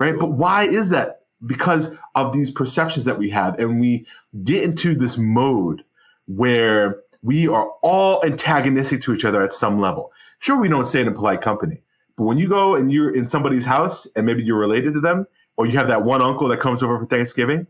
right? 0.00 0.14
But 0.18 0.32
why 0.32 0.64
is 0.64 0.88
that? 0.88 1.21
Because 1.44 1.94
of 2.14 2.32
these 2.32 2.50
perceptions 2.50 3.04
that 3.04 3.18
we 3.18 3.30
have. 3.30 3.58
And 3.58 3.80
we 3.80 4.06
get 4.44 4.62
into 4.62 4.94
this 4.94 5.16
mode 5.18 5.82
where 6.26 7.00
we 7.22 7.48
are 7.48 7.68
all 7.82 8.24
antagonistic 8.24 9.02
to 9.02 9.14
each 9.14 9.24
other 9.24 9.42
at 9.42 9.54
some 9.54 9.80
level. 9.80 10.12
Sure, 10.40 10.56
we 10.56 10.68
don't 10.68 10.88
say 10.88 11.00
it 11.00 11.06
in 11.06 11.14
polite 11.14 11.40
company, 11.40 11.80
but 12.16 12.24
when 12.24 12.38
you 12.38 12.48
go 12.48 12.74
and 12.74 12.92
you're 12.92 13.14
in 13.14 13.28
somebody's 13.28 13.64
house 13.64 14.06
and 14.16 14.26
maybe 14.26 14.42
you're 14.42 14.58
related 14.58 14.92
to 14.94 15.00
them, 15.00 15.26
or 15.56 15.66
you 15.66 15.78
have 15.78 15.88
that 15.88 16.02
one 16.02 16.22
uncle 16.22 16.48
that 16.48 16.60
comes 16.60 16.82
over 16.82 16.98
for 16.98 17.06
Thanksgiving, 17.06 17.66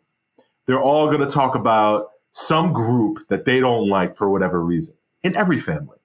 they're 0.67 0.81
all 0.81 1.07
going 1.09 1.21
to 1.21 1.29
talk 1.29 1.55
about 1.55 2.11
some 2.33 2.73
group 2.73 3.19
that 3.29 3.45
they 3.45 3.61
don't 3.61 3.89
like 3.89 4.17
for 4.17 4.31
whatever 4.31 4.65
reason 4.65 4.95
in 5.23 5.37
every 5.37 5.61
family. 5.61 5.99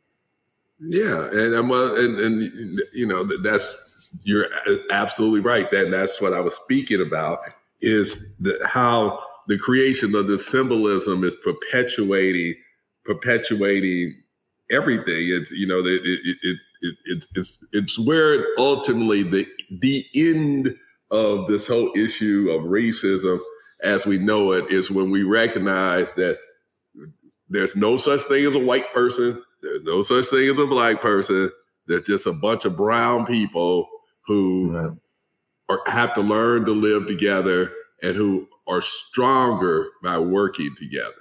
Yeah, 0.80 1.30
and 1.32 1.56
I'm 1.56 1.72
uh, 1.72 1.96
and, 1.96 2.20
and 2.20 2.52
you 2.94 3.08
know 3.08 3.24
that's 3.42 4.12
you're 4.24 4.46
absolutely 4.92 5.40
right. 5.40 5.70
That 5.72 5.90
that's 5.90 6.22
what 6.22 6.34
I 6.34 6.40
was 6.40 6.56
speaking 6.56 7.02
about 7.02 7.40
is 7.82 8.26
how 8.66 9.20
the 9.48 9.58
creation 9.58 10.16
of 10.16 10.28
the 10.28 10.40
symbolism 10.40 11.24
is 11.24 11.36
perpetuating 11.44 12.56
perpetuating 13.06 14.14
everything. 14.70 15.06
It's 15.08 15.52
you 15.52 15.66
know 15.66 15.80
it 15.80 16.02
it, 16.04 16.38
it, 16.44 16.58
it, 17.06 17.26
it's 17.36 17.58
it's 17.72 18.00
where 18.00 18.46
ultimately 18.58 19.24
the 19.24 19.48
the 19.82 20.06
end 20.14 20.76
of 21.12 21.48
this 21.48 21.68
whole 21.68 21.92
issue 21.96 22.50
of 22.52 22.64
racism 22.64 23.40
as 23.84 24.06
we 24.06 24.18
know 24.18 24.52
it 24.52 24.70
is 24.72 24.92
when 24.92 25.10
we 25.10 25.24
recognize 25.24 26.12
that 26.14 26.40
there's 27.50 27.76
no 27.76 27.98
such 27.98 28.22
thing 28.22 28.46
as 28.46 28.56
a 28.56 28.60
white 28.60 28.92
person, 28.94 29.42
there's 29.62 29.84
no 29.84 30.04
such 30.04 30.26
thing 30.26 30.50
as 30.50 30.60
a 30.60 30.66
black 30.66 31.00
person. 31.00 31.50
There's 31.88 32.04
just 32.04 32.26
a 32.26 32.34
bunch 32.34 32.66
of 32.66 32.76
brown 32.76 33.26
people 33.26 33.88
who 34.26 34.72
right. 34.74 34.92
Are, 35.70 35.82
have 35.88 36.14
to 36.16 36.22
learn 36.22 36.66
to 36.66 36.72
live 36.72 37.08
together 37.08 37.72
and 38.02 38.16
who 38.16 38.48
are 38.68 38.82
stronger 38.82 39.90
by 40.04 40.18
working 40.20 40.74
together. 40.78 41.14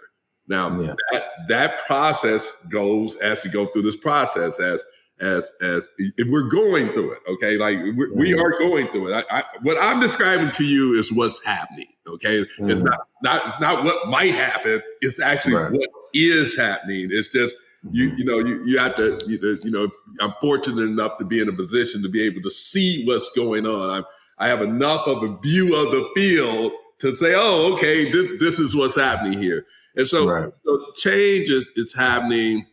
Now 0.49 0.81
yeah. 0.81 0.95
that 1.13 1.25
that 1.49 1.87
process 1.87 2.53
goes 2.69 3.17
as 3.17 3.45
you 3.45 3.51
go 3.51 3.67
through 3.67 3.83
this 3.83 3.97
process 3.97 4.61
as 4.61 4.85
as 5.21 5.51
as 5.63 5.89
if 5.99 6.29
we're 6.29 6.49
going 6.49 6.89
through 6.89 7.13
it. 7.13 7.19
Okay, 7.29 7.57
like 7.57 7.79
we 7.79 8.33
mm-hmm. 8.33 8.41
are 8.41 8.59
going 8.59 8.87
through 8.89 9.09
it. 9.09 9.25
I, 9.31 9.39
I, 9.39 9.45
what 9.63 9.77
I'm 9.81 10.01
describing 10.01 10.51
to 10.53 10.65
you 10.65 10.95
is 10.95 11.13
what's 11.13 11.45
happening. 11.45 11.89
Okay, 12.07 12.45
mm-hmm. 12.45 12.71
it's 12.71 12.83
not 12.83 13.01
not 13.23 13.47
it's 13.47 13.61
not 13.61 13.83
what 13.85 14.09
might 14.09 14.35
happen. 14.35 14.81
It's 15.01 15.21
actually 15.21 15.55
right. 15.55 15.73
what 15.73 15.89
is 16.15 16.57
happening. 16.57 17.09
It's 17.11 17.29
just 17.29 17.57
you 17.91 18.11
mm-hmm. 18.11 18.19
you 18.19 18.25
know 18.25 18.39
you, 18.39 18.65
you 18.67 18.79
have 18.79 18.95
to 18.97 19.19
you, 19.27 19.59
you 19.63 19.71
know 19.71 19.89
I'm 20.21 20.35
fortunate 20.41 20.83
enough 20.83 21.19
to 21.19 21.25
be 21.25 21.41
in 21.41 21.49
a 21.49 21.53
position 21.53 22.03
to 22.03 22.09
be 22.09 22.25
able 22.25 22.43
to 22.43 22.51
see 22.51 23.05
what's 23.05 23.31
going 23.31 23.67
on. 23.67 23.91
I'm 23.91 24.05
I 24.39 24.49
have 24.49 24.63
enough 24.63 25.07
of 25.07 25.23
a 25.23 25.37
view 25.39 25.67
of 25.67 25.93
the 25.93 26.11
field 26.15 26.73
to 26.99 27.15
say, 27.15 27.35
oh, 27.37 27.75
okay, 27.75 28.11
this, 28.11 28.39
this 28.39 28.59
is 28.59 28.75
what's 28.75 28.97
happening 28.97 29.39
here. 29.39 29.67
And 29.97 30.07
so, 30.07 30.29
right. 30.29 30.53
so 30.65 30.93
change 30.97 31.49
is, 31.49 31.69
is 31.77 31.95
happening 31.95 32.67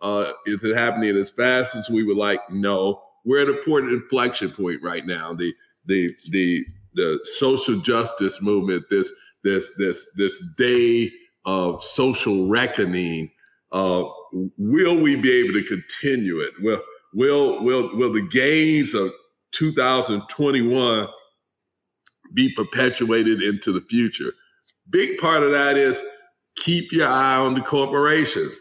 uh, 0.00 0.32
is 0.44 0.62
it 0.62 0.76
happening 0.76 1.16
as 1.16 1.30
fast 1.30 1.74
as 1.74 1.88
we 1.88 2.02
would 2.02 2.16
like? 2.16 2.40
No. 2.50 3.02
We're 3.24 3.42
at 3.42 3.48
a 3.48 3.62
point 3.64 3.90
inflection 3.90 4.50
point 4.50 4.82
right 4.82 5.04
now. 5.04 5.32
The 5.32 5.54
the 5.86 6.14
the 6.28 6.64
the 6.94 7.20
social 7.24 7.80
justice 7.80 8.40
movement, 8.40 8.84
this 8.90 9.10
this 9.42 9.68
this 9.78 10.06
this 10.16 10.42
day 10.56 11.10
of 11.44 11.82
social 11.82 12.46
reckoning, 12.48 13.30
uh, 13.72 14.04
will 14.32 15.00
we 15.00 15.16
be 15.16 15.32
able 15.40 15.54
to 15.54 15.64
continue 15.64 16.40
it? 16.40 16.52
Will 16.60 16.80
will 17.14 17.64
will 17.64 17.96
will 17.96 18.12
the 18.12 18.28
gains 18.28 18.94
of 18.94 19.12
2021 19.56 21.08
be 22.34 22.52
perpetuated 22.54 23.42
into 23.42 23.72
the 23.72 23.80
future? 23.82 24.32
Big 24.90 25.18
part 25.18 25.42
of 25.42 25.52
that 25.52 25.76
is 25.76 26.00
keep 26.56 26.92
your 26.92 27.08
eye 27.08 27.36
on 27.36 27.54
the 27.54 27.60
corporations 27.60 28.58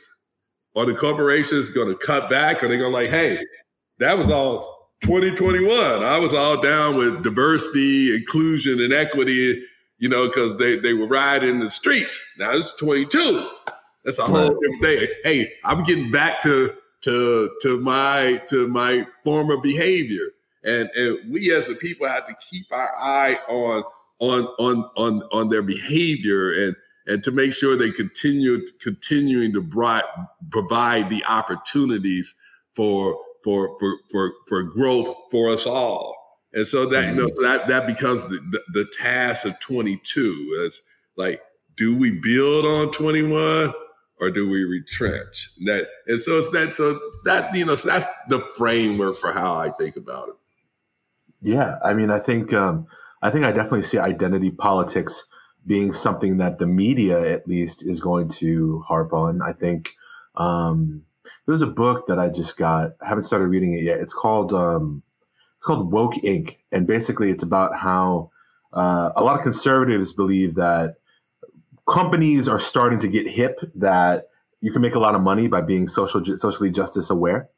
are 0.76 0.86
the 0.86 0.94
corporations 0.94 1.70
going 1.70 1.88
to 1.88 1.96
cut 1.96 2.30
back? 2.30 2.62
Are 2.62 2.68
they 2.68 2.78
going 2.78 2.92
to 2.92 2.98
like, 2.98 3.10
hey, 3.10 3.40
that 4.00 4.18
was 4.18 4.30
all 4.30 4.90
2021. 5.02 5.72
I 6.04 6.20
was 6.20 6.34
all 6.34 6.62
down 6.62 6.98
with 6.98 7.24
diversity, 7.24 8.14
inclusion, 8.14 8.82
and 8.82 8.92
equity, 8.92 9.64
you 10.00 10.10
know, 10.10 10.28
because 10.28 10.58
they, 10.58 10.78
they 10.78 10.94
were 10.94 11.08
riding 11.08 11.60
the 11.60 11.72
streets. 11.72 12.22
Now 12.38 12.52
it's 12.52 12.76
22. 12.76 13.50
That's 14.04 14.20
a 14.20 14.26
whole 14.26 14.50
different 14.50 14.84
thing. 14.84 15.08
Hey, 15.24 15.54
I'm 15.64 15.84
getting 15.84 16.12
back 16.12 16.42
to 16.44 16.76
to 17.02 17.50
to 17.62 17.80
my 17.80 18.42
to 18.50 18.68
my 18.68 19.08
former 19.24 19.58
behavior. 19.58 20.28
And, 20.66 20.90
and 20.96 21.32
we 21.32 21.54
as 21.54 21.70
a 21.70 21.76
people 21.76 22.08
have 22.08 22.26
to 22.26 22.36
keep 22.50 22.66
our 22.72 22.92
eye 22.98 23.40
on 23.48 23.84
on 24.20 24.44
on 24.60 24.90
on 24.98 25.22
on 25.32 25.50
their 25.50 25.62
behavior 25.62 26.52
and 26.52 26.76
and 27.08 27.24
to 27.24 27.32
make 27.32 27.54
sure 27.54 27.76
they 27.76 27.92
continue 27.92 28.66
continuing 28.82 29.54
to 29.54 29.62
bright, 29.62 30.04
provide 30.50 31.10
the 31.10 31.24
opportunities 31.26 32.34
for 32.74 33.20
for 33.44 33.78
for 33.80 34.00
for 34.12 34.34
for 34.48 34.64
growth 34.64 35.16
for 35.32 35.50
us 35.52 35.66
all. 35.66 36.16
And 36.54 36.66
so 36.66 36.86
that 36.88 37.06
mm-hmm. 37.06 37.16
you 37.16 37.22
know 37.22 37.30
so 37.36 37.44
that 37.44 37.68
that 37.68 37.88
becomes 37.88 38.24
the, 38.24 38.40
the, 38.52 38.62
the 38.74 38.92
task 38.98 39.46
of 39.46 39.60
22. 39.60 40.64
It's 40.66 40.82
like, 41.16 41.42
do 41.76 41.96
we 41.96 42.12
build 42.12 42.66
on 42.66 42.92
21 42.92 43.74
or 44.20 44.30
do 44.32 44.50
we 44.50 44.64
retrench? 44.64 45.52
And 45.60 45.68
that 45.68 45.90
and 46.08 46.20
so 46.20 46.40
it's 46.40 46.50
that 46.52 46.74
so 46.74 47.00
that 47.26 47.56
you 47.56 47.66
know 47.66 47.76
so 47.76 47.90
that's 47.90 48.06
the 48.30 48.40
framework 48.58 49.16
for 49.16 49.32
how 49.32 49.56
I 49.56 49.70
think 49.70 49.96
about 49.96 50.30
it. 50.30 50.36
Yeah, 51.46 51.76
I 51.86 51.94
mean, 51.94 52.10
I 52.10 52.20
think 52.20 52.54
um, 52.54 52.88
I 53.22 53.30
think 53.30 53.46
I 53.46 53.52
definitely 53.52 53.84
see 53.84 54.00
identity 54.00 54.50
politics 54.50 55.26
being 55.68 55.94
something 55.94 56.38
that 56.38 56.58
the 56.58 56.66
media, 56.66 57.34
at 57.34 57.48
least, 57.48 57.84
is 57.86 58.00
going 58.00 58.30
to 58.40 58.84
harp 58.88 59.14
on. 59.14 59.44
I 59.44 59.54
think 59.54 59.90
um, 60.36 61.04
there's 61.46 61.62
a 61.62 61.68
book 61.68 62.08
that 62.08 62.18
I 62.18 62.30
just 62.30 62.58
got. 62.58 62.94
I 63.00 63.08
haven't 63.10 63.26
started 63.26 63.46
reading 63.46 63.78
it 63.78 63.84
yet. 63.84 64.00
It's 64.00 64.14
called 64.14 64.54
um, 64.54 65.04
it's 65.60 65.66
called 65.68 65.92
Woke 65.92 66.16
Inc. 66.24 66.58
And 66.72 66.88
basically, 66.88 67.30
it's 67.30 67.44
about 67.44 67.78
how 67.78 68.32
uh, 68.74 69.12
a 69.16 69.24
lot 69.24 69.38
of 69.38 69.44
conservatives 69.44 70.14
believe 70.14 70.56
that 70.56 70.96
companies 71.88 72.48
are 72.48 72.60
starting 72.60 73.00
to 73.02 73.08
get 73.08 73.28
hip 73.28 73.60
that 73.76 74.30
you 74.62 74.72
can 74.72 74.82
make 74.82 74.96
a 74.96 75.00
lot 75.00 75.14
of 75.14 75.22
money 75.22 75.48
by 75.48 75.62
being 75.62 75.88
social 75.88 76.24
socially 76.40 76.72
justice 76.72 77.12
aware. 77.12 77.50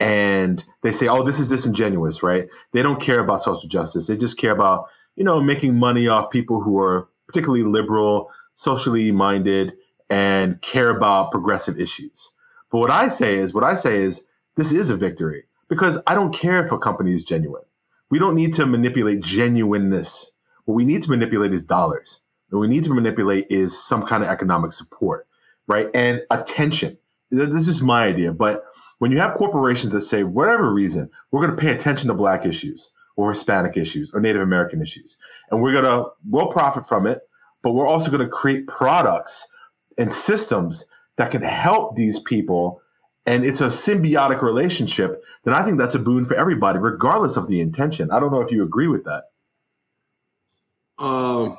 And 0.00 0.64
they 0.82 0.92
say, 0.92 1.08
"Oh, 1.08 1.24
this 1.24 1.38
is 1.38 1.50
disingenuous, 1.50 2.22
right?" 2.22 2.48
They 2.72 2.82
don't 2.82 3.00
care 3.00 3.20
about 3.20 3.44
social 3.44 3.68
justice. 3.68 4.06
They 4.06 4.16
just 4.16 4.38
care 4.38 4.52
about 4.52 4.86
you 5.16 5.24
know 5.24 5.40
making 5.40 5.78
money 5.78 6.08
off 6.08 6.30
people 6.30 6.60
who 6.60 6.80
are 6.80 7.08
particularly 7.26 7.64
liberal, 7.64 8.30
socially 8.56 9.12
minded, 9.12 9.72
and 10.08 10.60
care 10.62 10.90
about 10.90 11.30
progressive 11.30 11.78
issues. 11.78 12.30
But 12.72 12.78
what 12.78 12.90
I 12.90 13.08
say 13.08 13.38
is, 13.38 13.54
what 13.54 13.64
I 13.64 13.74
say 13.74 14.02
is, 14.02 14.22
this 14.56 14.72
is 14.72 14.90
a 14.90 14.96
victory 14.96 15.44
because 15.68 15.98
I 16.06 16.14
don't 16.14 16.34
care 16.34 16.64
if 16.64 16.72
a 16.72 16.78
company 16.78 17.14
is 17.14 17.24
genuine. 17.24 17.62
We 18.10 18.18
don't 18.18 18.34
need 18.34 18.54
to 18.54 18.66
manipulate 18.66 19.20
genuineness. 19.22 20.30
What 20.64 20.74
we 20.74 20.84
need 20.84 21.02
to 21.04 21.10
manipulate 21.10 21.54
is 21.54 21.62
dollars. 21.62 22.20
What 22.50 22.58
we 22.58 22.68
need 22.68 22.84
to 22.84 22.92
manipulate 22.92 23.46
is 23.50 23.80
some 23.80 24.04
kind 24.04 24.24
of 24.24 24.28
economic 24.28 24.72
support, 24.72 25.26
right? 25.68 25.86
And 25.94 26.20
attention. 26.30 26.98
This 27.30 27.68
is 27.68 27.80
my 27.80 28.06
idea, 28.06 28.32
but 28.32 28.64
when 29.00 29.10
you 29.10 29.18
have 29.18 29.34
corporations 29.34 29.92
that 29.92 30.02
say, 30.02 30.22
whatever 30.22 30.72
reason, 30.72 31.10
we're 31.30 31.44
going 31.44 31.56
to 31.56 31.60
pay 31.60 31.72
attention 31.72 32.08
to 32.08 32.14
black 32.14 32.46
issues, 32.46 32.90
or 33.16 33.32
Hispanic 33.32 33.76
issues 33.76 34.10
or 34.14 34.20
Native 34.20 34.42
American 34.42 34.80
issues. 34.80 35.16
And 35.50 35.60
we're 35.60 35.72
going 35.72 35.84
to, 35.84 36.08
we'll 36.28 36.48
profit 36.48 36.88
from 36.88 37.06
it, 37.06 37.20
but 37.62 37.72
we're 37.72 37.86
also 37.86 38.10
going 38.10 38.22
to 38.22 38.28
create 38.28 38.66
products 38.66 39.46
and 39.98 40.14
systems 40.14 40.86
that 41.16 41.30
can 41.30 41.42
help 41.42 41.96
these 41.96 42.18
people. 42.18 42.80
And 43.26 43.44
it's 43.44 43.60
a 43.60 43.66
symbiotic 43.66 44.42
relationship. 44.42 45.22
Then 45.44 45.52
I 45.52 45.64
think 45.64 45.76
that's 45.76 45.94
a 45.94 45.98
boon 45.98 46.24
for 46.24 46.34
everybody, 46.34 46.78
regardless 46.78 47.36
of 47.36 47.48
the 47.48 47.60
intention. 47.60 48.10
I 48.10 48.20
don't 48.20 48.32
know 48.32 48.40
if 48.40 48.50
you 48.50 48.62
agree 48.62 48.88
with 48.88 49.04
that. 49.04 49.24
Um, 50.98 51.58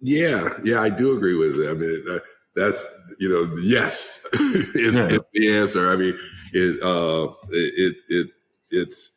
yeah, 0.00 0.48
yeah, 0.64 0.80
I 0.80 0.90
do 0.90 1.16
agree 1.16 1.36
with 1.36 1.58
it. 1.58 1.70
I 1.70 1.74
mean, 1.74 2.04
uh, 2.10 2.18
that's 2.54 2.86
you 3.18 3.28
know, 3.28 3.56
yes 3.62 4.26
is, 4.34 4.98
yeah. 4.98 5.18
the 5.32 5.56
answer. 5.56 5.88
I 5.90 5.96
mean, 5.96 6.14
it 6.52 6.82
uh, 6.82 7.32
it 7.50 7.96
it 8.08 8.30
it's 8.70 9.10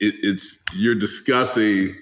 it, 0.00 0.14
it's 0.22 0.58
you're 0.74 0.94
discussing 0.94 1.94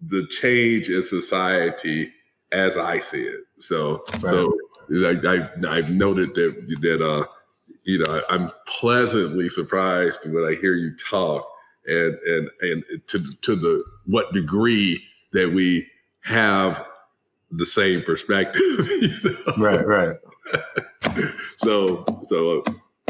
the 0.00 0.26
change 0.28 0.88
in 0.88 1.04
society 1.04 2.12
as 2.52 2.76
I 2.76 2.98
see 2.98 3.22
it. 3.22 3.40
So 3.58 4.04
right. 4.14 4.26
so 4.26 4.58
like 4.88 5.24
I 5.24 5.48
I've 5.68 5.90
noted 5.90 6.34
that 6.34 6.78
that 6.80 7.02
uh 7.02 7.24
you 7.84 7.98
know 7.98 8.22
I'm 8.28 8.50
pleasantly 8.66 9.48
surprised 9.48 10.20
when 10.32 10.44
I 10.44 10.54
hear 10.60 10.74
you 10.74 10.94
talk 10.96 11.46
and 11.86 12.14
and 12.26 12.50
and 12.60 12.84
to 13.08 13.22
to 13.42 13.56
the 13.56 13.84
what 14.06 14.32
degree 14.32 15.02
that 15.32 15.52
we 15.52 15.88
have 16.22 16.86
the 17.56 17.66
same 17.66 18.02
perspective. 18.02 18.62
You 19.00 19.10
know? 19.24 19.52
Right, 19.58 19.86
right. 19.86 20.16
so 21.56 22.04
so 22.22 22.64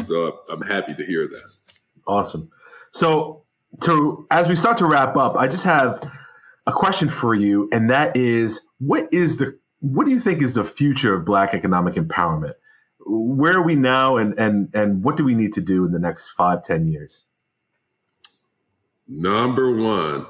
so 0.06 0.40
I'm 0.50 0.62
happy 0.62 0.94
to 0.94 1.04
hear 1.04 1.26
that. 1.26 1.52
Awesome. 2.06 2.50
So, 2.92 3.44
to 3.82 4.26
as 4.30 4.48
we 4.48 4.56
start 4.56 4.78
to 4.78 4.86
wrap 4.86 5.16
up, 5.16 5.36
I 5.36 5.48
just 5.48 5.64
have 5.64 6.00
a 6.66 6.72
question 6.72 7.10
for 7.10 7.34
you, 7.34 7.68
and 7.72 7.90
that 7.90 8.16
is, 8.16 8.60
what 8.78 9.12
is 9.12 9.38
the 9.38 9.58
what 9.80 10.06
do 10.06 10.12
you 10.12 10.20
think 10.20 10.42
is 10.42 10.54
the 10.54 10.64
future 10.64 11.14
of 11.14 11.24
Black 11.24 11.54
economic 11.54 11.94
empowerment? 11.94 12.54
Where 13.06 13.58
are 13.58 13.62
we 13.62 13.74
now, 13.74 14.16
and 14.16 14.38
and 14.38 14.68
and 14.74 15.02
what 15.02 15.16
do 15.16 15.24
we 15.24 15.34
need 15.34 15.52
to 15.54 15.60
do 15.60 15.84
in 15.84 15.92
the 15.92 15.98
next 15.98 16.30
five, 16.30 16.64
ten 16.64 16.86
years? 16.86 17.22
Number 19.06 19.74
one, 19.74 20.26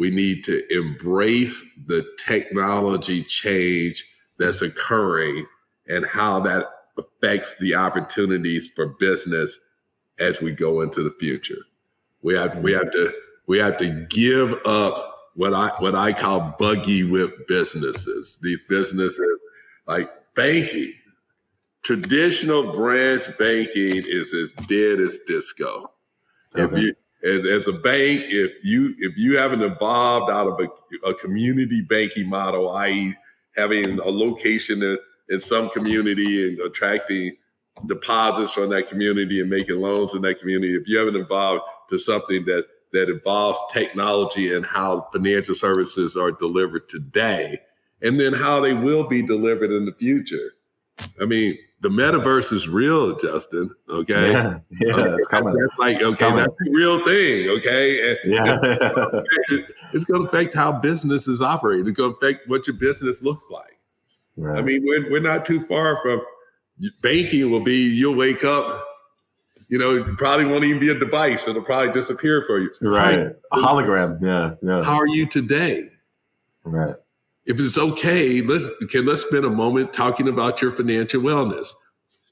we 0.00 0.10
need 0.10 0.42
to 0.42 0.64
embrace 0.74 1.62
the 1.84 2.02
technology 2.16 3.22
change 3.22 4.02
that's 4.38 4.62
occurring 4.62 5.44
and 5.88 6.06
how 6.06 6.40
that 6.40 6.64
affects 6.96 7.54
the 7.58 7.74
opportunities 7.74 8.72
for 8.74 8.96
business 8.98 9.58
as 10.18 10.40
we 10.40 10.54
go 10.54 10.80
into 10.80 11.02
the 11.02 11.14
future. 11.20 11.58
We 12.22 12.34
have 12.34 12.56
we 12.60 12.72
have 12.72 12.90
to 12.92 13.12
we 13.46 13.58
have 13.58 13.76
to 13.76 14.06
give 14.08 14.58
up 14.64 15.18
what 15.34 15.52
I 15.52 15.68
what 15.80 15.94
I 15.94 16.14
call 16.14 16.54
buggy 16.58 17.02
whip 17.02 17.46
businesses. 17.46 18.38
These 18.42 18.60
businesses 18.70 19.38
like 19.86 20.10
banking, 20.34 20.94
traditional 21.82 22.72
branch 22.72 23.24
banking 23.38 24.02
is 24.06 24.32
as 24.32 24.54
dead 24.66 24.98
as 24.98 25.20
disco. 25.26 25.92
Okay. 26.56 26.74
If 26.74 26.82
you 26.82 26.94
as, 27.22 27.46
as, 27.46 27.68
a 27.68 27.72
bank, 27.72 28.22
if 28.28 28.64
you 28.64 28.94
if 28.98 29.16
you 29.16 29.36
haven't 29.36 29.62
evolved 29.62 30.30
out 30.30 30.46
of 30.46 30.60
a, 30.60 31.08
a 31.08 31.14
community 31.14 31.82
banking 31.82 32.28
model, 32.28 32.70
i.e., 32.72 33.14
having 33.56 33.98
a 33.98 34.08
location 34.08 34.82
in, 34.82 34.98
in 35.28 35.40
some 35.40 35.68
community 35.70 36.48
and 36.48 36.60
attracting 36.60 37.36
deposits 37.86 38.52
from 38.52 38.68
that 38.70 38.88
community 38.88 39.40
and 39.40 39.50
making 39.50 39.80
loans 39.80 40.14
in 40.14 40.22
that 40.22 40.38
community, 40.38 40.74
if 40.74 40.82
you 40.86 40.98
haven't 40.98 41.16
evolved 41.16 41.62
to 41.88 41.98
something 41.98 42.44
that 42.44 42.66
that 42.92 43.08
involves 43.08 43.60
technology 43.72 44.52
and 44.54 44.66
how 44.66 45.06
financial 45.12 45.54
services 45.54 46.16
are 46.16 46.32
delivered 46.32 46.88
today, 46.88 47.56
and 48.02 48.18
then 48.18 48.32
how 48.32 48.60
they 48.60 48.74
will 48.74 49.04
be 49.04 49.22
delivered 49.22 49.70
in 49.70 49.84
the 49.84 49.92
future. 49.92 50.54
I 51.20 51.26
mean, 51.26 51.56
the 51.80 51.88
metaverse 51.88 52.52
is 52.52 52.68
real, 52.68 53.16
Justin. 53.16 53.70
Okay, 53.88 54.32
yeah, 54.32 54.58
yeah 54.80 54.94
okay. 54.94 55.14
it's 55.14 55.28
That's, 55.30 55.44
that's 55.44 55.78
like 55.78 56.02
okay, 56.02 56.30
that's 56.32 56.48
a 56.48 56.70
real 56.70 57.04
thing. 57.04 57.48
Okay, 57.48 58.10
and, 58.10 58.34
yeah, 58.34 58.52
and 59.48 59.66
it's 59.92 60.04
going 60.04 60.22
to 60.22 60.28
affect 60.28 60.54
how 60.54 60.72
businesses 60.72 61.40
operate. 61.40 61.80
It's 61.80 61.90
going 61.92 62.12
to 62.12 62.16
affect 62.16 62.48
what 62.48 62.66
your 62.66 62.76
business 62.76 63.22
looks 63.22 63.44
like. 63.50 63.78
right. 64.36 64.58
I 64.58 64.62
mean, 64.62 64.82
we're 64.84 65.10
we're 65.10 65.20
not 65.20 65.46
too 65.46 65.64
far 65.66 66.00
from 66.02 66.20
banking. 67.02 67.50
Will 67.50 67.60
be 67.60 67.76
you'll 67.76 68.16
wake 68.16 68.44
up. 68.44 68.86
You 69.68 69.78
know, 69.78 70.02
probably 70.18 70.46
won't 70.46 70.64
even 70.64 70.80
be 70.80 70.90
a 70.90 70.98
device. 70.98 71.46
It'll 71.46 71.62
probably 71.62 71.92
disappear 71.92 72.42
for 72.44 72.58
you. 72.58 72.70
right, 72.82 73.20
a 73.52 73.56
hologram. 73.56 74.20
Yeah, 74.20 74.56
yeah, 74.62 74.82
How 74.82 74.96
are 74.96 75.06
you 75.08 75.26
today? 75.26 75.88
right. 76.64 76.96
If 77.50 77.58
it's 77.58 77.76
okay, 77.76 78.40
let's 78.42 78.70
can 78.90 79.04
let's 79.04 79.22
spend 79.22 79.44
a 79.44 79.50
moment 79.50 79.92
talking 79.92 80.28
about 80.28 80.62
your 80.62 80.70
financial 80.70 81.20
wellness. 81.20 81.74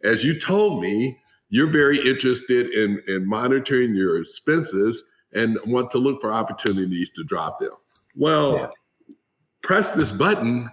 As 0.04 0.22
you 0.22 0.38
told 0.38 0.80
me, 0.80 1.18
you're 1.50 1.66
very 1.70 1.98
interested 2.08 2.68
in, 2.72 3.02
in 3.08 3.26
monitoring 3.26 3.96
your 3.96 4.20
expenses 4.20 5.02
and 5.34 5.58
want 5.66 5.90
to 5.90 5.98
look 5.98 6.20
for 6.20 6.32
opportunities 6.32 7.10
to 7.10 7.24
drop 7.24 7.58
them. 7.58 7.72
Well, 8.14 8.52
Yeah. 8.54 8.68
press 9.62 9.92
this 9.94 10.12
button 10.12 10.70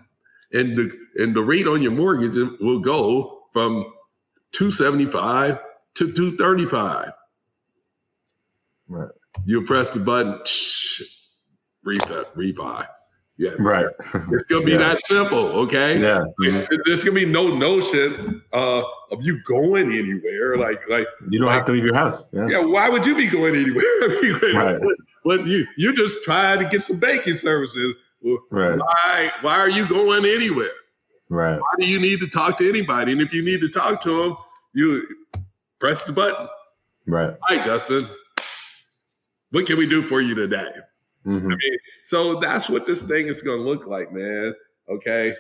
and 0.53 0.77
the 0.77 0.91
and 1.15 1.33
the 1.33 1.41
rate 1.41 1.67
on 1.67 1.81
your 1.81 1.91
mortgage 1.91 2.35
will 2.61 2.79
go 2.79 3.47
from 3.51 3.83
275 4.51 5.57
to 5.95 6.11
235. 6.11 7.11
Right. 8.87 9.09
You 9.45 9.63
press 9.63 9.89
the 9.89 9.99
button, 9.99 10.39
shh, 10.45 11.01
refi, 11.85 12.25
refi. 12.35 12.87
Yeah. 13.37 13.51
Right. 13.59 13.85
It's 14.31 14.45
gonna 14.45 14.65
be 14.65 14.71
Yeah. 14.73 14.77
that 14.77 14.99
simple, 15.05 15.47
okay? 15.63 15.99
Yeah. 15.99 16.23
There- 16.39 16.67
There's 16.85 17.03
gonna 17.03 17.19
be 17.19 17.25
no 17.25 17.47
notion 17.49 18.41
uh, 18.53 18.81
of 19.11 19.23
you 19.25 19.41
going 19.43 19.91
anywhere. 19.91 20.57
Like, 20.57 20.81
like, 20.89 21.07
You 21.29 21.39
don't 21.39 21.51
have 21.51 21.65
to 21.65 21.73
leave 21.73 21.83
your 21.83 21.95
house. 21.95 22.23
Yeah. 22.31 22.47
yeah, 22.49 22.59
why 22.63 22.87
would 22.89 23.05
you 23.05 23.13
be 23.15 23.27
going 23.27 23.55
anywhere? 23.55 23.83
I 24.01 24.19
mean, 24.21 24.55
Right. 24.55 25.45
You 25.45 25.65
you're 25.75 25.93
just 25.93 26.23
trying 26.23 26.59
to 26.59 26.65
get 26.69 26.81
some 26.83 26.97
banking 26.99 27.35
services. 27.35 27.95
Well, 28.21 28.37
Right. 28.51 28.79
Why 28.79 29.31
why 29.41 29.57
are 29.59 29.69
you 29.69 29.87
going 29.87 30.23
anywhere? 30.25 30.69
Right. 31.29 31.59
Why 31.59 31.73
do 31.79 31.87
you 31.87 31.99
need 31.99 32.19
to 32.21 32.27
talk 32.27 32.57
to 32.59 32.69
anybody? 32.69 33.11
And 33.11 33.19
if 33.21 33.33
you 33.33 33.43
need 33.43 33.59
to 33.61 33.69
talk 33.69 33.99
to 34.01 34.23
them, 34.23 34.37
you 34.73 35.05
press 35.79 36.03
the 36.03 36.13
button. 36.13 36.47
Right. 37.05 37.35
Hi, 37.43 37.63
Justin. 37.65 38.07
What 39.51 39.65
can 39.65 39.77
we 39.77 39.87
do 39.87 40.07
for 40.07 40.21
you 40.21 40.35
today? 40.35 40.67
Mhm. 41.25 41.45
I 41.51 41.55
mean, 41.55 41.77
so 42.03 42.39
that's 42.39 42.69
what 42.69 42.85
this 42.85 43.03
thing 43.03 43.27
is 43.27 43.41
going 43.41 43.59
to 43.59 43.63
look 43.63 43.87
like, 43.87 44.11
man. 44.13 44.53
Okay. 44.89 45.35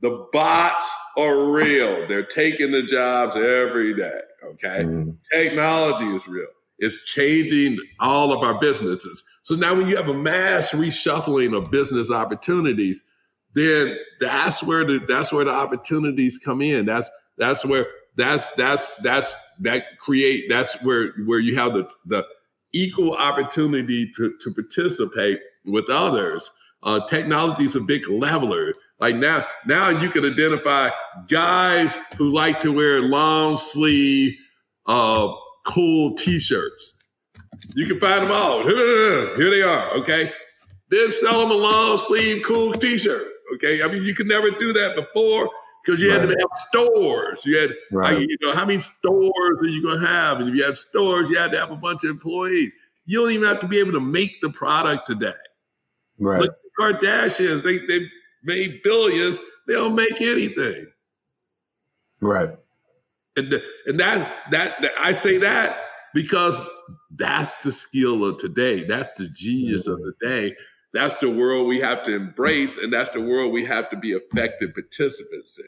The 0.00 0.26
bots 0.32 0.90
are 1.18 1.50
real. 1.52 2.06
They're 2.06 2.22
taking 2.22 2.70
the 2.70 2.82
jobs 2.82 3.36
every 3.36 3.92
day. 3.94 4.20
Okay. 4.44 4.84
Mhm. 4.84 5.16
Technology 5.30 6.06
is 6.16 6.26
real. 6.26 6.46
It's 6.78 7.04
changing 7.04 7.78
all 7.98 8.32
of 8.32 8.42
our 8.42 8.58
businesses. 8.58 9.22
So 9.42 9.54
now 9.54 9.74
when 9.74 9.86
you 9.86 9.96
have 9.96 10.08
a 10.08 10.14
mass 10.14 10.70
reshuffling 10.70 11.54
of 11.54 11.70
business 11.70 12.10
opportunities, 12.10 13.02
then 13.52 13.98
that's 14.20 14.62
where 14.62 14.84
the 14.84 14.98
that's 15.06 15.32
where 15.32 15.44
the 15.44 15.50
opportunities 15.50 16.38
come 16.38 16.62
in. 16.62 16.86
That's 16.86 17.10
that's 17.36 17.64
where 17.66 17.86
that's 18.16 18.46
that's 18.56 18.96
that's 18.96 19.34
that 19.60 19.98
create 19.98 20.48
that's 20.48 20.74
where 20.82 21.08
where 21.26 21.40
you 21.40 21.56
have 21.56 21.74
the 21.74 21.86
the 22.06 22.24
equal 22.72 23.14
opportunity 23.14 24.12
to, 24.16 24.34
to 24.40 24.54
participate 24.54 25.40
with 25.64 25.88
others. 25.88 26.50
Uh, 26.82 27.04
technology 27.06 27.64
is 27.64 27.76
a 27.76 27.80
big 27.80 28.08
leveler. 28.08 28.72
Like 28.98 29.16
now, 29.16 29.46
now 29.66 29.88
you 29.88 30.08
can 30.10 30.24
identify 30.24 30.90
guys 31.28 31.98
who 32.16 32.30
like 32.30 32.60
to 32.60 32.72
wear 32.72 33.00
long 33.00 33.56
sleeve, 33.56 34.36
uh, 34.86 35.32
cool 35.66 36.14
T-shirts. 36.14 36.94
You 37.74 37.86
can 37.86 38.00
find 38.00 38.24
them 38.24 38.32
all. 38.32 38.62
Here 38.66 39.50
they 39.50 39.62
are. 39.62 39.90
Okay, 39.98 40.32
then 40.88 41.12
sell 41.12 41.40
them 41.40 41.50
a 41.50 41.54
long 41.54 41.98
sleeve, 41.98 42.42
cool 42.44 42.72
T-shirt. 42.72 43.26
Okay, 43.54 43.82
I 43.82 43.88
mean 43.88 44.02
you 44.04 44.14
could 44.14 44.28
never 44.28 44.50
do 44.50 44.72
that 44.72 44.96
before 44.96 45.50
because 45.84 46.00
you 46.00 46.10
had 46.10 46.22
to 46.22 46.28
have 46.28 46.50
stores. 46.68 47.44
You 47.44 47.58
had 47.58 47.74
Right. 47.90 48.18
like, 48.18 48.28
you 48.28 48.36
know, 48.42 48.52
how 48.52 48.66
many 48.66 48.80
stores 48.80 49.62
are 49.62 49.68
you 49.68 49.82
gonna 49.82 50.06
have? 50.06 50.40
And 50.40 50.48
if 50.48 50.54
you 50.54 50.64
have 50.64 50.78
stores, 50.78 51.28
you 51.30 51.36
had 51.36 51.52
to 51.52 51.58
have 51.58 51.70
a 51.70 51.76
bunch 51.76 52.04
of 52.04 52.10
employees. 52.10 52.72
You 53.06 53.20
don't 53.20 53.32
even 53.32 53.48
have 53.48 53.60
to 53.60 53.68
be 53.68 53.78
able 53.78 53.92
to 53.92 54.00
make 54.00 54.40
the 54.40 54.50
product 54.50 55.06
today. 55.06 55.32
Right. 56.18 56.40
Look 56.40 56.50
at 56.50 56.58
the 56.62 57.06
Kardashians, 57.06 57.62
they 57.62 57.78
they 57.86 58.06
made 58.42 58.82
billions, 58.82 59.38
they 59.66 59.74
don't 59.74 59.94
make 59.94 60.20
anything. 60.20 60.86
Right. 62.20 62.50
And 63.36 63.50
the, 63.50 63.62
and 63.86 63.98
that, 63.98 64.36
that 64.50 64.82
that 64.82 64.92
I 64.98 65.12
say 65.12 65.38
that 65.38 65.90
because 66.14 66.60
that's 67.16 67.56
the 67.58 67.72
skill 67.72 68.24
of 68.24 68.38
today. 68.38 68.84
That's 68.84 69.08
the 69.18 69.28
genius 69.28 69.86
of 69.86 69.98
mm-hmm. 69.98 70.10
the 70.20 70.28
day. 70.28 70.56
That's 70.92 71.16
the 71.18 71.30
world 71.30 71.68
we 71.68 71.78
have 71.78 72.04
to 72.04 72.14
embrace, 72.14 72.76
and 72.76 72.92
that's 72.92 73.10
the 73.10 73.20
world 73.20 73.52
we 73.52 73.64
have 73.64 73.88
to 73.90 73.96
be 73.96 74.12
effective 74.12 74.74
participants 74.74 75.58
in. 75.58 75.64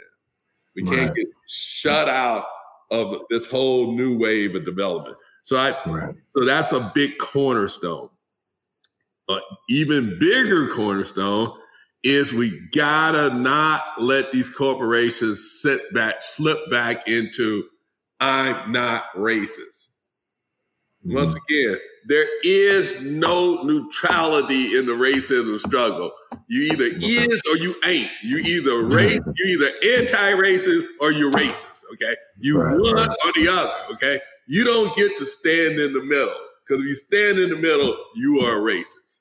We 0.74 0.82
can't 0.84 1.14
get 1.14 1.26
shut 1.48 2.08
out 2.08 2.44
of 2.90 3.22
this 3.30 3.46
whole 3.46 3.92
new 3.92 4.16
wave 4.16 4.54
of 4.54 4.64
development. 4.64 5.16
So 5.44 5.56
I 5.56 5.76
Right. 5.86 6.14
so 6.28 6.44
that's 6.44 6.72
a 6.72 6.90
big 6.94 7.18
cornerstone. 7.18 8.10
But 9.26 9.42
even 9.68 10.18
bigger 10.18 10.68
cornerstone 10.68 11.56
is 12.02 12.32
we 12.32 12.60
gotta 12.74 13.34
not 13.34 13.82
let 14.00 14.32
these 14.32 14.48
corporations 14.48 15.60
sit 15.60 15.92
back, 15.94 16.22
slip 16.22 16.58
back 16.70 17.08
into 17.08 17.64
I'm 18.20 18.70
not 18.70 19.12
racist. 19.14 19.88
Once 21.04 21.30
mm-hmm. 21.30 21.44
again, 21.48 21.80
there 22.06 22.26
is 22.44 23.00
no 23.02 23.62
neutrality 23.62 24.76
in 24.76 24.86
the 24.86 24.92
racism 24.92 25.58
struggle. 25.60 26.12
You 26.48 26.72
either 26.72 26.84
is 27.00 27.40
or 27.50 27.56
you 27.56 27.74
ain't. 27.84 28.10
You 28.22 28.38
either 28.38 28.84
race, 28.84 29.20
you 29.36 29.44
either 29.46 30.02
anti-racist 30.02 30.86
or 31.00 31.12
you're 31.12 31.30
racist. 31.32 31.84
Okay, 31.94 32.16
you 32.38 32.60
Right, 32.60 32.78
one 32.78 32.94
right. 32.94 33.08
or 33.08 33.32
the 33.34 33.48
other. 33.50 33.94
Okay, 33.94 34.20
you 34.48 34.64
don't 34.64 34.94
get 34.96 35.16
to 35.18 35.26
stand 35.26 35.78
in 35.78 35.92
the 35.92 36.02
middle 36.02 36.34
because 36.66 36.82
if 36.82 36.88
you 36.88 36.94
stand 36.94 37.38
in 37.38 37.50
the 37.50 37.56
middle, 37.56 37.96
you 38.16 38.40
are 38.40 38.58
a 38.58 38.62
racist. 38.62 39.20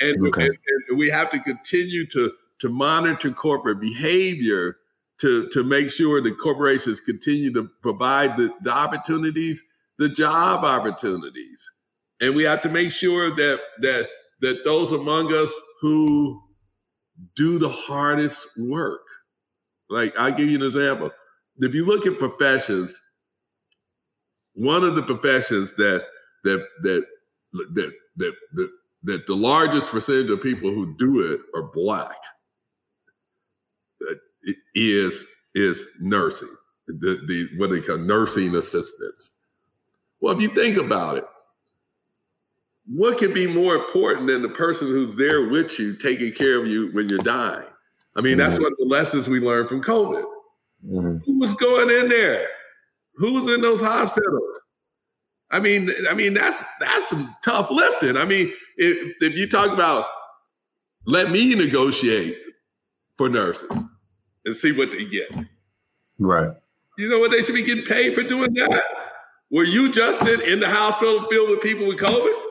And, 0.00 0.26
Okay. 0.28 0.42
and, 0.46 0.56
and 0.88 0.98
we 0.98 1.08
have 1.08 1.30
to 1.30 1.38
continue 1.40 2.06
to 2.08 2.32
to 2.60 2.68
monitor 2.70 3.30
corporate 3.30 3.80
behavior 3.80 4.76
to 5.20 5.48
to 5.50 5.62
make 5.64 5.90
sure 5.90 6.20
that 6.22 6.38
corporations 6.38 7.00
continue 7.00 7.52
to 7.52 7.68
provide 7.82 8.36
the, 8.36 8.52
the 8.62 8.72
opportunities, 8.72 9.62
the 9.98 10.08
job 10.08 10.64
opportunities, 10.64 11.70
and 12.20 12.34
we 12.34 12.42
have 12.44 12.62
to 12.62 12.68
make 12.68 12.92
sure 12.92 13.30
that 13.34 13.60
that 13.80 14.08
that 14.40 14.64
those 14.64 14.92
among 14.92 15.32
us 15.32 15.52
who 15.80 16.40
do 17.34 17.58
the 17.58 17.68
hardest 17.68 18.46
work, 18.58 19.06
like 19.88 20.14
I'll 20.18 20.32
give 20.32 20.48
you 20.48 20.56
an 20.56 20.66
example. 20.66 21.10
If 21.58 21.74
you 21.74 21.86
look 21.86 22.06
at 22.06 22.18
professions, 22.18 23.00
one 24.54 24.84
of 24.84 24.94
the 24.94 25.02
professions 25.02 25.72
that 25.74 26.04
that 26.44 26.66
that 26.82 27.06
that 27.52 27.92
that 28.16 28.34
that, 28.54 28.70
that 29.04 29.26
the 29.26 29.34
largest 29.34 29.88
percentage 29.88 30.30
of 30.30 30.42
people 30.42 30.70
who 30.70 30.94
do 30.96 31.32
it 31.32 31.40
are 31.54 31.70
black 31.72 32.16
uh, 34.08 34.14
is 34.74 35.24
is 35.54 35.88
nursing 36.00 36.54
the, 36.86 37.20
the 37.26 37.48
what 37.56 37.70
they 37.70 37.80
call 37.80 37.96
nursing 37.96 38.54
assistants 38.54 39.32
well 40.20 40.34
if 40.34 40.42
you 40.42 40.48
think 40.48 40.76
about 40.76 41.16
it 41.16 41.24
what 42.88 43.18
could 43.18 43.34
be 43.34 43.46
more 43.46 43.74
important 43.74 44.26
than 44.28 44.42
the 44.42 44.48
person 44.48 44.86
who's 44.88 45.14
there 45.16 45.48
with 45.48 45.78
you 45.78 45.94
taking 45.96 46.32
care 46.32 46.60
of 46.60 46.66
you 46.66 46.90
when 46.92 47.08
you're 47.08 47.18
dying 47.18 47.66
i 48.16 48.20
mean 48.20 48.38
that's 48.38 48.56
Mhm. 48.58 48.62
one 48.62 48.72
of 48.72 48.78
the 48.78 48.84
lessons 48.86 49.28
we 49.28 49.40
learned 49.40 49.68
from 49.68 49.82
covid 49.82 50.24
Mhm. 50.86 51.24
who 51.24 51.38
was 51.38 51.54
going 51.54 51.90
in 51.90 52.08
there? 52.10 52.46
Who 53.16 53.32
was 53.32 53.52
in 53.52 53.62
those 53.62 53.80
hospitals? 53.80 54.60
I 55.50 55.58
mean, 55.58 55.90
I 56.08 56.14
mean 56.14 56.34
that's 56.34 56.62
that's 56.80 57.08
some 57.08 57.34
tough 57.42 57.70
lifting. 57.70 58.16
I 58.16 58.24
mean, 58.26 58.52
if 58.76 59.16
if 59.22 59.36
you 59.38 59.48
talk 59.48 59.70
about 59.72 60.04
let 61.06 61.30
me 61.30 61.54
negotiate 61.54 62.36
for 63.16 63.28
nurses 63.30 63.70
and 64.44 64.54
see 64.54 64.70
what 64.72 64.90
they 64.92 65.06
get. 65.06 65.30
Right. 66.18 66.50
You 66.98 67.08
know 67.08 67.18
what 67.18 67.30
they 67.30 67.42
should 67.42 67.54
be 67.54 67.62
getting 67.62 67.84
paid 67.84 68.14
for 68.14 68.22
doing 68.22 68.52
that? 68.54 68.82
Were 69.50 69.64
you 69.64 69.90
Justin 69.90 70.40
in 70.42 70.60
the 70.60 70.68
hospital 70.68 71.26
filled 71.30 71.50
with 71.50 71.62
people 71.62 71.86
with 71.86 71.96
COVID? 71.98 72.42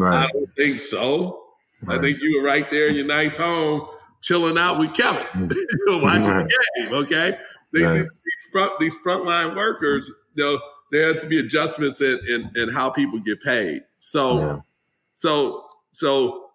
I 0.00 0.28
don't 0.32 0.50
think 0.56 0.80
so. 0.80 1.44
I 1.88 1.98
think 1.98 2.20
you 2.20 2.38
were 2.40 2.46
right 2.46 2.70
there 2.70 2.88
in 2.88 2.94
your 2.94 3.06
nice 3.06 3.34
home, 3.36 3.88
chilling 4.22 4.56
out 4.56 4.78
with 4.78 4.94
Kevin, 4.94 5.26
mm. 5.34 5.52
watching 6.02 6.24
Right. 6.24 6.46
the 6.76 6.82
game. 6.84 6.94
Okay, 6.94 7.38
they, 7.72 7.82
Right. 7.82 8.02
these 8.02 8.48
front 8.52 8.78
these 8.78 8.94
frontline 9.04 9.56
workers, 9.56 10.10
you 10.34 10.44
know, 10.44 10.60
there 10.92 11.12
has 11.12 11.22
to 11.22 11.28
be 11.28 11.40
adjustments 11.40 12.00
in, 12.00 12.20
in 12.28 12.50
in 12.54 12.68
how 12.70 12.90
people 12.90 13.18
get 13.20 13.42
paid. 13.42 13.82
So 14.00 14.38
Yeah. 14.38 14.58
so 15.14 15.66
so 15.92 16.50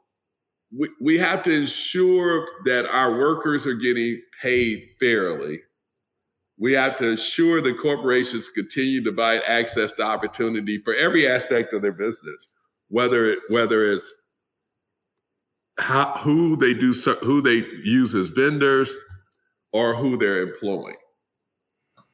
we 0.77 0.89
we 1.01 1.17
have 1.17 1.43
to 1.43 1.51
ensure 1.53 2.47
that 2.65 2.85
our 2.85 3.17
workers 3.17 3.67
are 3.67 3.73
getting 3.75 4.21
paid 4.41 4.89
fairly. 4.99 5.61
We 6.57 6.71
have 6.73 6.95
to 6.97 7.09
ensure 7.09 7.61
that 7.61 7.77
corporations 7.79 8.49
continue 8.49 9.03
to 9.03 9.11
provide 9.11 9.41
access 9.45 9.91
to 9.93 10.01
opportunity 10.03 10.79
for 10.79 10.95
every 10.95 11.27
aspect 11.27 11.73
of 11.73 11.81
their 11.83 11.91
business, 11.91 12.47
whether 12.89 13.25
it, 13.25 13.39
whether 13.49 13.83
it's 13.83 14.13
how, 15.79 16.17
who 16.17 16.55
they 16.55 16.73
do 16.73 16.93
who 17.21 17.41
they 17.41 17.63
use 17.83 18.15
as 18.15 18.29
vendors 18.29 18.93
or 19.71 19.95
who 19.95 20.17
they're 20.17 20.41
employing. 20.41 20.95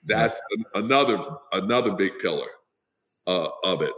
That's 0.05 0.39
another 0.75 1.17
another 1.53 1.93
big 1.93 2.19
pillar 2.19 2.49
uh, 3.27 3.49
of 3.63 3.81
it. 3.81 3.93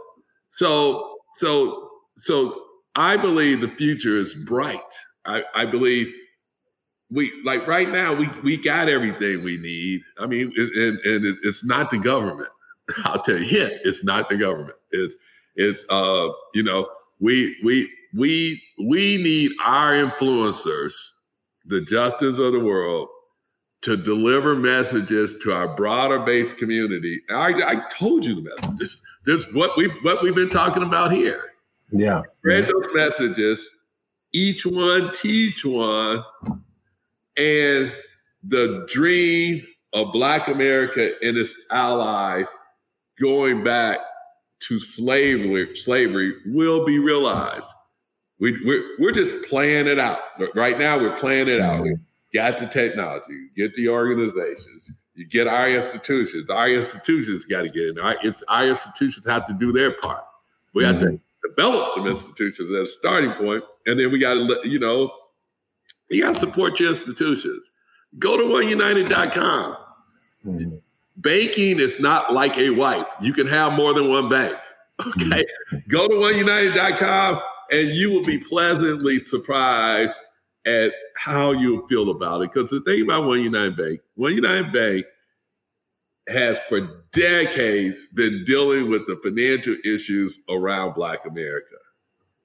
So 0.50 1.16
so 1.34 1.90
so 2.18 2.62
I 2.94 3.16
believe 3.16 3.60
the 3.60 3.68
future 3.68 4.16
is 4.16 4.34
bright. 4.34 4.80
I, 5.24 5.42
I 5.54 5.66
believe 5.66 6.12
we 7.10 7.32
like 7.44 7.66
right 7.66 7.88
now 7.88 8.14
we 8.14 8.28
we 8.42 8.56
got 8.56 8.88
everything 8.88 9.42
we 9.42 9.58
need. 9.58 10.02
I 10.18 10.26
mean, 10.26 10.52
and 10.56 10.98
and 11.00 11.38
it's 11.42 11.64
not 11.64 11.90
the 11.90 11.98
government. 11.98 12.50
I'll 13.04 13.20
tell 13.20 13.38
you, 13.38 13.68
it's 13.84 14.04
not 14.04 14.28
the 14.28 14.36
government. 14.36 14.76
It's 14.92 15.16
it's 15.56 15.84
uh 15.88 16.28
you 16.54 16.62
know 16.62 16.88
we 17.20 17.56
we 17.64 17.90
we 18.14 18.62
we 18.78 19.18
need 19.18 19.52
our 19.64 19.92
influencers, 19.92 20.94
the 21.66 21.80
Justins 21.80 22.38
of 22.44 22.52
the 22.52 22.60
world, 22.60 23.08
to 23.82 23.96
deliver 23.96 24.56
messages 24.56 25.34
to 25.42 25.52
our 25.52 25.74
broader 25.76 26.18
based 26.18 26.58
community. 26.58 27.20
I, 27.30 27.52
I 27.64 27.82
told 27.90 28.24
you 28.24 28.34
the 28.34 28.42
messages. 28.42 29.02
This 29.24 29.46
is 29.46 29.54
what 29.54 29.76
we 29.76 29.88
what 30.02 30.22
we've 30.22 30.34
been 30.34 30.50
talking 30.50 30.82
about 30.82 31.12
here. 31.12 31.52
Yeah. 31.92 32.22
Read 32.42 32.66
those 32.66 32.88
messages, 32.94 33.68
each 34.32 34.66
one 34.66 35.12
teach 35.12 35.64
one, 35.64 36.24
and 37.36 37.92
the 38.42 38.86
dream 38.88 39.66
of 39.92 40.12
Black 40.12 40.48
America 40.48 41.12
and 41.22 41.36
its 41.36 41.54
allies 41.70 42.54
going 43.20 43.64
back 43.64 43.98
to 44.60 44.80
slavery, 44.80 45.74
slavery 45.76 46.34
will 46.46 46.84
be 46.84 46.98
realized. 46.98 47.68
We, 48.38 48.58
we're, 48.64 48.96
we're 48.98 49.12
just 49.12 49.34
playing 49.48 49.86
it 49.86 49.98
out. 49.98 50.20
Right 50.54 50.78
now, 50.78 50.98
we're 50.98 51.16
playing 51.16 51.48
it 51.48 51.60
out. 51.60 51.82
We 51.82 51.96
got 52.34 52.58
the 52.58 52.66
technology, 52.66 53.48
get 53.56 53.74
the 53.74 53.88
organizations, 53.88 54.90
you 55.16 55.24
get 55.24 55.46
our 55.46 55.68
institutions. 55.68 56.50
Our 56.50 56.68
institutions 56.68 57.46
got 57.46 57.62
to 57.62 57.70
get 57.70 57.88
in. 57.88 57.94
there. 57.94 58.18
it's, 58.22 58.42
our 58.48 58.66
institutions 58.66 59.26
have 59.26 59.46
to 59.46 59.54
do 59.54 59.72
their 59.72 59.92
part. 59.92 60.24
We 60.74 60.84
have 60.84 60.96
mm-hmm. 60.96 61.16
to 61.16 61.48
develop 61.48 61.94
some 61.94 62.06
institutions 62.06 62.70
as 62.70 62.88
a 62.88 62.92
starting 62.92 63.32
point, 63.32 63.64
and 63.86 63.98
then 63.98 64.12
we 64.12 64.18
got 64.18 64.34
to, 64.34 64.60
you 64.64 64.78
know, 64.78 65.10
you 66.10 66.22
got 66.22 66.34
to 66.34 66.40
support 66.40 66.78
your 66.78 66.90
institutions. 66.90 67.70
Go 68.18 68.36
to 68.36 68.44
oneunited.com. 68.44 69.76
Mm-hmm. 70.44 70.76
Banking 71.18 71.80
is 71.80 71.98
not 71.98 72.32
like 72.32 72.58
a 72.58 72.70
wife. 72.70 73.06
You 73.20 73.32
can 73.32 73.46
have 73.46 73.72
more 73.72 73.94
than 73.94 74.08
one 74.08 74.28
bank. 74.28 74.56
Okay. 74.98 75.24
Mm-hmm. 75.24 75.76
Go 75.88 76.08
to 76.08 76.14
oneunited.com 76.14 77.42
and 77.70 77.90
you 77.90 78.10
will 78.10 78.24
be 78.24 78.38
pleasantly 78.38 79.18
surprised 79.26 80.16
at 80.66 80.92
how 81.16 81.52
you 81.52 81.86
feel 81.88 82.10
about 82.10 82.42
it. 82.42 82.52
Because 82.52 82.70
the 82.70 82.80
thing 82.80 83.02
about 83.02 83.24
OneUnited 83.24 83.76
Bank, 83.76 84.00
OneUnited 84.18 84.72
Bank 84.72 85.06
has 86.28 86.58
for 86.68 87.04
decades 87.12 88.06
been 88.14 88.44
dealing 88.44 88.90
with 88.90 89.06
the 89.06 89.16
financial 89.22 89.76
issues 89.84 90.38
around 90.48 90.94
Black 90.94 91.24
America. 91.24 91.76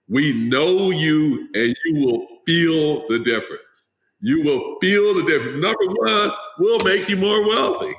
We 0.07 0.34
know 0.34 0.91
you 0.91 1.49
and 1.55 1.76
you 1.86 2.05
will 2.05 2.28
feel 2.45 3.07
the 3.07 3.19
difference. 3.19 3.61
You 4.19 4.43
will 4.43 4.78
feel 4.80 5.15
the 5.15 5.24
difference. 5.24 5.61
Number 5.61 5.86
one, 5.86 6.32
we'll 6.59 6.84
make 6.84 7.09
you 7.09 7.17
more 7.17 7.41
wealthy. 7.47 7.95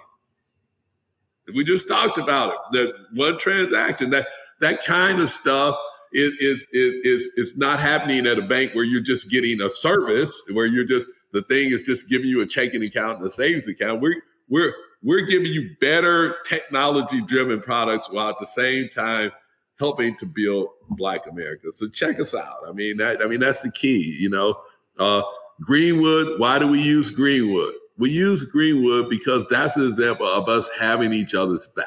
We 1.54 1.64
just 1.64 1.88
talked 1.88 2.18
about 2.18 2.52
it. 2.52 2.58
That 2.72 2.94
one 3.14 3.38
transaction, 3.38 4.10
that 4.10 4.28
that 4.60 4.84
kind 4.84 5.20
of 5.20 5.28
stuff 5.28 5.76
is 6.12 6.34
is 6.40 6.66
is 6.72 7.30
is 7.36 7.56
not 7.56 7.80
happening 7.80 8.26
at 8.26 8.38
a 8.38 8.42
bank 8.42 8.74
where 8.74 8.84
you're 8.84 9.00
just 9.00 9.30
getting 9.30 9.60
a 9.60 9.70
service, 9.70 10.44
where 10.52 10.66
you're 10.66 10.84
just 10.84 11.08
the 11.32 11.42
thing 11.42 11.72
is 11.72 11.82
just 11.82 12.08
giving 12.08 12.28
you 12.28 12.40
a 12.42 12.46
checking 12.46 12.82
account 12.82 13.18
and 13.18 13.26
a 13.26 13.30
savings 13.30 13.66
account. 13.66 14.00
We're 14.00 14.22
we're 14.48 14.72
we're 15.02 15.26
giving 15.26 15.52
you 15.52 15.70
better 15.80 16.36
technology 16.44 17.20
driven 17.22 17.60
products 17.60 18.10
while 18.10 18.28
at 18.28 18.38
the 18.38 18.46
same 18.46 18.88
time 18.88 19.32
helping 19.78 20.16
to 20.16 20.26
build 20.26 20.68
Black 20.90 21.26
America. 21.26 21.72
So 21.72 21.88
check 21.88 22.20
us 22.20 22.34
out. 22.34 22.58
I 22.68 22.72
mean 22.72 22.98
that 22.98 23.22
I 23.22 23.26
mean 23.26 23.40
that's 23.40 23.62
the 23.62 23.72
key. 23.72 24.16
You 24.18 24.30
know, 24.30 24.60
uh, 24.98 25.22
Greenwood. 25.60 26.38
Why 26.38 26.58
do 26.58 26.68
we 26.68 26.80
use 26.80 27.10
Greenwood? 27.10 27.74
We 27.98 28.10
use 28.10 28.44
Greenwood 28.44 29.10
because 29.10 29.46
that's 29.48 29.76
an 29.76 29.88
example 29.88 30.26
of 30.26 30.48
us 30.48 30.68
having 30.78 31.12
each 31.12 31.34
other's 31.34 31.68
back. 31.68 31.86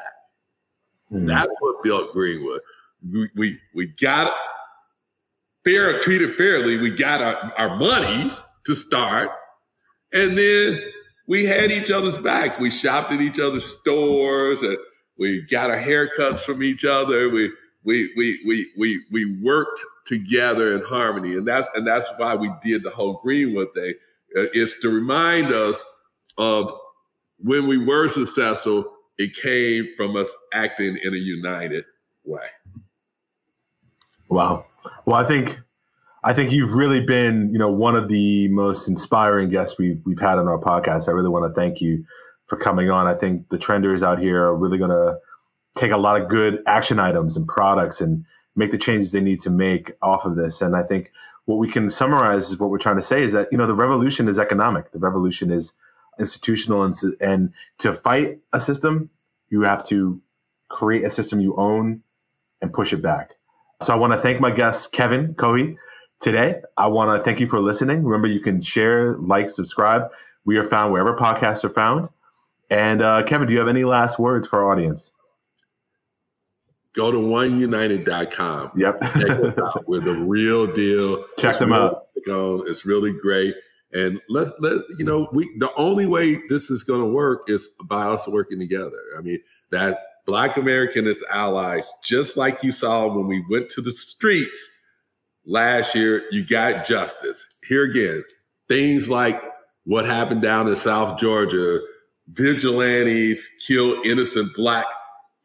Mm-hmm. 1.12 1.26
That's 1.26 1.54
what 1.60 1.82
built 1.82 2.12
Greenwood 2.12 2.60
we 3.12 3.28
we, 3.36 3.58
we 3.74 3.88
got 4.00 4.32
fair 5.64 6.00
treated 6.00 6.36
fairly. 6.36 6.78
We 6.78 6.90
got 6.90 7.20
our, 7.22 7.52
our 7.58 7.76
money 7.76 8.32
to 8.64 8.74
start, 8.74 9.30
and 10.12 10.36
then 10.36 10.80
we 11.26 11.44
had 11.44 11.70
each 11.70 11.90
other's 11.90 12.18
back. 12.18 12.58
We 12.58 12.70
shopped 12.70 13.12
at 13.12 13.20
each 13.20 13.40
other's 13.40 13.64
stores, 13.64 14.62
and 14.62 14.76
we 15.18 15.42
got 15.42 15.70
our 15.70 15.76
haircuts 15.76 16.40
from 16.40 16.62
each 16.62 16.84
other. 16.84 17.30
We 17.30 17.50
we 17.84 18.12
we 18.16 18.40
we 18.46 18.72
we 18.78 19.04
we 19.10 19.40
worked 19.42 19.80
together 20.06 20.74
in 20.76 20.82
harmony, 20.82 21.36
and 21.36 21.46
that 21.48 21.68
and 21.74 21.86
that's 21.86 22.08
why 22.16 22.34
we 22.34 22.50
did 22.62 22.82
the 22.82 22.90
whole 22.90 23.20
Greenwood 23.22 23.68
thing. 23.74 23.94
Uh, 24.36 24.46
is 24.52 24.76
to 24.82 24.90
remind 24.90 25.52
us 25.52 25.82
of 26.38 26.70
when 27.38 27.66
we 27.66 27.78
were 27.78 28.08
successful. 28.08 28.92
It 29.18 29.34
came 29.34 29.88
from 29.96 30.14
us 30.14 30.28
acting 30.52 30.98
in 31.02 31.14
a 31.14 31.16
united 31.16 31.86
way. 32.24 32.46
Wow. 34.28 34.66
Well, 35.06 35.16
I 35.16 35.26
think 35.26 35.58
I 36.22 36.34
think 36.34 36.50
you've 36.50 36.74
really 36.74 37.00
been, 37.00 37.50
you 37.52 37.58
know, 37.58 37.70
one 37.70 37.94
of 37.94 38.08
the 38.08 38.48
most 38.48 38.88
inspiring 38.88 39.48
guests 39.48 39.78
we've 39.78 40.00
we've 40.04 40.18
had 40.18 40.38
on 40.38 40.48
our 40.48 40.58
podcast. 40.58 41.08
I 41.08 41.12
really 41.12 41.28
want 41.28 41.48
to 41.48 41.58
thank 41.58 41.80
you 41.80 42.04
for 42.48 42.56
coming 42.56 42.90
on. 42.90 43.06
I 43.06 43.14
think 43.14 43.48
the 43.48 43.58
trenders 43.58 44.02
out 44.02 44.18
here 44.18 44.42
are 44.42 44.56
really 44.56 44.76
going 44.78 44.90
to 44.90 45.18
take 45.78 45.92
a 45.92 45.96
lot 45.96 46.20
of 46.20 46.28
good 46.28 46.62
action 46.66 46.98
items 46.98 47.36
and 47.36 47.46
products 47.46 48.00
and 48.00 48.24
make 48.56 48.72
the 48.72 48.78
changes 48.78 49.12
they 49.12 49.20
need 49.20 49.40
to 49.42 49.50
make 49.50 49.92
off 50.02 50.24
of 50.24 50.36
this. 50.36 50.60
And 50.60 50.74
I 50.74 50.82
think 50.82 51.12
what 51.44 51.56
we 51.56 51.70
can 51.70 51.90
summarize 51.90 52.50
is 52.50 52.58
what 52.58 52.70
we're 52.70 52.78
trying 52.78 52.96
to 52.96 53.02
say 53.02 53.22
is 53.22 53.32
that 53.32 53.48
you 53.52 53.58
know 53.58 53.66
the 53.66 53.74
revolution 53.74 54.28
is 54.28 54.38
economic. 54.38 54.90
The 54.92 54.98
revolution 54.98 55.50
is 55.52 55.72
institutional, 56.18 56.82
and 56.82 56.94
and 57.20 57.52
to 57.78 57.94
fight 57.94 58.38
a 58.52 58.60
system, 58.60 59.10
you 59.48 59.62
have 59.62 59.86
to 59.88 60.20
create 60.68 61.04
a 61.04 61.10
system 61.10 61.40
you 61.40 61.54
own 61.56 62.02
and 62.60 62.72
push 62.72 62.92
it 62.92 63.02
back. 63.02 63.32
So 63.82 63.92
I 63.92 63.96
want 63.96 64.12
to 64.14 64.20
thank 64.20 64.40
my 64.40 64.50
guest, 64.50 64.92
Kevin 64.92 65.34
Cohee, 65.34 65.76
today. 66.20 66.62
I 66.76 66.86
want 66.86 67.18
to 67.18 67.24
thank 67.24 67.40
you 67.40 67.48
for 67.48 67.60
listening. 67.60 68.04
Remember, 68.04 68.28
you 68.28 68.40
can 68.40 68.62
share, 68.62 69.16
like, 69.18 69.50
subscribe. 69.50 70.10
We 70.44 70.56
are 70.56 70.68
found 70.68 70.92
wherever 70.92 71.16
podcasts 71.16 71.62
are 71.64 71.70
found. 71.70 72.08
And 72.70 73.02
uh, 73.02 73.22
Kevin, 73.24 73.46
do 73.46 73.52
you 73.52 73.58
have 73.58 73.68
any 73.68 73.84
last 73.84 74.18
words 74.18 74.48
for 74.48 74.64
our 74.64 74.72
audience? 74.72 75.10
Go 76.94 77.12
to 77.12 77.18
oneunited.com. 77.18 78.72
Yep. 78.74 79.02
Check 79.02 79.30
us 79.30 79.58
out. 79.58 79.86
We're 79.86 80.00
the 80.00 80.14
real 80.14 80.66
deal. 80.66 81.26
Check 81.38 81.50
it's 81.50 81.58
them 81.58 81.72
out. 81.74 82.06
It's 82.14 82.86
really 82.86 83.12
great. 83.12 83.54
And 83.92 84.20
let's 84.28 84.52
let 84.58 84.82
you 84.98 85.04
know, 85.04 85.28
we 85.32 85.44
the 85.58 85.72
only 85.76 86.06
way 86.06 86.38
this 86.48 86.70
is 86.70 86.82
gonna 86.82 87.06
work 87.06 87.48
is 87.48 87.68
by 87.84 88.02
us 88.02 88.26
working 88.28 88.58
together. 88.58 89.00
I 89.18 89.22
mean, 89.22 89.38
that 89.70 90.00
Black 90.26 90.56
American 90.56 91.06
is 91.06 91.22
allies, 91.30 91.86
just 92.02 92.36
like 92.36 92.62
you 92.62 92.72
saw 92.72 93.06
when 93.06 93.28
we 93.28 93.44
went 93.48 93.70
to 93.70 93.80
the 93.80 93.92
streets 93.92 94.68
last 95.46 95.94
year, 95.94 96.24
you 96.32 96.44
got 96.44 96.84
justice. 96.84 97.46
Here 97.68 97.84
again, 97.84 98.24
things 98.68 99.08
like 99.08 99.40
what 99.84 100.04
happened 100.04 100.42
down 100.42 100.66
in 100.68 100.74
South 100.76 101.18
Georgia, 101.18 101.78
vigilantes 102.28 103.48
kill 103.66 104.02
innocent 104.02 104.54
black 104.56 104.86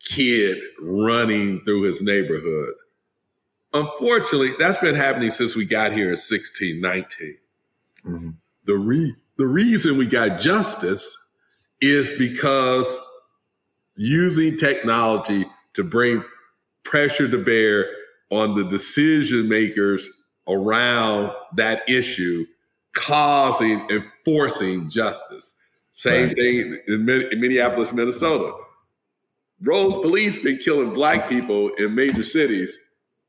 kid 0.04 0.58
running 0.82 1.62
through 1.62 1.84
his 1.84 2.02
neighborhood. 2.02 2.74
Unfortunately, 3.74 4.52
that's 4.60 4.80
been 4.80 4.96
happening 4.96 5.32
since 5.32 5.56
we 5.56 5.64
got 5.64 5.94
here 5.94 6.08
in 6.08 6.18
1619. 6.18 7.38
Mm-hmm. 8.06 8.30
The, 8.66 8.76
re- 8.76 9.16
the 9.38 9.48
reason 9.48 9.98
we 9.98 10.08
got 10.08 10.40
justice 10.40 11.18
is 11.80 12.12
because 12.18 12.88
using 13.96 14.58
technology 14.58 15.46
to 15.74 15.84
bring 15.84 16.24
pressure 16.84 17.30
to 17.30 17.38
bear 17.44 17.86
on 18.30 18.56
the 18.56 18.64
decision 18.64 19.48
makers 19.48 20.10
around 20.48 21.32
that 21.56 21.88
issue, 21.90 22.46
causing 22.94 23.82
and 23.92 24.04
forcing 24.26 24.90
justice. 24.90 25.56
Same 25.94 26.30
right. 26.30 26.38
thing 26.38 26.78
in, 26.88 27.10
in 27.10 27.40
Minneapolis, 27.40 27.94
Minnesota. 27.94 28.54
Road 29.62 30.02
police 30.02 30.40
been 30.40 30.58
killing 30.58 30.94
black 30.94 31.30
people 31.30 31.70
in 31.76 31.94
major 31.94 32.24
cities 32.24 32.78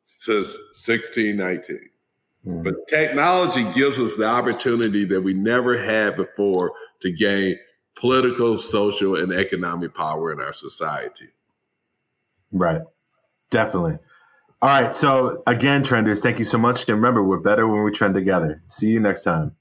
since 0.05 0.57
1619. 0.87 1.91
Mm. 2.47 2.65
But 2.65 2.75
technology 2.89 3.65
gives 3.73 3.99
us 3.99 4.17
the 4.17 4.27
opportunity 4.27 5.05
that 5.05 5.21
we 5.21 5.35
never 5.35 5.79
had 5.79 6.17
before 6.17 6.73
to 7.01 7.13
gain 7.13 7.57
political, 7.95 8.59
social, 8.59 9.17
and 9.17 9.33
economic 9.33 9.95
power 9.95 10.33
in 10.33 10.41
our 10.41 10.53
society. 10.53 11.29
Right. 12.51 12.83
Definitely. 13.51 13.99
All 14.61 14.69
right. 14.69 14.97
So 14.97 15.43
again, 15.47 15.83
trenders, 15.83 16.21
thank 16.21 16.39
you 16.39 16.45
so 16.45 16.59
much. 16.59 16.89
And 16.89 16.97
remember, 16.97 17.23
we're 17.23 17.39
better 17.39 17.67
when 17.67 17.85
we 17.85 17.93
trend 17.93 18.15
together. 18.15 18.63
See 18.69 18.89
you 18.89 19.01
next 19.01 19.23
time. 19.23 19.57